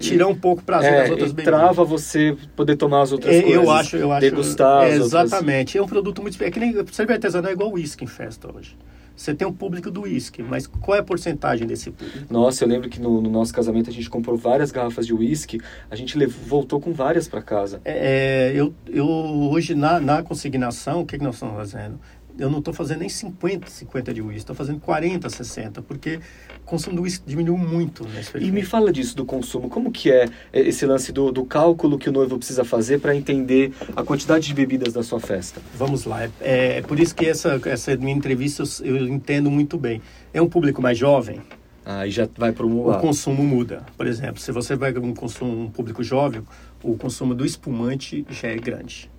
tirar 0.00 0.26
um 0.28 0.34
pouco 0.34 0.62
prazer 0.62 0.92
é, 0.92 1.00
das 1.02 1.10
outras 1.10 1.32
bebidas. 1.32 1.60
trava 1.60 1.84
você 1.84 2.36
poder 2.56 2.76
tomar 2.76 3.02
as 3.02 3.12
outras 3.12 3.34
É, 3.36 3.42
coisas. 3.42 3.62
eu 3.62 3.70
acho, 3.70 3.96
eu 3.96 4.10
acho. 4.12 4.20
Degustar 4.22 4.84
é, 4.84 4.94
as 4.94 5.02
outras... 5.02 5.24
Exatamente. 5.32 5.76
É 5.76 5.82
um 5.82 5.86
produto 5.86 6.22
muito. 6.22 6.42
É 6.42 6.50
que 6.50 6.58
nem 6.58 6.72
cerveja 6.90 7.16
artesanal 7.16 7.50
é 7.50 7.54
igual 7.54 7.70
uísque 7.72 8.02
em 8.04 8.06
festa 8.08 8.48
hoje. 8.50 8.76
Você 9.16 9.34
tem 9.34 9.46
um 9.46 9.52
público 9.52 9.90
do 9.90 10.02
uísque, 10.02 10.42
mas 10.42 10.66
qual 10.66 10.96
é 10.96 11.00
a 11.00 11.04
porcentagem 11.04 11.66
desse 11.66 11.90
público? 11.90 12.32
Nossa, 12.32 12.64
eu 12.64 12.68
lembro 12.68 12.88
que 12.88 13.00
no, 13.00 13.20
no 13.20 13.30
nosso 13.30 13.52
casamento 13.52 13.90
a 13.90 13.92
gente 13.92 14.08
comprou 14.08 14.36
várias 14.36 14.70
garrafas 14.70 15.06
de 15.06 15.14
uísque, 15.14 15.60
a 15.90 15.96
gente 15.96 16.16
levou, 16.16 16.62
voltou 16.62 16.80
com 16.80 16.92
várias 16.92 17.28
para 17.28 17.42
casa. 17.42 17.80
É, 17.84 18.52
eu, 18.54 18.74
eu 18.86 19.06
hoje 19.06 19.74
na, 19.74 20.00
na 20.00 20.22
consignação, 20.22 21.00
o 21.00 21.06
que, 21.06 21.18
que 21.18 21.24
nós 21.24 21.34
estamos 21.34 21.56
fazendo? 21.56 22.00
Eu 22.38 22.50
não 22.50 22.58
estou 22.58 22.72
fazendo 22.72 23.00
nem 23.00 23.08
50, 23.08 23.68
50 23.68 24.14
de 24.14 24.22
uísque, 24.22 24.38
estou 24.38 24.56
fazendo 24.56 24.80
40, 24.80 25.28
60, 25.28 25.82
porque 25.82 26.18
o 26.62 26.64
consumo 26.64 26.96
do 26.96 27.02
uísque 27.02 27.24
diminuiu 27.26 27.58
muito 27.58 28.06
E 28.40 28.50
me 28.50 28.62
fala 28.62 28.92
disso 28.92 29.16
do 29.16 29.24
consumo, 29.24 29.68
como 29.68 29.90
que 29.90 30.10
é 30.10 30.28
esse 30.52 30.86
lance 30.86 31.12
do, 31.12 31.30
do 31.30 31.44
cálculo 31.44 31.98
que 31.98 32.08
o 32.08 32.12
noivo 32.12 32.38
precisa 32.38 32.64
fazer 32.64 33.00
para 33.00 33.14
entender 33.14 33.72
a 33.94 34.02
quantidade 34.02 34.46
de 34.46 34.54
bebidas 34.54 34.92
da 34.92 35.02
sua 35.02 35.20
festa? 35.20 35.60
Vamos 35.74 36.04
lá. 36.04 36.24
É, 36.40 36.78
é 36.78 36.82
por 36.82 36.98
isso 36.98 37.14
que 37.14 37.26
essa, 37.26 37.60
essa 37.66 37.96
minha 37.96 38.14
entrevista 38.14 38.62
eu, 38.82 38.96
eu 38.96 39.08
entendo 39.08 39.50
muito 39.50 39.78
bem. 39.78 40.00
É 40.32 40.40
um 40.40 40.48
público 40.48 40.80
mais 40.80 40.96
jovem, 40.96 41.40
Aí 41.84 42.10
já 42.10 42.28
vai 42.36 42.52
para 42.52 42.64
o 42.64 42.94
um 42.94 43.00
consumo 43.00 43.42
muda. 43.42 43.84
Por 43.96 44.06
exemplo, 44.06 44.40
se 44.40 44.52
você 44.52 44.76
vai 44.76 44.96
um 44.96 45.14
consumo 45.14 45.64
um 45.64 45.70
público 45.70 46.02
jovem, 46.02 46.42
o 46.82 46.96
consumo 46.96 47.34
do 47.34 47.44
espumante 47.44 48.24
já 48.30 48.48
é 48.48 48.56
grande. 48.56 49.10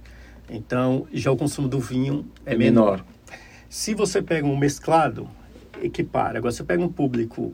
Então, 0.54 1.08
já 1.12 1.32
o 1.32 1.36
consumo 1.36 1.68
do 1.68 1.80
vinho 1.80 2.26
é, 2.46 2.54
É 2.54 2.58
menor. 2.58 2.98
menor. 3.00 3.06
Se 3.68 3.96
você 3.96 4.22
pega 4.22 4.46
um 4.46 4.56
mesclado, 4.56 5.28
equipara. 5.82 6.38
Agora, 6.38 6.52
você 6.52 6.64
pega 6.64 6.84
um 6.84 6.88
público 6.88 7.54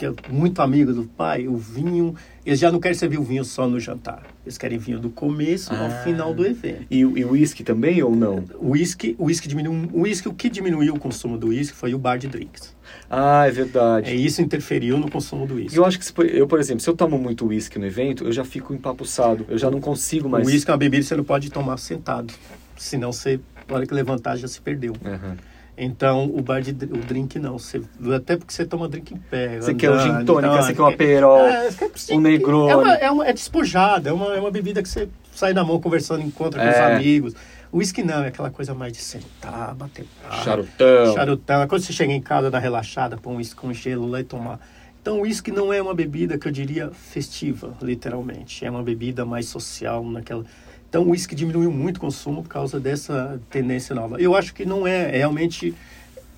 que 0.00 0.06
é 0.06 0.12
muito 0.32 0.62
amigo 0.62 0.94
do 0.94 1.04
pai, 1.04 1.46
o 1.46 1.58
vinho, 1.58 2.14
eles 2.46 2.58
já 2.58 2.72
não 2.72 2.80
querem 2.80 2.96
servir 2.96 3.18
o 3.18 3.22
vinho 3.22 3.44
só 3.44 3.68
no 3.68 3.78
jantar. 3.78 4.22
Eles 4.46 4.56
querem 4.56 4.78
vinho 4.78 4.98
do 4.98 5.10
começo 5.10 5.70
Ah. 5.74 5.84
ao 5.84 6.02
final 6.04 6.32
do 6.32 6.46
evento. 6.46 6.86
E 6.90 7.04
o 7.04 7.10
o 7.10 7.32
uísque 7.32 7.62
também 7.62 8.02
ou 8.02 8.16
não? 8.16 8.42
O 8.58 8.70
uísque, 8.70 9.14
o 9.18 9.24
uísque 9.26 9.46
diminuiu, 9.46 9.90
o 9.92 10.00
uísque, 10.00 10.26
o 10.26 10.32
que 10.32 10.48
diminuiu 10.48 10.94
o 10.94 10.98
consumo 10.98 11.36
do 11.36 11.48
uísque 11.48 11.76
foi 11.76 11.92
o 11.92 11.98
bar 11.98 12.16
de 12.16 12.28
drinks. 12.28 12.74
Ah, 13.10 13.46
é 13.46 13.50
verdade. 13.50 14.10
É, 14.10 14.14
isso 14.14 14.40
interferiu 14.40 14.96
no 14.96 15.10
consumo 15.10 15.46
do 15.46 15.56
uísque. 15.56 15.76
eu 15.76 15.84
acho 15.84 15.98
que, 15.98 16.06
eu, 16.34 16.46
por 16.46 16.58
exemplo, 16.58 16.80
se 16.80 16.88
eu 16.88 16.96
tomo 16.96 17.18
muito 17.18 17.44
uísque 17.46 17.78
no 17.78 17.84
evento, 17.84 18.24
eu 18.24 18.32
já 18.32 18.42
fico 18.42 18.72
empapuçado. 18.72 19.44
Eu 19.50 19.58
já 19.58 19.70
não 19.70 19.82
consigo 19.82 20.28
O 20.28 20.30
mais... 20.30 20.46
uísque 20.46 20.70
é 20.70 20.72
uma 20.72 20.78
bebida 20.78 21.02
que 21.02 21.08
você 21.08 21.16
não 21.16 21.24
pode 21.24 21.50
tomar 21.50 21.76
sentado. 21.76 22.32
Senão 22.74 23.12
você, 23.12 23.38
na 23.68 23.76
hora 23.76 23.86
que 23.86 23.92
levantar, 23.92 24.36
já 24.36 24.48
se 24.48 24.62
perdeu. 24.62 24.94
Aham. 25.04 25.36
Então, 25.82 26.26
o 26.26 26.42
bar 26.42 26.60
de 26.60 26.72
o 26.72 26.98
drink 26.98 27.38
não. 27.38 27.58
Você, 27.58 27.80
até 28.14 28.36
porque 28.36 28.52
você 28.52 28.66
toma 28.66 28.86
drink 28.86 29.14
em 29.14 29.16
pé. 29.16 29.58
Você 29.58 29.72
quer 29.72 29.90
um 29.90 29.98
gin 29.98 30.24
tônica, 30.26 30.62
você 30.62 30.74
quer 30.74 30.82
uma 30.82 30.92
é- 30.92 30.96
perol, 30.96 31.40
é, 31.40 31.70
um 32.12 32.20
negroni. 32.20 32.70
É, 32.70 32.76
uma, 32.76 32.94
é, 32.94 33.10
uma, 33.10 33.26
é 33.26 33.32
despojada, 33.32 34.10
é 34.10 34.12
uma, 34.12 34.34
é 34.34 34.38
uma 34.40 34.50
bebida 34.50 34.82
que 34.82 34.88
você 34.90 35.08
sai 35.32 35.54
na 35.54 35.64
mão 35.64 35.80
conversando, 35.80 36.22
encontra 36.22 36.60
com 36.62 36.68
os 36.68 36.74
É. 36.74 36.94
amigos. 36.96 37.34
O 37.72 37.78
uísque 37.78 38.02
não, 38.02 38.22
é 38.22 38.28
aquela 38.28 38.50
coisa 38.50 38.74
mais 38.74 38.92
de 38.92 38.98
sentar, 38.98 39.74
bater 39.74 40.04
papo. 40.22 40.44
Charutão. 40.44 41.14
Charutão. 41.14 41.66
Quando 41.66 41.82
você 41.82 41.92
chega 41.94 42.12
em 42.12 42.20
casa, 42.20 42.50
dá 42.50 42.58
relaxada, 42.58 43.16
põe 43.16 43.32
um 43.32 43.36
uísque 43.38 43.54
com 43.56 43.72
gelo 43.72 44.06
lá 44.06 44.20
e 44.20 44.24
tomar. 44.24 44.60
Então, 45.00 45.18
o 45.18 45.22
uísque 45.22 45.50
não 45.50 45.72
é 45.72 45.80
uma 45.80 45.94
bebida 45.94 46.36
que 46.36 46.46
eu 46.46 46.52
diria 46.52 46.90
festiva, 46.90 47.72
literalmente. 47.80 48.66
É 48.66 48.70
uma 48.70 48.82
bebida 48.82 49.24
mais 49.24 49.46
social, 49.46 50.04
naquela... 50.04 50.44
Então, 50.90 51.04
o 51.04 51.10
uísque 51.10 51.36
diminuiu 51.36 51.70
muito 51.70 51.98
o 51.98 52.00
consumo 52.00 52.42
por 52.42 52.48
causa 52.48 52.80
dessa 52.80 53.40
tendência 53.48 53.94
nova. 53.94 54.20
Eu 54.20 54.34
acho 54.34 54.52
que 54.52 54.66
não 54.66 54.86
é, 54.86 55.16
realmente... 55.16 55.72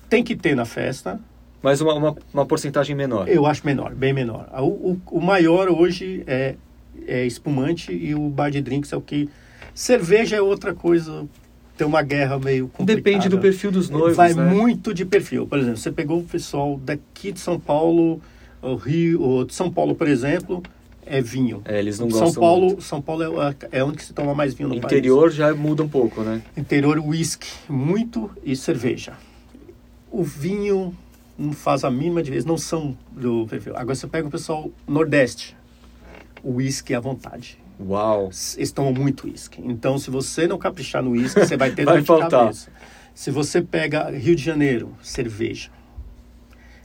Tem 0.07 0.23
que 0.23 0.35
ter 0.35 0.55
na 0.55 0.63
festa, 0.63 1.19
Mas 1.59 1.81
uma, 1.81 1.95
uma, 1.95 2.15
uma 2.31 2.45
porcentagem 2.45 2.95
menor. 2.95 3.27
eu 3.27 3.47
acho 3.47 3.65
menor, 3.65 3.95
bem 3.95 4.13
menor. 4.13 4.47
O, 4.59 4.91
o, 4.91 5.01
o 5.13 5.19
maior 5.19 5.69
hoje 5.69 6.23
é, 6.27 6.53
é 7.07 7.25
espumante 7.25 7.91
e 7.91 8.13
o 8.13 8.29
bar 8.29 8.51
de 8.51 8.61
drinks 8.61 8.93
é 8.93 8.95
o 8.95 9.01
que... 9.01 9.27
Cerveja 9.73 10.35
é 10.35 10.41
outra 10.41 10.71
coisa, 10.71 11.25
tem 11.75 11.87
uma 11.87 12.03
guerra 12.03 12.37
meio 12.37 12.67
complicada. 12.67 12.95
Depende 12.95 13.27
do 13.27 13.39
perfil 13.39 13.71
dos 13.71 13.89
noivos, 13.89 14.15
Vai 14.15 14.35
né? 14.35 14.43
muito 14.53 14.93
de 14.93 15.03
perfil. 15.03 15.47
Por 15.47 15.57
exemplo, 15.57 15.77
você 15.77 15.91
pegou 15.91 16.19
o 16.19 16.23
pessoal 16.23 16.79
daqui 16.83 17.31
de 17.31 17.39
São 17.39 17.59
Paulo, 17.59 18.21
o 18.61 18.75
Rio, 18.75 19.19
o 19.19 19.45
de 19.45 19.55
São 19.55 19.71
Paulo, 19.71 19.95
por 19.95 20.07
exemplo, 20.07 20.61
é 21.05 21.21
vinho. 21.21 21.61
É, 21.65 21.79
eles 21.79 21.99
não 21.99 22.09
São 22.09 22.19
gostam 22.19 22.41
Paulo, 22.41 22.65
muito. 22.67 22.81
São 22.81 23.01
Paulo 23.01 23.23
é, 23.41 23.55
é 23.71 23.83
onde 23.83 24.03
se 24.03 24.13
toma 24.13 24.33
mais 24.33 24.53
vinho 24.53 24.69
no 24.69 24.75
Interior 24.75 25.29
já 25.31 25.53
muda 25.53 25.83
um 25.83 25.89
pouco, 25.89 26.21
né? 26.21 26.41
país. 26.43 26.57
Interior, 26.57 26.99
whisky, 26.99 27.47
muito 27.69 28.29
e 28.43 28.55
cerveja. 28.55 29.13
O 30.11 30.23
vinho 30.23 30.95
não 31.37 31.53
faz 31.53 31.83
a 31.83 31.89
mínima 31.91 32.21
diferença, 32.21 32.47
não 32.47 32.57
são 32.57 32.95
do 33.11 33.47
perfil. 33.47 33.75
Agora 33.75 33.95
você 33.95 34.07
pega 34.07 34.27
o 34.27 34.31
pessoal 34.31 34.69
nordeste, 34.87 35.55
o 36.43 36.55
whisky 36.55 36.93
à 36.93 36.99
vontade. 36.99 37.57
Uau. 37.79 38.29
Eles 38.55 38.71
tomam 38.71 38.93
muito 38.93 39.25
uísque. 39.25 39.59
Então, 39.63 39.97
se 39.97 40.09
você 40.11 40.47
não 40.47 40.57
caprichar 40.57 41.01
no 41.01 41.11
uísque, 41.11 41.39
você 41.39 41.57
vai 41.57 41.71
ter 41.71 41.83
Vai 41.85 42.01
de 42.01 42.05
faltar. 42.05 42.29
cabeça. 42.29 42.69
Se 43.15 43.31
você 43.31 43.61
pega 43.61 44.09
Rio 44.11 44.35
de 44.35 44.43
Janeiro, 44.43 44.91
cerveja. 45.01 45.69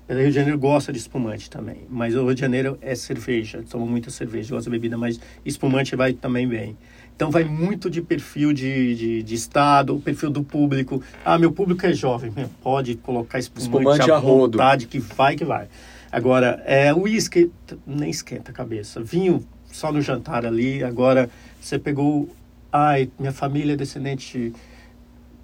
O 0.09 0.15
Rio 0.15 0.29
de 0.29 0.33
Janeiro 0.33 0.59
gosta 0.59 0.91
de 0.91 0.99
espumante 0.99 1.51
também, 1.51 1.87
mas 1.91 2.15
o 2.15 2.25
Rio 2.25 2.35
de 2.35 2.41
Janeiro 2.41 2.79
é 2.81 2.95
cerveja, 2.95 3.63
toma 3.69 3.85
muita 3.85 4.11
cerveja, 4.11 4.55
gosta 4.55 4.71
de 4.71 4.77
bebida, 4.77 4.97
mas 4.97 5.21
espumante 5.45 5.95
vai 5.95 6.15
também 6.15 6.49
bem. 6.49 6.77
Então 7.15 7.31
vai 7.31 7.45
muito 7.45 7.91
de 7.91 8.01
perfil 8.01 8.53
de, 8.53 8.95
de, 8.95 9.23
de 9.23 9.35
estado, 9.35 9.99
perfil 9.99 10.31
do 10.31 10.43
público. 10.43 11.03
Ah, 11.25 11.37
meu 11.37 11.53
público 11.53 11.85
é 11.85 11.93
jovem, 11.93 12.33
pode 12.63 12.95
colocar 12.95 13.39
espumante, 13.39 13.67
Espumante 13.67 14.11
à 14.11 14.19
vontade, 14.19 14.87
que 14.87 14.99
vai, 14.99 15.37
que 15.37 15.45
vai. 15.45 15.69
Agora, 16.11 16.63
é, 16.65 16.95
uísque 16.95 17.51
nem 17.87 18.09
esquenta 18.09 18.51
a 18.51 18.55
cabeça. 18.55 19.03
Vinho 19.03 19.45
só 19.67 19.93
no 19.93 20.01
jantar 20.01 20.47
ali. 20.47 20.83
Agora, 20.83 21.29
você 21.61 21.79
pegou... 21.79 22.29
Ai, 22.73 23.11
minha 23.19 23.33
família 23.33 23.75
é 23.75 23.77
descendente 23.77 24.53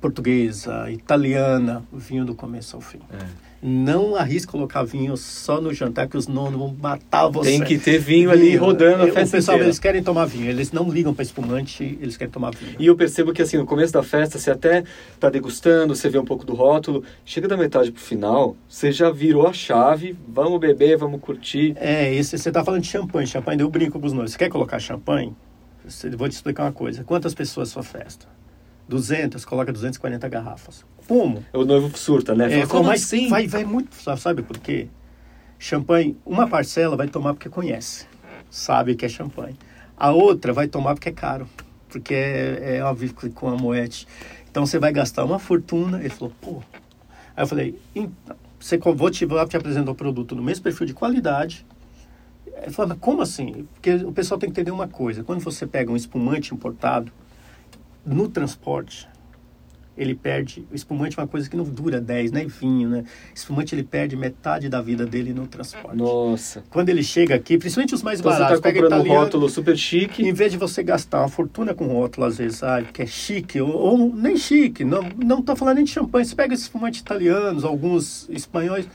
portuguesa, 0.00 0.90
italiana, 0.90 1.82
vinho 1.92 2.24
do 2.24 2.34
começo 2.34 2.76
ao 2.76 2.82
fim. 2.82 3.00
É. 3.10 3.26
Não 3.66 4.14
arrisque 4.14 4.52
colocar 4.52 4.82
vinho 4.82 5.16
só 5.16 5.58
no 5.58 5.72
jantar, 5.72 6.06
que 6.06 6.18
os 6.18 6.28
nonos 6.28 6.58
vão 6.58 6.76
matar 6.78 7.28
você. 7.28 7.48
Tem 7.48 7.64
que 7.64 7.78
ter 7.78 7.96
vinho 7.96 8.30
ali 8.30 8.54
rodando 8.56 9.04
a 9.04 9.06
É, 9.06 9.10
O 9.10 9.14
festa 9.14 9.38
pessoal, 9.38 9.54
inteira. 9.56 9.68
eles 9.68 9.78
querem 9.78 10.02
tomar 10.02 10.26
vinho. 10.26 10.50
Eles 10.50 10.70
não 10.70 10.86
ligam 10.90 11.14
para 11.14 11.22
espumante, 11.22 11.98
eles 11.98 12.14
querem 12.18 12.30
tomar 12.30 12.54
vinho. 12.54 12.76
E 12.78 12.86
eu 12.86 12.94
percebo 12.94 13.32
que 13.32 13.40
assim, 13.40 13.56
no 13.56 13.64
começo 13.64 13.90
da 13.90 14.02
festa, 14.02 14.38
você 14.38 14.50
até 14.50 14.84
tá 15.18 15.30
degustando, 15.30 15.96
você 15.96 16.10
vê 16.10 16.18
um 16.18 16.26
pouco 16.26 16.44
do 16.44 16.52
rótulo, 16.52 17.02
chega 17.24 17.48
da 17.48 17.56
metade 17.56 17.90
pro 17.90 18.02
final, 18.02 18.54
você 18.68 18.92
já 18.92 19.10
virou 19.10 19.46
a 19.46 19.52
chave, 19.54 20.14
vamos 20.28 20.60
beber, 20.60 20.98
vamos 20.98 21.18
curtir. 21.22 21.72
É, 21.76 22.12
esse, 22.14 22.36
você 22.36 22.52
tá 22.52 22.62
falando 22.62 22.82
de 22.82 22.88
champanhe. 22.88 23.26
Champanhe, 23.26 23.62
eu 23.62 23.70
brinco 23.70 23.98
com 23.98 24.06
os 24.06 24.12
noivos. 24.12 24.32
Você 24.32 24.38
quer 24.38 24.50
colocar 24.50 24.78
champanhe? 24.78 25.32
vou 26.18 26.28
te 26.28 26.32
explicar 26.32 26.64
uma 26.64 26.72
coisa. 26.72 27.02
Quantas 27.02 27.32
pessoas 27.34 27.70
sua 27.70 27.82
festa? 27.82 28.26
200, 28.88 29.44
coloca 29.44 29.72
240 29.72 30.28
garrafas. 30.28 30.84
Como? 31.06 31.44
O 31.52 31.64
noivo 31.64 31.96
surta, 31.96 32.34
né? 32.34 32.46
É, 32.46 32.50
Fala, 32.60 32.66
como 32.68 32.84
mas 32.88 33.02
assim? 33.02 33.28
Vai, 33.28 33.46
vai 33.46 33.64
muito, 33.64 33.94
sabe 34.16 34.42
por 34.42 34.58
quê? 34.58 34.88
Champanhe, 35.58 36.16
uma 36.24 36.48
parcela 36.48 36.96
vai 36.96 37.08
tomar 37.08 37.34
porque 37.34 37.48
conhece, 37.48 38.06
sabe 38.50 38.94
que 38.94 39.04
é 39.04 39.08
champanhe. 39.08 39.56
A 39.96 40.10
outra 40.10 40.52
vai 40.52 40.66
tomar 40.66 40.94
porque 40.94 41.08
é 41.08 41.12
caro, 41.12 41.48
porque 41.88 42.14
é, 42.14 42.76
é 42.78 42.84
óbvio 42.84 43.14
que 43.14 43.30
com 43.30 43.48
a 43.48 43.56
moete. 43.56 44.06
Então 44.50 44.66
você 44.66 44.78
vai 44.78 44.92
gastar 44.92 45.24
uma 45.24 45.38
fortuna. 45.38 45.98
Ele 45.98 46.10
falou, 46.10 46.32
pô. 46.40 46.62
Aí 47.36 47.42
eu 47.42 47.46
falei, 47.46 47.78
então, 47.94 48.36
você, 48.58 48.78
vou 48.78 49.10
te, 49.10 49.24
vou 49.24 49.46
te 49.46 49.56
apresentar 49.56 49.90
o 49.90 49.94
produto 49.94 50.34
no 50.34 50.42
mesmo 50.42 50.62
perfil 50.62 50.86
de 50.86 50.94
qualidade. 50.94 51.66
Ele 52.62 52.70
falou, 52.70 52.90
mas 52.90 52.98
como 52.98 53.20
assim? 53.20 53.66
Porque 53.74 53.94
o 53.96 54.12
pessoal 54.12 54.38
tem 54.38 54.48
que 54.48 54.52
entender 54.52 54.70
uma 54.70 54.88
coisa. 54.88 55.22
Quando 55.22 55.40
você 55.40 55.66
pega 55.66 55.90
um 55.90 55.96
espumante 55.96 56.54
importado, 56.54 57.12
no 58.04 58.28
transporte, 58.28 59.08
ele 59.96 60.14
perde. 60.14 60.66
O 60.70 60.74
espumante 60.74 61.18
é 61.18 61.22
uma 61.22 61.28
coisa 61.28 61.48
que 61.48 61.56
não 61.56 61.64
dura 61.64 62.00
10, 62.00 62.32
nem 62.32 62.46
vinho, 62.46 62.88
né? 62.88 63.04
Espumante 63.34 63.74
ele 63.74 63.84
perde 63.84 64.16
metade 64.16 64.68
da 64.68 64.82
vida 64.82 65.06
dele 65.06 65.32
no 65.32 65.46
transporte. 65.46 65.96
Nossa. 65.96 66.64
Quando 66.68 66.88
ele 66.88 67.02
chega 67.02 67.34
aqui, 67.34 67.56
principalmente 67.56 67.94
os 67.94 68.02
mais 68.02 68.20
Então 68.20 68.32
baratos, 68.32 68.56
você 68.56 68.62
tá 68.62 68.68
pega 68.68 68.80
comprando 68.80 69.00
um 69.00 69.04
italiano, 69.04 69.24
rótulo 69.24 69.48
super 69.48 69.76
chique. 69.76 70.22
em 70.22 70.32
vez 70.32 70.52
de 70.52 70.58
você 70.58 70.82
gastar 70.82 71.20
uma 71.20 71.28
fortuna 71.28 71.74
com 71.74 71.86
rótulo, 71.86 72.26
às 72.26 72.38
vezes, 72.38 72.58
sabe, 72.58 72.88
que 72.92 73.02
é 73.02 73.06
chique, 73.06 73.60
ou, 73.60 73.70
ou 73.70 74.14
nem 74.14 74.36
chique, 74.36 74.84
não, 74.84 75.02
não 75.16 75.40
tô 75.40 75.54
falando 75.54 75.76
nem 75.76 75.84
de 75.84 75.92
champanhe, 75.92 76.24
você 76.24 76.34
pega 76.34 76.54
esses 76.54 76.66
espumantes 76.66 77.00
italianos, 77.00 77.64
alguns 77.64 78.28
espanhóis, 78.30 78.88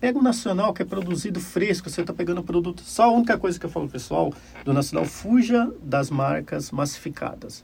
pega 0.00 0.18
o 0.18 0.22
nacional 0.22 0.72
que 0.72 0.82
é 0.82 0.84
produzido 0.84 1.40
fresco, 1.40 1.90
você 1.90 2.00
está 2.00 2.12
pegando 2.12 2.42
produto. 2.42 2.82
Só 2.82 3.04
a 3.04 3.10
única 3.10 3.36
coisa 3.36 3.58
que 3.58 3.66
eu 3.66 3.70
falo, 3.70 3.88
pessoal, 3.88 4.32
do 4.64 4.72
nacional, 4.72 5.04
fuja 5.04 5.70
das 5.82 6.10
marcas 6.10 6.70
massificadas. 6.70 7.62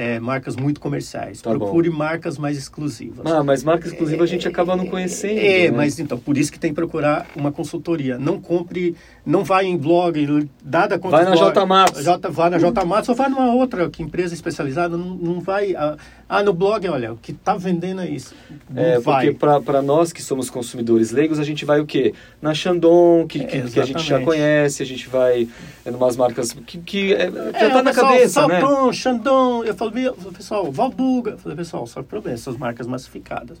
É, 0.00 0.20
marcas 0.20 0.54
muito 0.54 0.80
comerciais. 0.80 1.42
Tá 1.42 1.50
bom. 1.50 1.58
Procure 1.58 1.90
marcas 1.90 2.38
mais 2.38 2.56
exclusivas. 2.56 3.26
Ah, 3.26 3.42
mas 3.42 3.64
marca 3.64 3.88
exclusiva 3.88 4.22
a 4.22 4.26
gente 4.28 4.46
acaba 4.46 4.76
não 4.76 4.86
conhecendo. 4.86 5.40
É, 5.40 5.68
né? 5.68 5.76
mas 5.76 5.98
então, 5.98 6.16
por 6.16 6.38
isso 6.38 6.52
que 6.52 6.58
tem 6.58 6.70
que 6.70 6.76
procurar 6.76 7.26
uma 7.34 7.50
consultoria. 7.50 8.16
Não 8.16 8.40
compre, 8.40 8.94
não 9.26 9.42
vai 9.42 9.66
em 9.66 9.76
blog, 9.76 10.48
dada 10.62 11.00
conta 11.00 11.16
Vai 11.16 11.24
na 11.24 11.34
J 11.34 11.66
Matos. 11.66 12.04
J, 12.04 12.30
vai 12.30 12.50
na 12.50 12.58
J 12.58 12.84
Matos 12.84 13.08
ou 13.08 13.16
vai 13.16 13.28
numa 13.28 13.52
outra 13.52 13.90
que 13.90 14.00
empresa 14.00 14.34
especializada, 14.34 14.96
não, 14.96 15.16
não 15.16 15.40
vai. 15.40 15.74
Ah, 15.74 15.96
ah, 16.28 16.42
no 16.42 16.52
blog, 16.52 16.86
olha, 16.88 17.12
o 17.12 17.16
que 17.16 17.32
está 17.32 17.56
vendendo 17.56 18.02
é 18.02 18.08
isso. 18.10 18.34
Não 18.68 18.82
É, 18.82 18.98
vai. 19.00 19.32
porque 19.32 19.60
para 19.64 19.80
nós 19.80 20.12
que 20.12 20.20
somos 20.22 20.50
consumidores 20.50 21.10
leigos, 21.10 21.38
a 21.38 21.44
gente 21.44 21.64
vai 21.64 21.80
o 21.80 21.86
quê? 21.86 22.12
Na 22.42 22.52
Shandong, 22.54 23.26
que, 23.26 23.40
É, 23.40 23.46
que, 23.46 23.70
que 23.70 23.80
a 23.80 23.84
gente 23.84 24.02
já 24.02 24.20
conhece, 24.20 24.82
a 24.82 24.86
gente 24.86 25.08
vai 25.08 25.48
é, 25.84 25.90
numas 25.90 26.16
marcas 26.16 26.52
que, 26.52 26.78
que 26.78 27.14
é, 27.14 27.30
já 27.30 27.66
É, 27.66 27.68
tá 27.70 27.78
o 27.78 27.82
na 27.82 27.90
pessoal, 27.92 28.12
cabeça, 28.12 28.46
né? 28.46 28.60
Salton, 28.60 28.92
Chandon, 28.92 29.64
eu 29.64 29.74
falo, 29.74 29.90
meu, 29.92 30.14
pessoal, 30.14 30.70
Valduga. 30.70 31.30
Eu 31.32 31.38
falei, 31.38 31.56
pessoal, 31.56 31.86
só 31.86 32.02
que 32.02 32.08
problema, 32.08 32.34
essas 32.34 32.56
marcas 32.56 32.86
massificadas. 32.86 33.58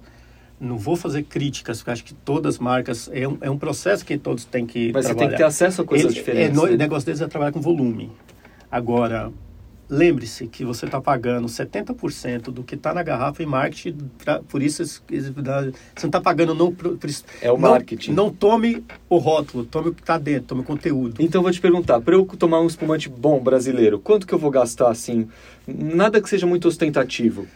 Não 0.60 0.76
vou 0.76 0.96
fazer 0.96 1.22
críticas, 1.22 1.78
porque 1.78 1.90
acho 1.92 2.04
que 2.04 2.12
todas 2.12 2.56
as 2.56 2.58
marcas, 2.60 3.08
é 3.12 3.28
um, 3.28 3.38
é 3.40 3.48
um 3.48 3.56
processo 3.56 4.04
que 4.04 4.18
todos 4.18 4.44
têm 4.44 4.66
que 4.66 4.90
Mas 4.92 5.04
você 5.06 5.14
trabalhar. 5.14 5.28
tem 5.28 5.28
que 5.30 5.36
ter 5.36 5.44
acesso 5.44 5.82
a 5.82 5.84
coisas 5.84 6.06
Ele- 6.10 6.14
diferentes. 6.14 6.50
É, 6.50 6.52
no- 6.60 6.66
né? 6.66 6.72
O 6.72 6.76
negócio 6.76 7.06
deles 7.06 7.20
é 7.20 7.28
trabalhar 7.28 7.52
com 7.52 7.60
volume. 7.60 8.10
Agora, 8.70 9.30
lembre-se 9.88 10.46
que 10.46 10.64
você 10.64 10.84
está 10.86 11.00
pagando 11.00 11.48
70% 11.48 12.50
do 12.50 12.62
que 12.62 12.74
está 12.74 12.92
na 12.92 13.02
garrafa 13.02 13.42
em 13.42 13.46
marketing, 13.46 13.96
pra- 14.22 14.40
por 14.40 14.62
isso 14.62 14.84
você 14.84 15.02
não 16.02 16.08
está 16.08 16.20
pagando 16.20 16.54
não, 16.54 16.74
É 17.40 17.50
o 17.50 17.58
não- 17.58 17.70
marketing. 17.70 18.12
Não, 18.12 18.30
tome 18.30 18.84
o 19.08 19.16
rótulo, 19.18 19.64
tome 19.64 19.88
o 19.88 19.94
que 19.94 20.02
está 20.02 20.18
dentro, 20.18 20.48
tome 20.48 20.60
o 20.60 20.64
conteúdo. 20.64 21.16
Então 21.22 21.38
eu 21.40 21.42
vou 21.44 21.52
te 21.52 21.60
perguntar, 21.60 22.00
para 22.00 22.14
eu 22.14 22.24
tomar 22.26 22.60
um 22.60 22.66
espumante 22.66 23.08
bom 23.08 23.40
brasileiro, 23.40 23.98
quanto 23.98 24.26
que 24.26 24.34
eu 24.34 24.38
vou 24.38 24.50
gastar 24.50 24.90
assim? 24.90 25.28
Nada 25.66 26.20
que 26.20 26.28
seja 26.28 26.46
muito 26.46 26.68
ostentativo. 26.68 27.46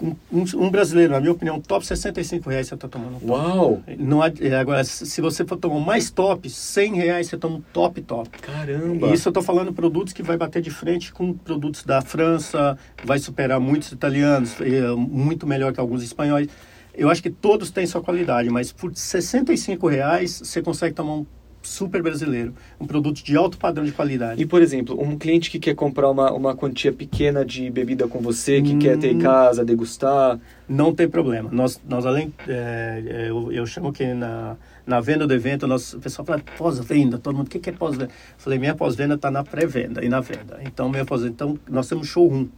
Um, 0.00 0.14
um- 0.32 0.70
brasileiro, 0.70 1.12
na 1.12 1.20
minha 1.20 1.30
opinião, 1.32 1.60
top 1.60 1.86
65 1.86 2.50
reais 2.50 2.66
você 2.66 2.74
está 2.74 2.88
tomando. 2.88 3.16
um 3.16 3.20
top. 3.20 3.30
Uau! 3.30 3.82
Não, 3.98 4.20
há- 4.20 4.32
é, 4.40 4.54
agora, 4.56 4.82
se 4.82 5.20
você 5.20 5.44
for 5.44 5.56
tomar 5.56 5.78
mais 5.78 6.10
top, 6.10 6.50
100 6.50 6.94
reais 6.96 7.28
você 7.28 7.36
toma 7.36 7.56
um 7.56 7.60
top 7.72 8.00
top. 8.02 8.28
Caramba! 8.40 9.08
E 9.08 9.12
isso 9.14 9.28
eu 9.28 9.30
estou 9.30 9.42
falando 9.42 9.72
produtos 9.72 10.12
que 10.12 10.22
vai 10.22 10.36
bater 10.36 10.60
de 10.60 10.70
frente 10.70 11.12
com 11.12 11.32
produtos 11.32 11.84
da 11.84 12.02
França, 12.02 12.76
vai 13.04 13.18
superar 13.18 13.60
muitos 13.60 13.92
italianos, 13.92 14.60
é, 14.60 14.90
muito 14.96 15.46
melhor 15.46 15.72
que 15.72 15.78
alguns 15.78 16.02
espanhóis. 16.02 16.48
Eu 16.94 17.08
acho 17.08 17.22
que 17.22 17.30
todos 17.30 17.70
têm 17.70 17.86
sua 17.86 18.02
qualidade, 18.02 18.50
mas 18.50 18.72
por 18.72 18.92
65 18.94 19.88
reais 19.88 20.42
você 20.44 20.60
consegue 20.60 20.94
tomar 20.94 21.14
um 21.14 21.26
super 21.62 22.02
brasileiro, 22.02 22.54
um 22.80 22.86
produto 22.86 23.22
de 23.22 23.36
alto 23.36 23.56
padrão 23.56 23.84
de 23.84 23.92
qualidade. 23.92 24.42
E, 24.42 24.46
por 24.46 24.60
exemplo, 24.60 25.00
um 25.00 25.16
cliente 25.16 25.50
que 25.50 25.58
quer 25.58 25.74
comprar 25.74 26.10
uma, 26.10 26.32
uma 26.32 26.56
quantia 26.56 26.92
pequena 26.92 27.44
de 27.44 27.70
bebida 27.70 28.08
com 28.08 28.18
você, 28.20 28.60
que 28.60 28.74
Hum. 28.74 28.78
quer 28.78 28.98
ter 28.98 29.12
em 29.12 29.18
casa, 29.18 29.64
degustar, 29.64 30.38
Não 30.68 30.94
tem 30.94 31.08
problema. 31.08 31.50
Nós, 31.52 31.80
nós 31.86 32.06
além, 32.06 32.32
é, 32.48 33.02
é, 33.06 33.30
eu, 33.30 33.52
eu 33.52 33.66
chamo 33.66 33.92
que 33.92 34.14
na, 34.14 34.56
na 34.86 35.00
venda 35.00 35.26
do 35.26 35.34
evento, 35.34 35.66
nós, 35.66 35.92
o 35.92 36.00
pessoal 36.00 36.24
fala 36.24 36.40
pós-venda, 36.56 37.18
todo 37.18 37.36
mundo, 37.36 37.46
o 37.46 37.50
que, 37.50 37.58
que 37.58 37.70
é 37.70 37.72
pós-venda? 37.72 38.10
Falei, 38.38 38.58
minha 38.58 38.74
pós-venda 38.74 39.14
está 39.14 39.30
na 39.30 39.44
pré-venda 39.44 40.04
e 40.04 40.08
na 40.08 40.20
venda. 40.20 40.60
Então, 40.64 40.88
minha 40.88 41.04
pós 41.04 41.24
então, 41.24 41.58
nós 41.68 41.88
temos 41.88 42.08
showroom 42.08 42.48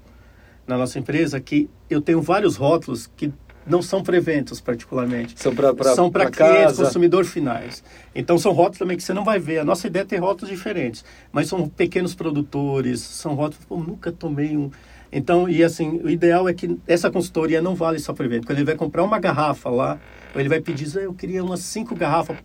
na 0.67 0.79
nossa 0.79 0.99
empresa 0.99 1.41
que 1.41 1.69
eu 1.91 2.01
tenho 2.01 2.23
vários 2.23 2.57
rótulos 2.57 3.11
que 3.17 3.33
não 3.67 3.81
são 3.83 4.03
para 4.03 4.17
eventos, 4.17 4.61
particularmente. 4.61 5.41
são 5.41 5.55
para 5.55 5.95
são 5.95 6.11
para 6.11 6.31
clientes, 6.31 6.57
casa. 6.65 6.85
consumidor 6.85 7.25
finais. 7.25 7.83
Então 8.15 8.39
são 8.39 8.53
rótulos 8.53 8.79
também 8.79 8.97
que 8.97 9.03
você 9.03 9.15
não 9.15 9.25
vai 9.25 9.39
ver. 9.39 9.59
A 9.59 9.65
nossa 9.65 9.87
ideia 9.87 10.03
é 10.03 10.07
ter 10.07 10.19
rótulos 10.19 10.51
diferentes, 10.55 11.05
mas 11.33 11.49
são 11.49 11.69
pequenos 11.69 12.15
produtores, 12.15 13.01
são 13.01 13.35
rótulos, 13.35 13.65
pô, 13.67 13.77
nunca 13.79 14.12
tomei 14.12 14.57
um. 14.57 14.71
Então, 15.12 15.49
e 15.49 15.62
assim, 15.62 16.01
o 16.03 16.11
ideal 16.11 16.49
é 16.49 16.53
que 16.53 16.77
essa 16.89 17.09
consultoria 17.11 17.62
não 17.62 17.75
vale 17.75 17.99
só 18.01 18.12
para 18.12 18.27
evento. 18.27 18.47
Quando 18.47 18.59
ele 18.59 18.67
vai 18.67 18.75
comprar 18.75 19.05
uma 19.05 19.19
garrafa 19.19 19.71
lá, 19.71 19.99
ou 20.35 20.41
ele 20.41 20.49
vai 20.49 20.61
pedir, 20.61 20.89
"Ah, 20.99 21.03
eu 21.03 21.15
queria 21.15 21.43
umas 21.45 21.61
cinco 21.61 21.95
garrafas. 21.95 22.37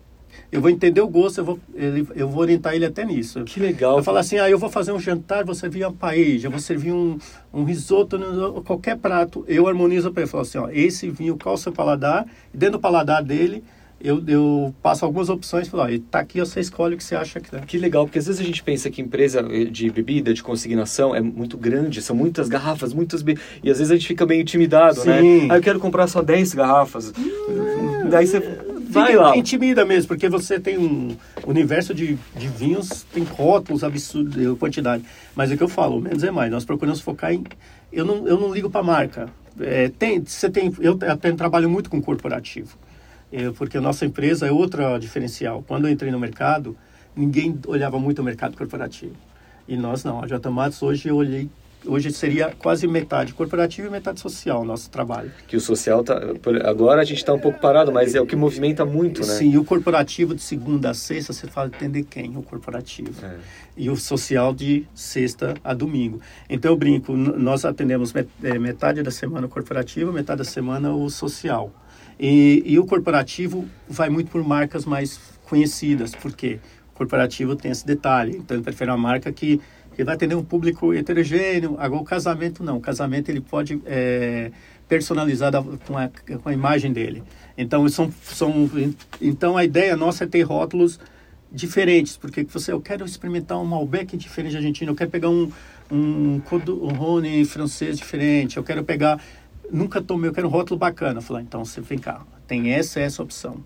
Eu 0.52 0.62
vou 0.62 0.70
entender 0.70 1.02
o 1.02 1.08
gosto, 1.08 1.40
eu 1.40 1.46
vou, 1.46 1.60
ele, 1.76 2.08
eu 2.16 2.28
vou 2.28 2.42
orientar 2.42 2.74
ele 2.74 2.86
até 2.86 3.06
nisso. 3.06 3.44
Que 3.44 3.60
legal. 3.60 3.98
Eu 3.98 4.04
falo 4.04 4.18
assim, 4.18 4.38
ah, 4.40 4.50
eu 4.50 4.58
vou 4.58 4.70
fazer 4.70 4.92
um 4.92 5.00
jantar, 5.00 5.46
vou 5.46 5.54
servir 5.54 5.86
uma 5.86 5.94
paella, 5.94 6.50
vou 6.50 6.60
servir 6.60 6.92
um, 6.92 7.20
um 7.54 7.64
risoto, 7.64 8.20
qualquer 8.66 8.98
prato. 8.98 9.46
Eu 9.48 9.68
harmonizo 9.68 10.12
para 10.12 10.24
ele, 10.24 10.32
falo 10.32 10.42
assim, 10.42 10.58
ó, 10.58 10.70
esse 10.72 11.10
vinho, 11.10 11.38
qual 11.38 11.56
o 11.56 11.58
seu 11.58 11.72
paladar? 11.72 12.26
E 12.54 12.58
dentro 12.58 12.78
do 12.78 12.82
paladar 12.82 13.24
dele, 13.24 13.64
eu, 14.02 14.24
eu 14.28 14.74
passo 14.82 15.04
algumas 15.04 15.30
opções, 15.30 15.68
falo, 15.68 15.84
ó, 15.84 16.00
tá 16.10 16.20
aqui, 16.20 16.40
você 16.40 16.60
escolhe 16.62 16.96
o 16.96 16.98
que 16.98 17.04
você 17.04 17.16
acha 17.16 17.40
que 17.40 17.52
dá. 17.52 17.60
Que 17.60 17.78
legal, 17.78 18.06
porque 18.06 18.18
às 18.18 18.28
vezes 18.28 18.40
a 18.40 18.44
gente 18.44 18.64
pensa 18.64 18.90
que 18.90 19.02
empresa 19.02 19.46
eh, 19.52 19.66
de 19.66 19.90
bebida, 19.90 20.34
de 20.34 20.42
consignação, 20.42 21.14
é 21.14 21.22
muito 21.22 21.58
grande, 21.58 22.02
são 22.02 22.16
muitas 22.16 22.48
garrafas, 22.48 22.94
muitas 22.94 23.22
be... 23.22 23.38
e 23.62 23.70
às 23.70 23.78
vezes 23.78 23.92
a 23.92 23.96
gente 23.96 24.08
fica 24.08 24.26
meio 24.26 24.42
intimidado, 24.42 25.04
né? 25.04 25.22
Sim. 25.22 25.48
Ah, 25.52 25.58
eu 25.58 25.62
quero 25.62 25.80
comprar 25.80 26.08
só 26.08 26.22
10 26.22 26.54
garrafas. 26.54 27.14
Daí 28.10 28.26
você 28.26 28.40
vai 28.90 29.16
lá. 29.16 29.38
Intimida 29.38 29.86
mesmo, 29.86 30.08
porque 30.08 30.28
você 30.28 30.60
tem 30.60 30.78
um 30.78 31.16
universo 31.46 31.94
de, 31.94 32.18
de 32.36 32.48
vinhos, 32.48 33.06
tem 33.14 33.24
rótulos 33.24 33.84
absurdos, 33.84 34.58
quantidade. 34.58 35.04
Mas 35.36 35.52
é 35.52 35.54
o 35.54 35.58
que 35.58 35.64
eu 35.64 35.70
falo, 35.70 36.02
menos 36.02 36.24
é 36.24 36.32
mais. 36.32 36.52
Nós 36.52 36.66
procuramos 36.66 37.00
focar 37.02 37.32
em. 37.32 37.44
Eu 37.92 38.06
não, 38.06 38.28
eu 38.28 38.40
não 38.40 38.54
ligo 38.54 38.70
para 38.70 38.84
marca. 38.84 39.30
É, 39.60 39.90
tem, 39.90 40.24
você 40.24 40.50
tem, 40.50 40.74
eu 40.80 40.98
até 41.08 41.32
trabalho 41.34 41.70
muito 41.70 41.90
com 41.90 42.02
corporativo, 42.02 42.78
É, 43.32 43.52
porque 43.52 43.78
a 43.78 43.82
nossa 43.82 44.06
empresa 44.06 44.48
é 44.48 44.52
outra 44.52 44.98
diferencial. 44.98 45.64
Quando 45.68 45.88
eu 45.88 45.92
entrei 45.92 46.12
no 46.12 46.20
mercado, 46.20 46.76
ninguém 47.16 47.58
olhava 47.68 48.00
muito 48.00 48.20
o 48.20 48.24
mercado 48.24 48.58
corporativo. 48.58 49.16
E 49.68 49.78
nós 49.78 50.04
não. 50.04 50.24
A 50.24 50.28
J 50.28 50.50
Matos 50.50 50.82
hoje 50.82 51.10
eu 51.10 51.16
olhei. 51.16 51.50
Hoje 51.86 52.12
seria 52.12 52.54
quase 52.58 52.88
metade 52.88 53.34
corporativo 53.34 53.88
e 53.88 53.92
metade 53.92 54.20
social 54.20 54.62
o 54.62 54.66
nosso 54.66 54.90
trabalho. 54.90 55.32
Que 55.48 55.56
o 55.56 55.62
social 55.62 56.04
tá. 56.04 56.20
Agora 56.66 57.02
a 57.02 57.06
gente 57.06 57.24
tá 57.24 57.34
um 57.34 57.40
pouco 57.40 57.60
parado, 57.60 57.92
mas 57.92 58.16
é 58.16 58.22
o 58.22 58.26
que 58.26 58.36
movimenta 58.36 58.86
muito, 58.86 59.22
né? 59.22 59.34
Sim, 59.34 59.52
e 59.52 59.58
o 59.58 59.64
corporativo 59.64 60.36
de 60.36 60.42
segunda 60.42 60.90
a 60.90 60.94
sexta, 60.94 61.32
você 61.32 61.48
fala 61.48 61.68
entender 61.68 62.04
quem? 62.04 62.36
O 62.36 62.42
corporativo. 62.42 63.14
É. 63.26 63.38
E 63.78 63.90
o 63.90 63.96
social 63.96 64.54
de 64.54 64.86
sexta 64.94 65.54
a 65.64 65.74
domingo. 65.74 66.20
Então 66.50 66.72
eu 66.72 66.78
brinco, 66.78 67.16
nós 67.16 67.64
atendemos 67.64 68.14
eh, 68.44 68.60
metade 68.60 69.02
da 69.02 69.12
semana 69.12 69.48
o 69.48 69.50
corporativo, 69.50 70.12
metade 70.12 70.40
da 70.40 70.44
semana 70.44 70.94
o 70.94 71.10
social. 71.10 71.72
E, 72.20 72.62
e 72.66 72.78
o 72.78 72.86
corporativo 72.86 73.66
vai 73.88 74.10
muito 74.10 74.30
por 74.30 74.44
marcas 74.44 74.84
mais 74.84 75.18
conhecidas, 75.46 76.14
porque 76.14 76.60
o 76.94 76.98
corporativo 76.98 77.56
tem 77.56 77.72
esse 77.72 77.86
detalhe. 77.86 78.36
Então 78.36 78.58
ele 78.58 78.64
prefere 78.64 78.92
uma 78.92 78.98
marca 78.98 79.32
que, 79.32 79.62
que 80.00 80.04
vai 80.06 80.16
atender 80.16 80.36
um 80.36 80.44
público 80.46 80.94
heterogêneo. 80.94 81.76
Agora 81.78 82.02
o 82.02 82.06
casamento 82.06 82.64
não, 82.64 82.78
o 82.78 82.80
casamento 82.80 83.28
ele 83.28 83.42
pode 83.42 83.82
eh, 83.86 84.50
personalizar 84.88 85.52
da- 85.52 85.62
com, 85.62 85.98
a, 85.98 86.10
com 86.42 86.48
a 86.48 86.54
imagem 86.54 86.94
dele. 86.94 87.22
Então 87.58 87.86
são, 87.90 88.10
são, 88.24 88.72
então 89.22 89.58
a 89.58 89.66
ideia 89.66 89.98
nossa 89.98 90.24
é 90.24 90.28
ter 90.28 90.44
rótulos 90.44 91.02
diferentes, 91.52 92.16
porque 92.16 92.44
você, 92.44 92.72
eu 92.72 92.80
quero 92.80 93.04
experimentar 93.04 93.60
um 93.60 93.66
Malbec 93.66 94.16
diferente 94.16 94.54
da 94.54 94.60
Argentina, 94.60 94.90
eu 94.90 94.96
quero 94.96 95.10
pegar 95.10 95.30
um, 95.30 95.52
um, 95.92 96.42
um 96.42 97.46
francês 97.46 97.98
diferente, 97.98 98.56
eu 98.56 98.64
quero 98.64 98.86
pegar, 98.86 99.22
nunca 99.70 100.02
tomei, 100.02 100.30
eu 100.30 100.34
quero 100.34 100.48
um 100.48 100.52
rótulo 100.52 100.80
bacana. 100.80 101.18
Eu 101.18 101.22
falei, 101.22 101.44
então 101.44 101.66
você 101.66 101.82
vem 101.82 102.00
cá, 102.00 102.22
tem 102.48 102.72
essa 102.72 103.02
essa 103.02 103.22
opção. 103.22 103.58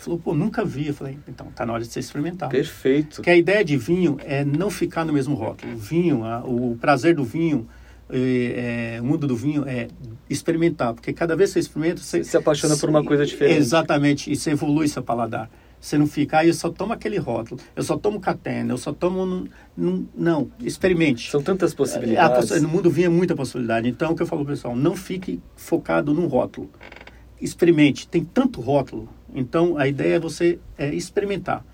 Falou, 0.00 0.18
pô, 0.18 0.34
nunca 0.34 0.64
vi. 0.64 0.88
Eu 0.88 0.94
falei, 0.94 1.18
então, 1.28 1.48
tá 1.54 1.66
na 1.66 1.72
hora 1.72 1.82
de 1.82 1.90
você 1.90 2.00
experimentar. 2.00 2.48
Perfeito. 2.48 3.16
Porque 3.16 3.30
a 3.30 3.36
ideia 3.36 3.64
de 3.64 3.76
vinho 3.76 4.16
é 4.20 4.44
não 4.44 4.70
ficar 4.70 5.04
no 5.04 5.12
mesmo 5.12 5.34
rótulo. 5.34 5.74
O 5.74 5.76
vinho, 5.76 6.24
a, 6.24 6.44
o 6.44 6.76
prazer 6.80 7.14
do 7.14 7.24
vinho, 7.24 7.68
é, 8.10 8.96
é, 8.96 9.00
o 9.00 9.04
mundo 9.04 9.26
do 9.26 9.36
vinho 9.36 9.64
é 9.66 9.88
experimentar. 10.28 10.94
Porque 10.94 11.12
cada 11.12 11.36
vez 11.36 11.50
que 11.50 11.54
você 11.54 11.60
experimenta... 11.60 12.00
Você 12.00 12.24
se 12.24 12.36
apaixona 12.36 12.76
por 12.76 12.88
uma 12.88 13.04
coisa 13.04 13.26
diferente. 13.26 13.58
Exatamente. 13.58 14.32
E 14.32 14.36
você 14.36 14.52
evolui 14.52 14.88
seu 14.88 15.02
paladar. 15.02 15.50
Você 15.80 15.96
não 15.96 16.08
fica, 16.08 16.38
ah, 16.38 16.44
eu 16.44 16.52
só 16.52 16.70
tomo 16.70 16.92
aquele 16.92 17.18
rótulo, 17.18 17.60
eu 17.76 17.84
só 17.84 17.96
tomo 17.96 18.18
catena, 18.18 18.72
eu 18.72 18.76
só 18.76 18.92
tomo. 18.92 19.24
Num, 19.24 19.46
num, 19.76 20.08
não, 20.12 20.50
experimente. 20.60 21.30
São 21.30 21.40
tantas 21.40 21.72
possibilidades. 21.72 22.50
A, 22.50 22.58
no 22.58 22.68
mundo 22.68 22.90
vinha 22.90 23.08
muita 23.08 23.36
possibilidade. 23.36 23.88
Então, 23.88 24.10
o 24.10 24.16
que 24.16 24.22
eu 24.22 24.26
falo 24.26 24.44
pessoal, 24.44 24.74
não 24.74 24.96
fique 24.96 25.40
focado 25.54 26.12
num 26.12 26.26
rótulo. 26.26 26.68
Experimente. 27.40 28.08
Tem 28.08 28.24
tanto 28.24 28.60
rótulo. 28.60 29.08
Então, 29.34 29.76
a 29.76 29.86
ideia 29.86 30.16
é 30.16 30.18
você 30.18 30.58
é, 30.76 30.92
experimentar 30.94 31.64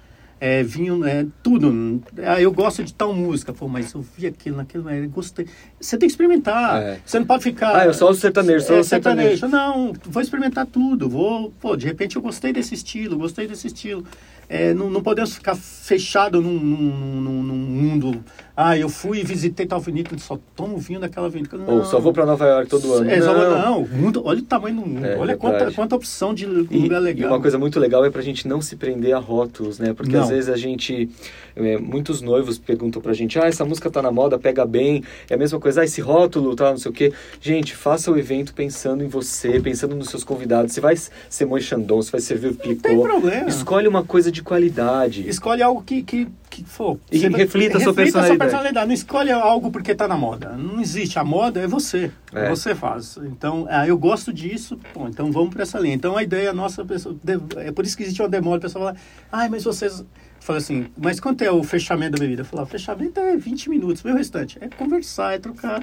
é, 0.40 0.62
vinho, 0.62 1.04
é, 1.04 1.26
tudo. 1.42 2.02
Ah, 2.18 2.40
eu 2.40 2.52
gosto 2.52 2.84
de 2.84 2.92
tal 2.92 3.14
música. 3.14 3.52
Pô, 3.52 3.66
mas 3.68 3.92
eu 3.94 4.02
vi 4.02 4.26
aquilo, 4.26 4.58
naquilo, 4.58 4.90
eu 4.90 5.08
gostei. 5.08 5.46
Você 5.84 5.98
tem 5.98 6.08
que 6.08 6.12
experimentar. 6.12 6.82
É. 6.82 6.98
Você 7.04 7.18
não 7.18 7.26
pode 7.26 7.42
ficar. 7.42 7.76
Ah, 7.76 7.86
eu 7.86 7.92
sou 7.92 8.10
o 8.10 8.14
sertanejo, 8.14 8.64
sou 8.64 8.76
é, 8.76 8.80
o 8.80 8.84
sertanejo. 8.84 9.38
sertanejo. 9.38 9.48
Não, 9.48 9.92
vou 10.06 10.22
experimentar 10.22 10.66
tudo. 10.66 11.08
Vou, 11.08 11.52
pô, 11.60 11.76
de 11.76 11.86
repente 11.86 12.16
eu 12.16 12.22
gostei 12.22 12.52
desse 12.52 12.74
estilo, 12.74 13.18
gostei 13.18 13.46
desse 13.46 13.66
estilo. 13.66 14.04
É, 14.48 14.74
não, 14.74 14.90
não 14.90 15.02
podemos 15.02 15.34
ficar 15.34 15.54
fechado 15.56 16.40
num, 16.40 16.58
num, 16.58 17.20
num, 17.20 17.42
num, 17.42 17.54
mundo. 17.54 18.22
Ah, 18.56 18.78
eu 18.78 18.88
fui 18.88 19.18
e 19.18 19.24
visitei 19.24 19.66
tal 19.66 19.80
vinícola, 19.80 20.18
só 20.18 20.38
tomo 20.54 20.78
vinho 20.78 21.00
daquela 21.00 21.28
vinícola. 21.28 21.64
Ou 21.66 21.84
só 21.84 21.98
vou 21.98 22.12
para 22.12 22.24
Nova 22.24 22.46
York 22.46 22.70
todo 22.70 22.92
ano. 22.92 23.10
É, 23.10 23.18
não, 23.18 23.34
não 23.34 23.86
mundo, 23.86 24.22
olha 24.24 24.38
o 24.38 24.42
tamanho 24.42 24.76
do 24.76 24.86
mundo, 24.86 25.04
é, 25.04 25.16
olha 25.16 25.36
quanta, 25.36 25.72
quanta 25.72 25.96
opção 25.96 26.32
de 26.32 26.46
lugar 26.46 27.00
legal. 27.00 27.30
E 27.30 27.32
uma 27.32 27.40
coisa 27.40 27.58
muito 27.58 27.80
legal 27.80 28.04
é 28.04 28.10
para 28.10 28.20
a 28.20 28.24
gente 28.24 28.46
não 28.46 28.60
se 28.60 28.76
prender 28.76 29.12
a 29.12 29.18
rótulos, 29.18 29.80
né? 29.80 29.92
Porque 29.92 30.12
não. 30.12 30.22
às 30.22 30.28
vezes 30.28 30.48
a 30.48 30.56
gente. 30.56 31.08
É, 31.56 31.78
muitos 31.78 32.20
noivos 32.20 32.58
perguntam 32.58 33.02
para 33.02 33.10
a 33.10 33.14
gente: 33.14 33.38
ah, 33.38 33.46
essa 33.46 33.64
música 33.64 33.90
tá 33.90 34.00
na 34.00 34.12
moda, 34.12 34.38
pega 34.38 34.64
bem. 34.64 35.02
É 35.28 35.34
a 35.34 35.38
mesma 35.38 35.58
coisa, 35.58 35.73
ah, 35.78 35.84
esse 35.84 36.00
rótulo, 36.00 36.54
tá, 36.54 36.70
não 36.70 36.78
sei 36.78 36.90
o 36.90 36.94
quê. 36.94 37.12
Gente, 37.40 37.74
faça 37.74 38.10
o 38.10 38.18
evento 38.18 38.54
pensando 38.54 39.04
em 39.04 39.08
você, 39.08 39.60
pensando 39.60 39.94
nos 39.94 40.08
seus 40.08 40.24
convidados. 40.24 40.72
Se 40.72 40.80
vai 40.80 40.94
ser 40.96 41.44
Moi 41.44 41.60
Chandon, 41.60 42.02
se 42.02 42.12
vai 42.12 42.20
servir 42.20 42.48
o 42.48 42.54
picô. 42.54 42.68
Não 42.68 42.76
tem 42.76 43.00
problema. 43.00 43.48
Escolhe 43.48 43.88
uma 43.88 44.04
coisa 44.04 44.30
de 44.30 44.42
qualidade. 44.42 45.28
Escolhe 45.28 45.62
algo 45.62 45.82
que, 45.82 46.02
que, 46.02 46.28
que 46.50 46.64
for. 46.64 46.98
E 47.10 47.18
reflita, 47.18 47.38
reflita 47.38 47.78
a 47.78 47.80
sua 47.80 47.94
personalidade. 47.94 48.36
sua 48.36 48.38
personalidade. 48.38 48.86
Não 48.86 48.94
escolhe 48.94 49.30
algo 49.30 49.70
porque 49.70 49.92
está 49.92 50.06
na 50.06 50.16
moda. 50.16 50.50
Não 50.50 50.80
existe. 50.80 51.18
A 51.18 51.24
moda 51.24 51.60
é 51.60 51.66
você. 51.66 52.10
É. 52.32 52.48
Você 52.50 52.74
faz. 52.74 53.18
Então, 53.24 53.66
ah, 53.68 53.86
eu 53.86 53.96
gosto 53.96 54.32
disso. 54.32 54.78
Bom, 54.94 55.08
então 55.08 55.30
vamos 55.30 55.54
para 55.54 55.62
essa 55.62 55.78
linha. 55.78 55.94
Então, 55.94 56.16
a 56.16 56.22
ideia 56.22 56.52
nossa... 56.52 56.84
É 57.56 57.72
por 57.72 57.84
isso 57.84 57.96
que 57.96 58.02
existe 58.02 58.20
uma 58.20 58.28
demora. 58.28 58.58
O 58.58 58.60
pessoal 58.60 58.86
fala, 58.86 58.96
ai, 59.30 59.48
mas 59.48 59.64
vocês... 59.64 60.04
Fala 60.44 60.58
assim, 60.58 60.88
mas 60.94 61.18
quanto 61.18 61.42
é 61.42 61.50
o 61.50 61.62
fechamento 61.62 62.12
da 62.12 62.18
bebida? 62.18 62.42
Eu 62.42 62.44
falo, 62.44 62.64
o 62.64 62.66
fechamento 62.66 63.18
é 63.18 63.34
20 63.34 63.70
minutos. 63.70 64.04
O 64.04 64.12
restante 64.12 64.58
é 64.60 64.68
conversar, 64.68 65.32
é 65.32 65.38
trocar 65.38 65.82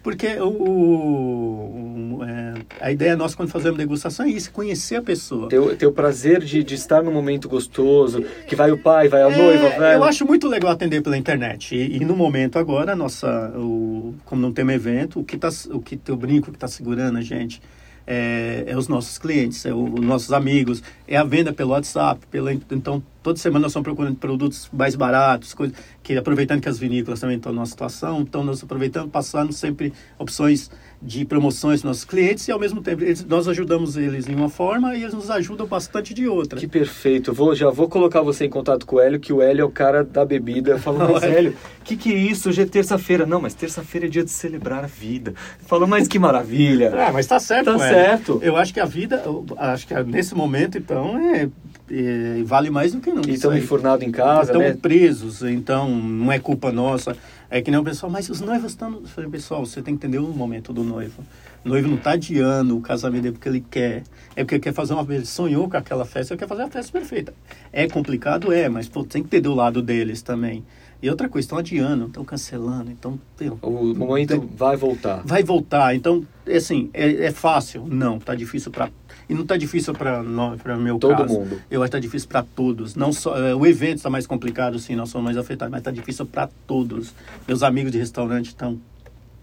porque 0.00 0.36
o, 0.36 0.46
o, 0.46 2.20
é, 2.22 2.54
a 2.80 2.92
ideia 2.92 3.16
nossa 3.16 3.36
quando 3.36 3.48
fazemos 3.48 3.76
degustação 3.76 4.24
é 4.24 4.28
isso, 4.28 4.52
conhecer 4.52 4.94
a 4.94 5.02
pessoa. 5.02 5.48
Ter, 5.48 5.76
ter 5.76 5.86
o 5.88 5.90
prazer 5.90 6.44
de, 6.44 6.62
de 6.62 6.74
estar 6.76 7.02
num 7.02 7.10
momento 7.10 7.48
gostoso, 7.48 8.24
que 8.46 8.54
vai 8.54 8.70
o 8.70 8.78
pai, 8.78 9.08
vai 9.08 9.24
a 9.24 9.28
é, 9.28 9.36
noiva, 9.36 9.70
vai... 9.70 9.96
Eu 9.96 10.04
acho 10.04 10.24
muito 10.24 10.46
legal 10.46 10.70
atender 10.70 11.02
pela 11.02 11.18
internet. 11.18 11.74
E, 11.74 11.96
e 11.96 12.04
no 12.04 12.14
momento 12.14 12.56
agora, 12.56 12.94
nossa, 12.94 13.50
o, 13.56 14.14
como 14.24 14.40
não 14.40 14.52
tem 14.52 14.64
um 14.64 14.70
evento, 14.70 15.18
o 15.18 15.24
que 15.24 15.36
tá, 15.36 15.48
o 15.72 15.80
que 15.80 15.98
o 16.08 16.16
brinco 16.16 16.52
que 16.52 16.56
está 16.56 16.68
segurando 16.68 17.18
a 17.18 17.22
gente 17.22 17.60
é, 18.06 18.64
é, 18.66 18.76
os 18.76 18.88
nossos 18.88 19.18
clientes, 19.18 19.66
é 19.66 19.74
os 19.74 20.00
nossos 20.00 20.32
amigos, 20.32 20.82
é 21.08 21.16
a 21.16 21.24
venda 21.24 21.52
pelo 21.52 21.70
WhatsApp, 21.70 22.24
pela, 22.30 22.52
então 22.52 23.02
toda 23.22 23.38
semana 23.38 23.62
nós 23.62 23.72
estamos 23.72 23.84
procurando 23.84 24.16
produtos 24.16 24.68
mais 24.72 24.94
baratos, 24.94 25.52
coisa, 25.52 25.74
que 26.02 26.16
aproveitando 26.16 26.60
que 26.60 26.68
as 26.68 26.78
vinícolas 26.78 27.20
também 27.20 27.36
estão 27.36 27.52
numa 27.52 27.66
situação, 27.66 28.20
então 28.20 28.44
nós 28.44 28.62
aproveitando, 28.62 29.10
passando 29.10 29.52
sempre 29.52 29.92
opções 30.18 30.70
de 31.06 31.24
promoções 31.24 31.80
para 31.80 31.88
nossos 31.88 32.04
clientes 32.04 32.48
e 32.48 32.52
ao 32.52 32.58
mesmo 32.58 32.82
tempo 32.82 33.04
eles, 33.04 33.24
nós 33.24 33.46
ajudamos 33.46 33.96
eles 33.96 34.26
de 34.26 34.34
uma 34.34 34.48
forma 34.48 34.96
e 34.96 35.02
eles 35.02 35.14
nos 35.14 35.30
ajudam 35.30 35.64
bastante 35.64 36.12
de 36.12 36.26
outra. 36.26 36.58
Que 36.58 36.66
perfeito. 36.66 37.32
Vou, 37.32 37.54
já 37.54 37.70
vou 37.70 37.88
colocar 37.88 38.22
você 38.22 38.44
em 38.44 38.50
contato 38.50 38.84
com 38.84 38.96
o 38.96 39.00
Hélio, 39.00 39.20
que 39.20 39.32
o 39.32 39.40
Hélio 39.40 39.62
é 39.62 39.64
o 39.64 39.70
cara 39.70 40.02
da 40.02 40.24
bebida. 40.24 40.72
Eu 40.72 40.78
falo, 40.80 40.98
mas 40.98 41.22
Hélio, 41.24 41.54
o 41.80 41.84
que, 41.84 41.96
que 41.96 42.12
é 42.12 42.16
isso? 42.16 42.48
Hoje 42.48 42.62
é 42.62 42.66
terça-feira. 42.66 43.24
Não, 43.24 43.40
mas 43.40 43.54
terça-feira 43.54 44.06
é 44.06 44.10
dia 44.10 44.24
de 44.24 44.30
celebrar 44.30 44.82
a 44.82 44.88
vida. 44.88 45.32
Falou, 45.60 45.86
mas 45.86 46.08
que 46.08 46.18
maravilha. 46.18 46.86
é, 46.86 47.12
mas 47.12 47.26
tá 47.26 47.38
certo, 47.38 47.72
Tá 47.72 47.78
certo. 47.78 48.40
Eu 48.42 48.56
acho 48.56 48.74
que 48.74 48.80
a 48.80 48.84
vida, 48.84 49.22
acho 49.58 49.86
que 49.86 49.94
nesse 50.02 50.34
momento, 50.34 50.76
então, 50.76 51.16
é, 51.34 51.48
é 51.90 52.42
vale 52.44 52.70
mais 52.70 52.92
do 52.92 53.00
que 53.00 53.10
nunca. 53.10 53.30
E 53.30 53.34
estão 53.34 53.56
enfurnados 53.56 54.06
em 54.06 54.10
casa, 54.10 54.52
Estão 54.52 54.60
né? 54.60 54.72
presos, 54.74 55.42
então 55.42 55.88
não 55.88 56.30
é 56.32 56.38
culpa 56.38 56.72
nossa. 56.72 57.16
É 57.48 57.62
que 57.62 57.70
nem 57.70 57.78
o 57.78 57.84
pessoal, 57.84 58.10
mas 58.10 58.28
os 58.28 58.40
noivos 58.40 58.72
estão. 58.72 59.02
Falei, 59.06 59.30
pessoal, 59.30 59.64
você 59.64 59.80
tem 59.80 59.96
que 59.96 60.04
entender 60.04 60.18
o 60.18 60.28
momento 60.28 60.72
do 60.72 60.82
noivo. 60.82 61.22
O 61.64 61.68
noivo 61.68 61.88
não 61.88 61.96
está 61.96 62.12
adiando 62.12 62.76
o 62.76 62.80
casamento 62.80 63.22
dele 63.22 63.34
porque 63.34 63.48
ele 63.48 63.64
quer. 63.70 64.02
É 64.34 64.42
porque 64.42 64.56
ele 64.56 64.62
quer 64.62 64.72
fazer 64.72 64.94
uma. 64.94 65.14
Ele 65.14 65.24
sonhou 65.24 65.68
com 65.68 65.76
aquela 65.76 66.04
festa, 66.04 66.34
ele 66.34 66.40
quer 66.40 66.48
fazer 66.48 66.62
a 66.62 66.68
festa 66.68 66.92
perfeita. 66.92 67.32
É 67.72 67.88
complicado? 67.88 68.52
É, 68.52 68.68
mas 68.68 68.88
pô, 68.88 69.04
tem 69.04 69.22
que 69.22 69.28
ter 69.28 69.40
do 69.40 69.54
lado 69.54 69.80
deles 69.80 70.22
também. 70.22 70.64
E 71.00 71.10
outra 71.10 71.28
coisa, 71.28 71.44
estão 71.44 71.58
adiando, 71.58 72.06
estão 72.06 72.24
cancelando, 72.24 72.90
então... 72.90 73.20
o 73.60 73.94
momento 73.94 74.40
tem, 74.40 74.50
vai 74.56 74.76
voltar. 74.76 75.20
Vai 75.24 75.42
voltar, 75.42 75.94
então, 75.94 76.26
assim, 76.48 76.88
é, 76.94 77.26
é 77.26 77.30
fácil? 77.30 77.84
Não, 77.86 78.16
está 78.16 78.34
difícil 78.34 78.72
para 78.72 78.88
e 79.28 79.34
não 79.34 79.42
está 79.42 79.56
difícil 79.56 79.92
para 79.92 80.22
para 80.62 80.76
meu 80.76 80.98
Todo 80.98 81.16
caso. 81.16 81.34
mundo. 81.34 81.60
Eu 81.70 81.82
acho 81.82 81.90
que 81.90 81.96
está 81.96 81.98
difícil 81.98 82.28
para 82.28 82.42
todos. 82.42 82.94
Não 82.94 83.12
só 83.12 83.36
é, 83.36 83.54
o 83.54 83.66
evento 83.66 83.96
está 83.96 84.10
mais 84.10 84.26
complicado, 84.26 84.78
sim, 84.78 84.94
nós 84.94 85.08
somos 85.08 85.24
mais 85.24 85.36
afetados, 85.36 85.70
mas 85.70 85.80
está 85.80 85.90
difícil 85.90 86.26
para 86.26 86.48
todos. 86.66 87.12
Meus 87.46 87.62
amigos 87.62 87.92
de 87.92 87.98
restaurante 87.98 88.46
estão 88.46 88.78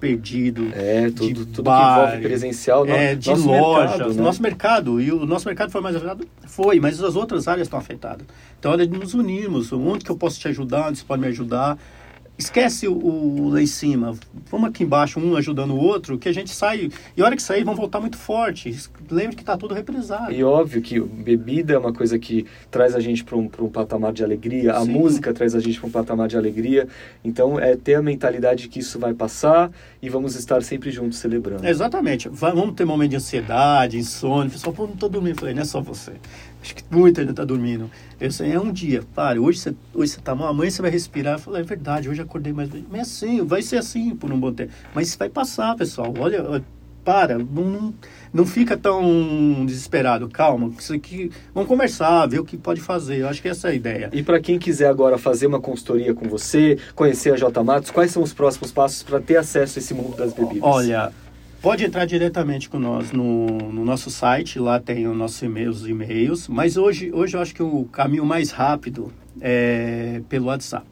perdidos. 0.03 0.73
É, 0.73 1.09
tudo, 1.11 1.45
tudo 1.45 1.63
bar, 1.63 1.95
que 1.95 2.01
envolve 2.01 2.21
presencial, 2.27 2.85
é, 2.85 3.15
de 3.15 3.29
nosso 3.29 3.47
lojas, 3.47 3.91
mercado, 3.91 4.13
né? 4.13 4.21
nosso 4.21 4.41
mercado. 4.41 5.01
E 5.01 5.11
o 5.11 5.25
nosso 5.25 5.47
mercado 5.47 5.71
foi 5.71 5.79
mais 5.79 5.95
afetado? 5.95 6.27
Foi, 6.45 6.79
mas 6.79 7.01
as 7.01 7.15
outras 7.15 7.47
áreas 7.47 7.67
estão 7.67 7.79
afetadas. 7.79 8.27
Então, 8.59 8.71
olha, 8.71 8.85
nos 8.85 9.13
unimos. 9.13 9.71
Onde 9.71 10.03
que 10.03 10.11
eu 10.11 10.17
posso 10.17 10.39
te 10.39 10.47
ajudar? 10.49 10.89
Onde 10.89 10.99
você 10.99 11.05
pode 11.05 11.21
me 11.21 11.27
ajudar? 11.29 11.77
Esquece 12.37 12.87
o, 12.87 12.93
o, 12.93 13.49
lá 13.49 13.61
em 13.61 13.67
cima, 13.67 14.15
vamos 14.49 14.69
aqui 14.69 14.83
embaixo, 14.83 15.19
um 15.19 15.35
ajudando 15.35 15.71
o 15.71 15.77
outro, 15.77 16.17
que 16.17 16.27
a 16.27 16.33
gente 16.33 16.49
sai, 16.49 16.89
e 17.15 17.21
a 17.21 17.25
hora 17.25 17.35
que 17.35 17.43
sair 17.43 17.63
vão 17.63 17.75
voltar 17.75 17.99
muito 17.99 18.17
forte. 18.17 18.75
Lembre 19.09 19.35
que 19.35 19.41
está 19.41 19.55
tudo 19.55 19.73
represado. 19.73 20.31
E 20.31 20.43
óbvio 20.43 20.81
que 20.81 20.99
bebida 20.99 21.73
é 21.73 21.77
uma 21.77 21.93
coisa 21.93 22.17
que 22.17 22.45
traz 22.71 22.95
a 22.95 22.99
gente 22.99 23.23
para 23.23 23.37
um, 23.37 23.49
um 23.59 23.69
patamar 23.69 24.11
de 24.13 24.23
alegria, 24.23 24.73
a 24.73 24.83
Sim. 24.83 24.91
música 24.91 25.33
traz 25.33 25.55
a 25.55 25.59
gente 25.59 25.79
para 25.79 25.87
um 25.87 25.91
patamar 25.91 26.27
de 26.27 26.37
alegria, 26.37 26.87
então 27.23 27.59
é 27.59 27.75
ter 27.75 27.95
a 27.95 28.01
mentalidade 28.01 28.67
que 28.67 28.79
isso 28.79 28.97
vai 28.97 29.13
passar 29.13 29.71
e 30.01 30.09
vamos 30.09 30.35
estar 30.35 30.61
sempre 30.63 30.91
juntos 30.91 31.19
celebrando. 31.19 31.65
Exatamente, 31.67 32.29
vamos 32.29 32.75
ter 32.75 32.85
momento 32.85 33.11
de 33.11 33.17
ansiedade, 33.17 33.97
insônia, 33.97 34.49
pessoal, 34.49 34.73
pô, 34.73 34.85
não 34.85 34.93
estou 34.93 35.09
dormindo, 35.09 35.35
eu 35.35 35.39
falei, 35.39 35.53
não 35.53 35.61
é 35.61 35.65
só 35.65 35.81
você. 35.81 36.13
Acho 36.63 36.75
que 36.75 36.83
muita 36.89 37.21
gente 37.21 37.31
está 37.31 37.43
dormindo. 37.43 37.91
Eu 38.21 38.31
sei, 38.31 38.53
é 38.53 38.59
um 38.59 38.71
dia. 38.71 39.03
Para, 39.13 39.39
hoje 39.39 39.59
você, 39.59 39.75
hoje 39.93 40.13
você 40.13 40.21
tá 40.21 40.33
mal, 40.33 40.47
amanhã 40.47 40.71
você 40.71 40.81
vai 40.81 40.89
respirar. 40.89 41.33
Eu 41.33 41.39
falei, 41.39 41.61
é 41.61 41.65
verdade, 41.65 42.07
hoje 42.07 42.21
acordei 42.21 42.53
mais. 42.53 42.69
Mas 42.89 42.99
é 42.99 43.01
assim, 43.01 43.45
vai 43.45 43.61
ser 43.61 43.75
assim 43.75 44.15
por 44.15 44.31
um 44.31 44.39
bom 44.39 44.53
tempo. 44.53 44.71
Mas 44.95 45.09
isso 45.09 45.19
vai 45.19 45.27
passar, 45.27 45.75
pessoal. 45.75 46.13
Olha, 46.17 46.63
para, 47.03 47.37
não, 47.37 47.93
não 48.33 48.45
fica 48.45 48.77
tão 48.77 49.65
desesperado. 49.65 50.29
Calma, 50.29 50.71
isso 50.79 50.93
aqui. 50.93 51.29
Vamos 51.53 51.67
conversar, 51.67 52.25
ver 52.27 52.39
o 52.39 52.45
que 52.45 52.55
pode 52.55 52.79
fazer. 52.79 53.17
Eu 53.17 53.27
acho 53.27 53.41
que 53.41 53.49
essa 53.49 53.67
é 53.67 53.71
a 53.71 53.75
ideia. 53.75 54.09
E 54.13 54.23
para 54.23 54.39
quem 54.39 54.57
quiser 54.57 54.87
agora 54.87 55.17
fazer 55.17 55.47
uma 55.47 55.59
consultoria 55.59 56.13
com 56.13 56.29
você, 56.29 56.77
conhecer 56.95 57.33
a 57.33 57.35
J 57.35 57.61
Matos, 57.61 57.91
quais 57.91 58.11
são 58.11 58.23
os 58.23 58.33
próximos 58.33 58.71
passos 58.71 59.03
para 59.03 59.19
ter 59.19 59.35
acesso 59.35 59.77
a 59.77 59.81
esse 59.81 59.93
mundo 59.93 60.15
das 60.15 60.31
bebidas? 60.31 60.63
Olha, 60.63 61.11
Pode 61.63 61.85
entrar 61.85 62.03
diretamente 62.03 62.67
com 62.67 62.77
nós 62.77 63.13
no, 63.13 63.47
no 63.47 63.85
nosso 63.85 64.11
site, 64.11 64.59
lá 64.59 64.81
tem 64.81 65.07
o 65.07 65.13
nosso 65.13 65.45
e-mail, 65.45 65.69
os 65.69 65.87
e-mails, 65.87 66.49
mas 66.49 66.75
hoje, 66.75 67.09
hoje 67.13 67.37
eu 67.37 67.41
acho 67.41 67.55
que 67.55 67.63
o 67.63 67.85
caminho 67.85 68.25
mais 68.25 68.51
rápido 68.51 69.13
é 69.39 70.21
pelo 70.27 70.47
WhatsApp. 70.47 70.85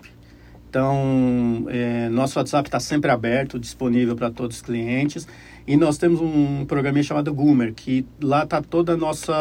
Então, 0.70 1.66
é, 1.68 2.08
nosso 2.08 2.40
WhatsApp 2.40 2.70
está 2.70 2.80
sempre 2.80 3.12
aberto, 3.12 3.60
disponível 3.60 4.16
para 4.16 4.32
todos 4.32 4.56
os 4.56 4.62
clientes. 4.62 5.28
E 5.68 5.76
nós 5.76 5.98
temos 5.98 6.22
um 6.22 6.64
programa 6.64 7.04
chamado 7.04 7.34
Goomer, 7.34 7.74
que 7.74 8.06
lá 8.24 8.46
está 8.46 8.62
todo 8.62 8.94
o 8.94 8.98
nosso 8.98 9.34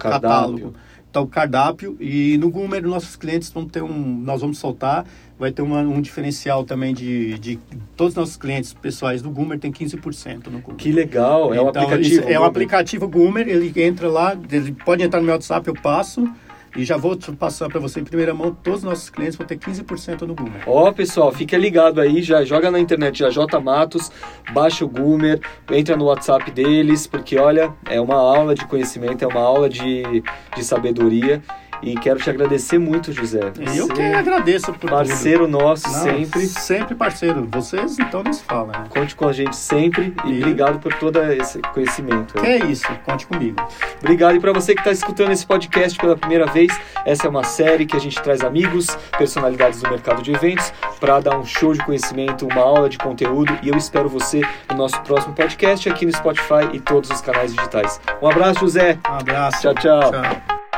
catálogo 0.00 0.72
tá 1.12 1.20
o 1.20 1.26
cardápio 1.26 1.96
e 2.00 2.38
no 2.38 2.50
Goomer 2.50 2.86
nossos 2.86 3.16
clientes 3.16 3.50
vão 3.50 3.66
ter 3.66 3.82
um 3.82 4.20
nós 4.20 4.40
vamos 4.40 4.58
soltar 4.58 5.04
vai 5.40 5.50
ter 5.50 5.62
uma, 5.62 5.80
um 5.80 6.02
diferencial 6.02 6.64
também 6.64 6.92
de, 6.92 7.38
de 7.38 7.58
todos 7.96 8.12
os 8.12 8.16
nossos 8.16 8.36
clientes 8.36 8.74
pessoais 8.74 9.22
do 9.22 9.30
Goomer 9.30 9.58
tem 9.58 9.72
15% 9.72 10.48
no 10.48 10.60
Goomer. 10.60 10.76
Que 10.76 10.92
legal, 10.92 11.54
é 11.54 11.56
então, 11.56 11.64
um 11.64 11.68
aplicativo. 11.68 12.28
É 12.28 12.38
um 12.38 12.44
aplicativo 12.44 13.08
Goomer, 13.08 13.48
ele 13.48 13.72
entra 13.82 14.06
lá, 14.06 14.36
ele 14.52 14.72
pode 14.72 15.02
entrar 15.02 15.18
no 15.18 15.24
meu 15.24 15.34
WhatsApp, 15.34 15.66
eu 15.66 15.74
passo 15.74 16.30
E 16.76 16.84
já 16.84 16.96
vou 16.96 17.16
passar 17.38 17.68
para 17.68 17.80
você 17.80 18.00
em 18.00 18.04
primeira 18.04 18.32
mão, 18.32 18.56
todos 18.62 18.80
os 18.80 18.84
nossos 18.84 19.10
clientes 19.10 19.36
vão 19.36 19.46
ter 19.46 19.58
15% 19.58 20.22
no 20.22 20.34
Goomer. 20.34 20.62
Ó, 20.66 20.92
pessoal, 20.92 21.32
fica 21.32 21.56
ligado 21.56 22.00
aí, 22.00 22.22
já 22.22 22.44
joga 22.44 22.70
na 22.70 22.78
internet 22.78 23.18
já 23.18 23.30
J 23.30 23.58
Matos, 23.60 24.10
baixa 24.52 24.84
o 24.84 24.88
Goomer, 24.88 25.40
entra 25.70 25.96
no 25.96 26.04
WhatsApp 26.04 26.50
deles, 26.50 27.06
porque 27.06 27.38
olha, 27.38 27.74
é 27.88 28.00
uma 28.00 28.16
aula 28.16 28.54
de 28.54 28.64
conhecimento, 28.66 29.24
é 29.24 29.26
uma 29.26 29.40
aula 29.40 29.68
de, 29.68 30.22
de 30.54 30.64
sabedoria. 30.64 31.42
E 31.82 31.94
quero 31.96 32.18
te 32.18 32.28
agradecer 32.28 32.78
muito, 32.78 33.12
José. 33.12 33.52
eu 33.74 33.88
que 33.88 34.02
agradeço 34.02 34.72
por 34.74 34.90
Parceiro 34.90 35.46
tudo. 35.46 35.58
nosso 35.58 35.90
Não, 35.90 36.02
sempre. 36.02 36.46
Sempre 36.46 36.94
parceiro. 36.94 37.48
Vocês 37.50 37.98
então 37.98 38.22
não 38.22 38.32
se 38.32 38.42
falam. 38.42 38.68
Né? 38.68 38.84
Conte 38.88 39.14
com 39.14 39.28
a 39.28 39.32
gente 39.32 39.56
sempre 39.56 40.14
e, 40.24 40.30
e 40.30 40.38
obrigado 40.38 40.78
por 40.78 40.92
todo 40.94 41.20
esse 41.32 41.60
conhecimento. 41.60 42.34
Que 42.34 42.46
é 42.46 42.58
isso, 42.66 42.86
conte 43.04 43.26
comigo. 43.26 43.56
Obrigado. 44.00 44.36
E 44.36 44.40
para 44.40 44.52
você 44.52 44.74
que 44.74 44.80
está 44.80 44.90
escutando 44.90 45.32
esse 45.32 45.46
podcast 45.46 45.98
pela 45.98 46.16
primeira 46.16 46.46
vez, 46.46 46.78
essa 47.04 47.26
é 47.26 47.30
uma 47.30 47.44
série 47.44 47.86
que 47.86 47.96
a 47.96 48.00
gente 48.00 48.20
traz 48.20 48.42
amigos, 48.42 48.86
personalidades 49.16 49.80
do 49.80 49.90
mercado 49.90 50.22
de 50.22 50.32
eventos, 50.32 50.72
para 50.98 51.20
dar 51.20 51.38
um 51.38 51.44
show 51.44 51.72
de 51.72 51.82
conhecimento, 51.84 52.46
uma 52.46 52.60
aula 52.62 52.88
de 52.88 52.98
conteúdo. 52.98 53.58
E 53.62 53.68
eu 53.68 53.76
espero 53.76 54.08
você 54.08 54.42
no 54.70 54.76
nosso 54.76 55.00
próximo 55.02 55.34
podcast 55.34 55.88
aqui 55.88 56.04
no 56.04 56.12
Spotify 56.12 56.68
e 56.72 56.80
todos 56.80 57.10
os 57.10 57.20
canais 57.20 57.54
digitais. 57.54 58.00
Um 58.20 58.28
abraço, 58.28 58.60
José. 58.60 58.98
Um 59.08 59.14
abraço. 59.14 59.62
Tchau, 59.62 59.74
tchau. 59.74 60.10
tchau. 60.12 60.69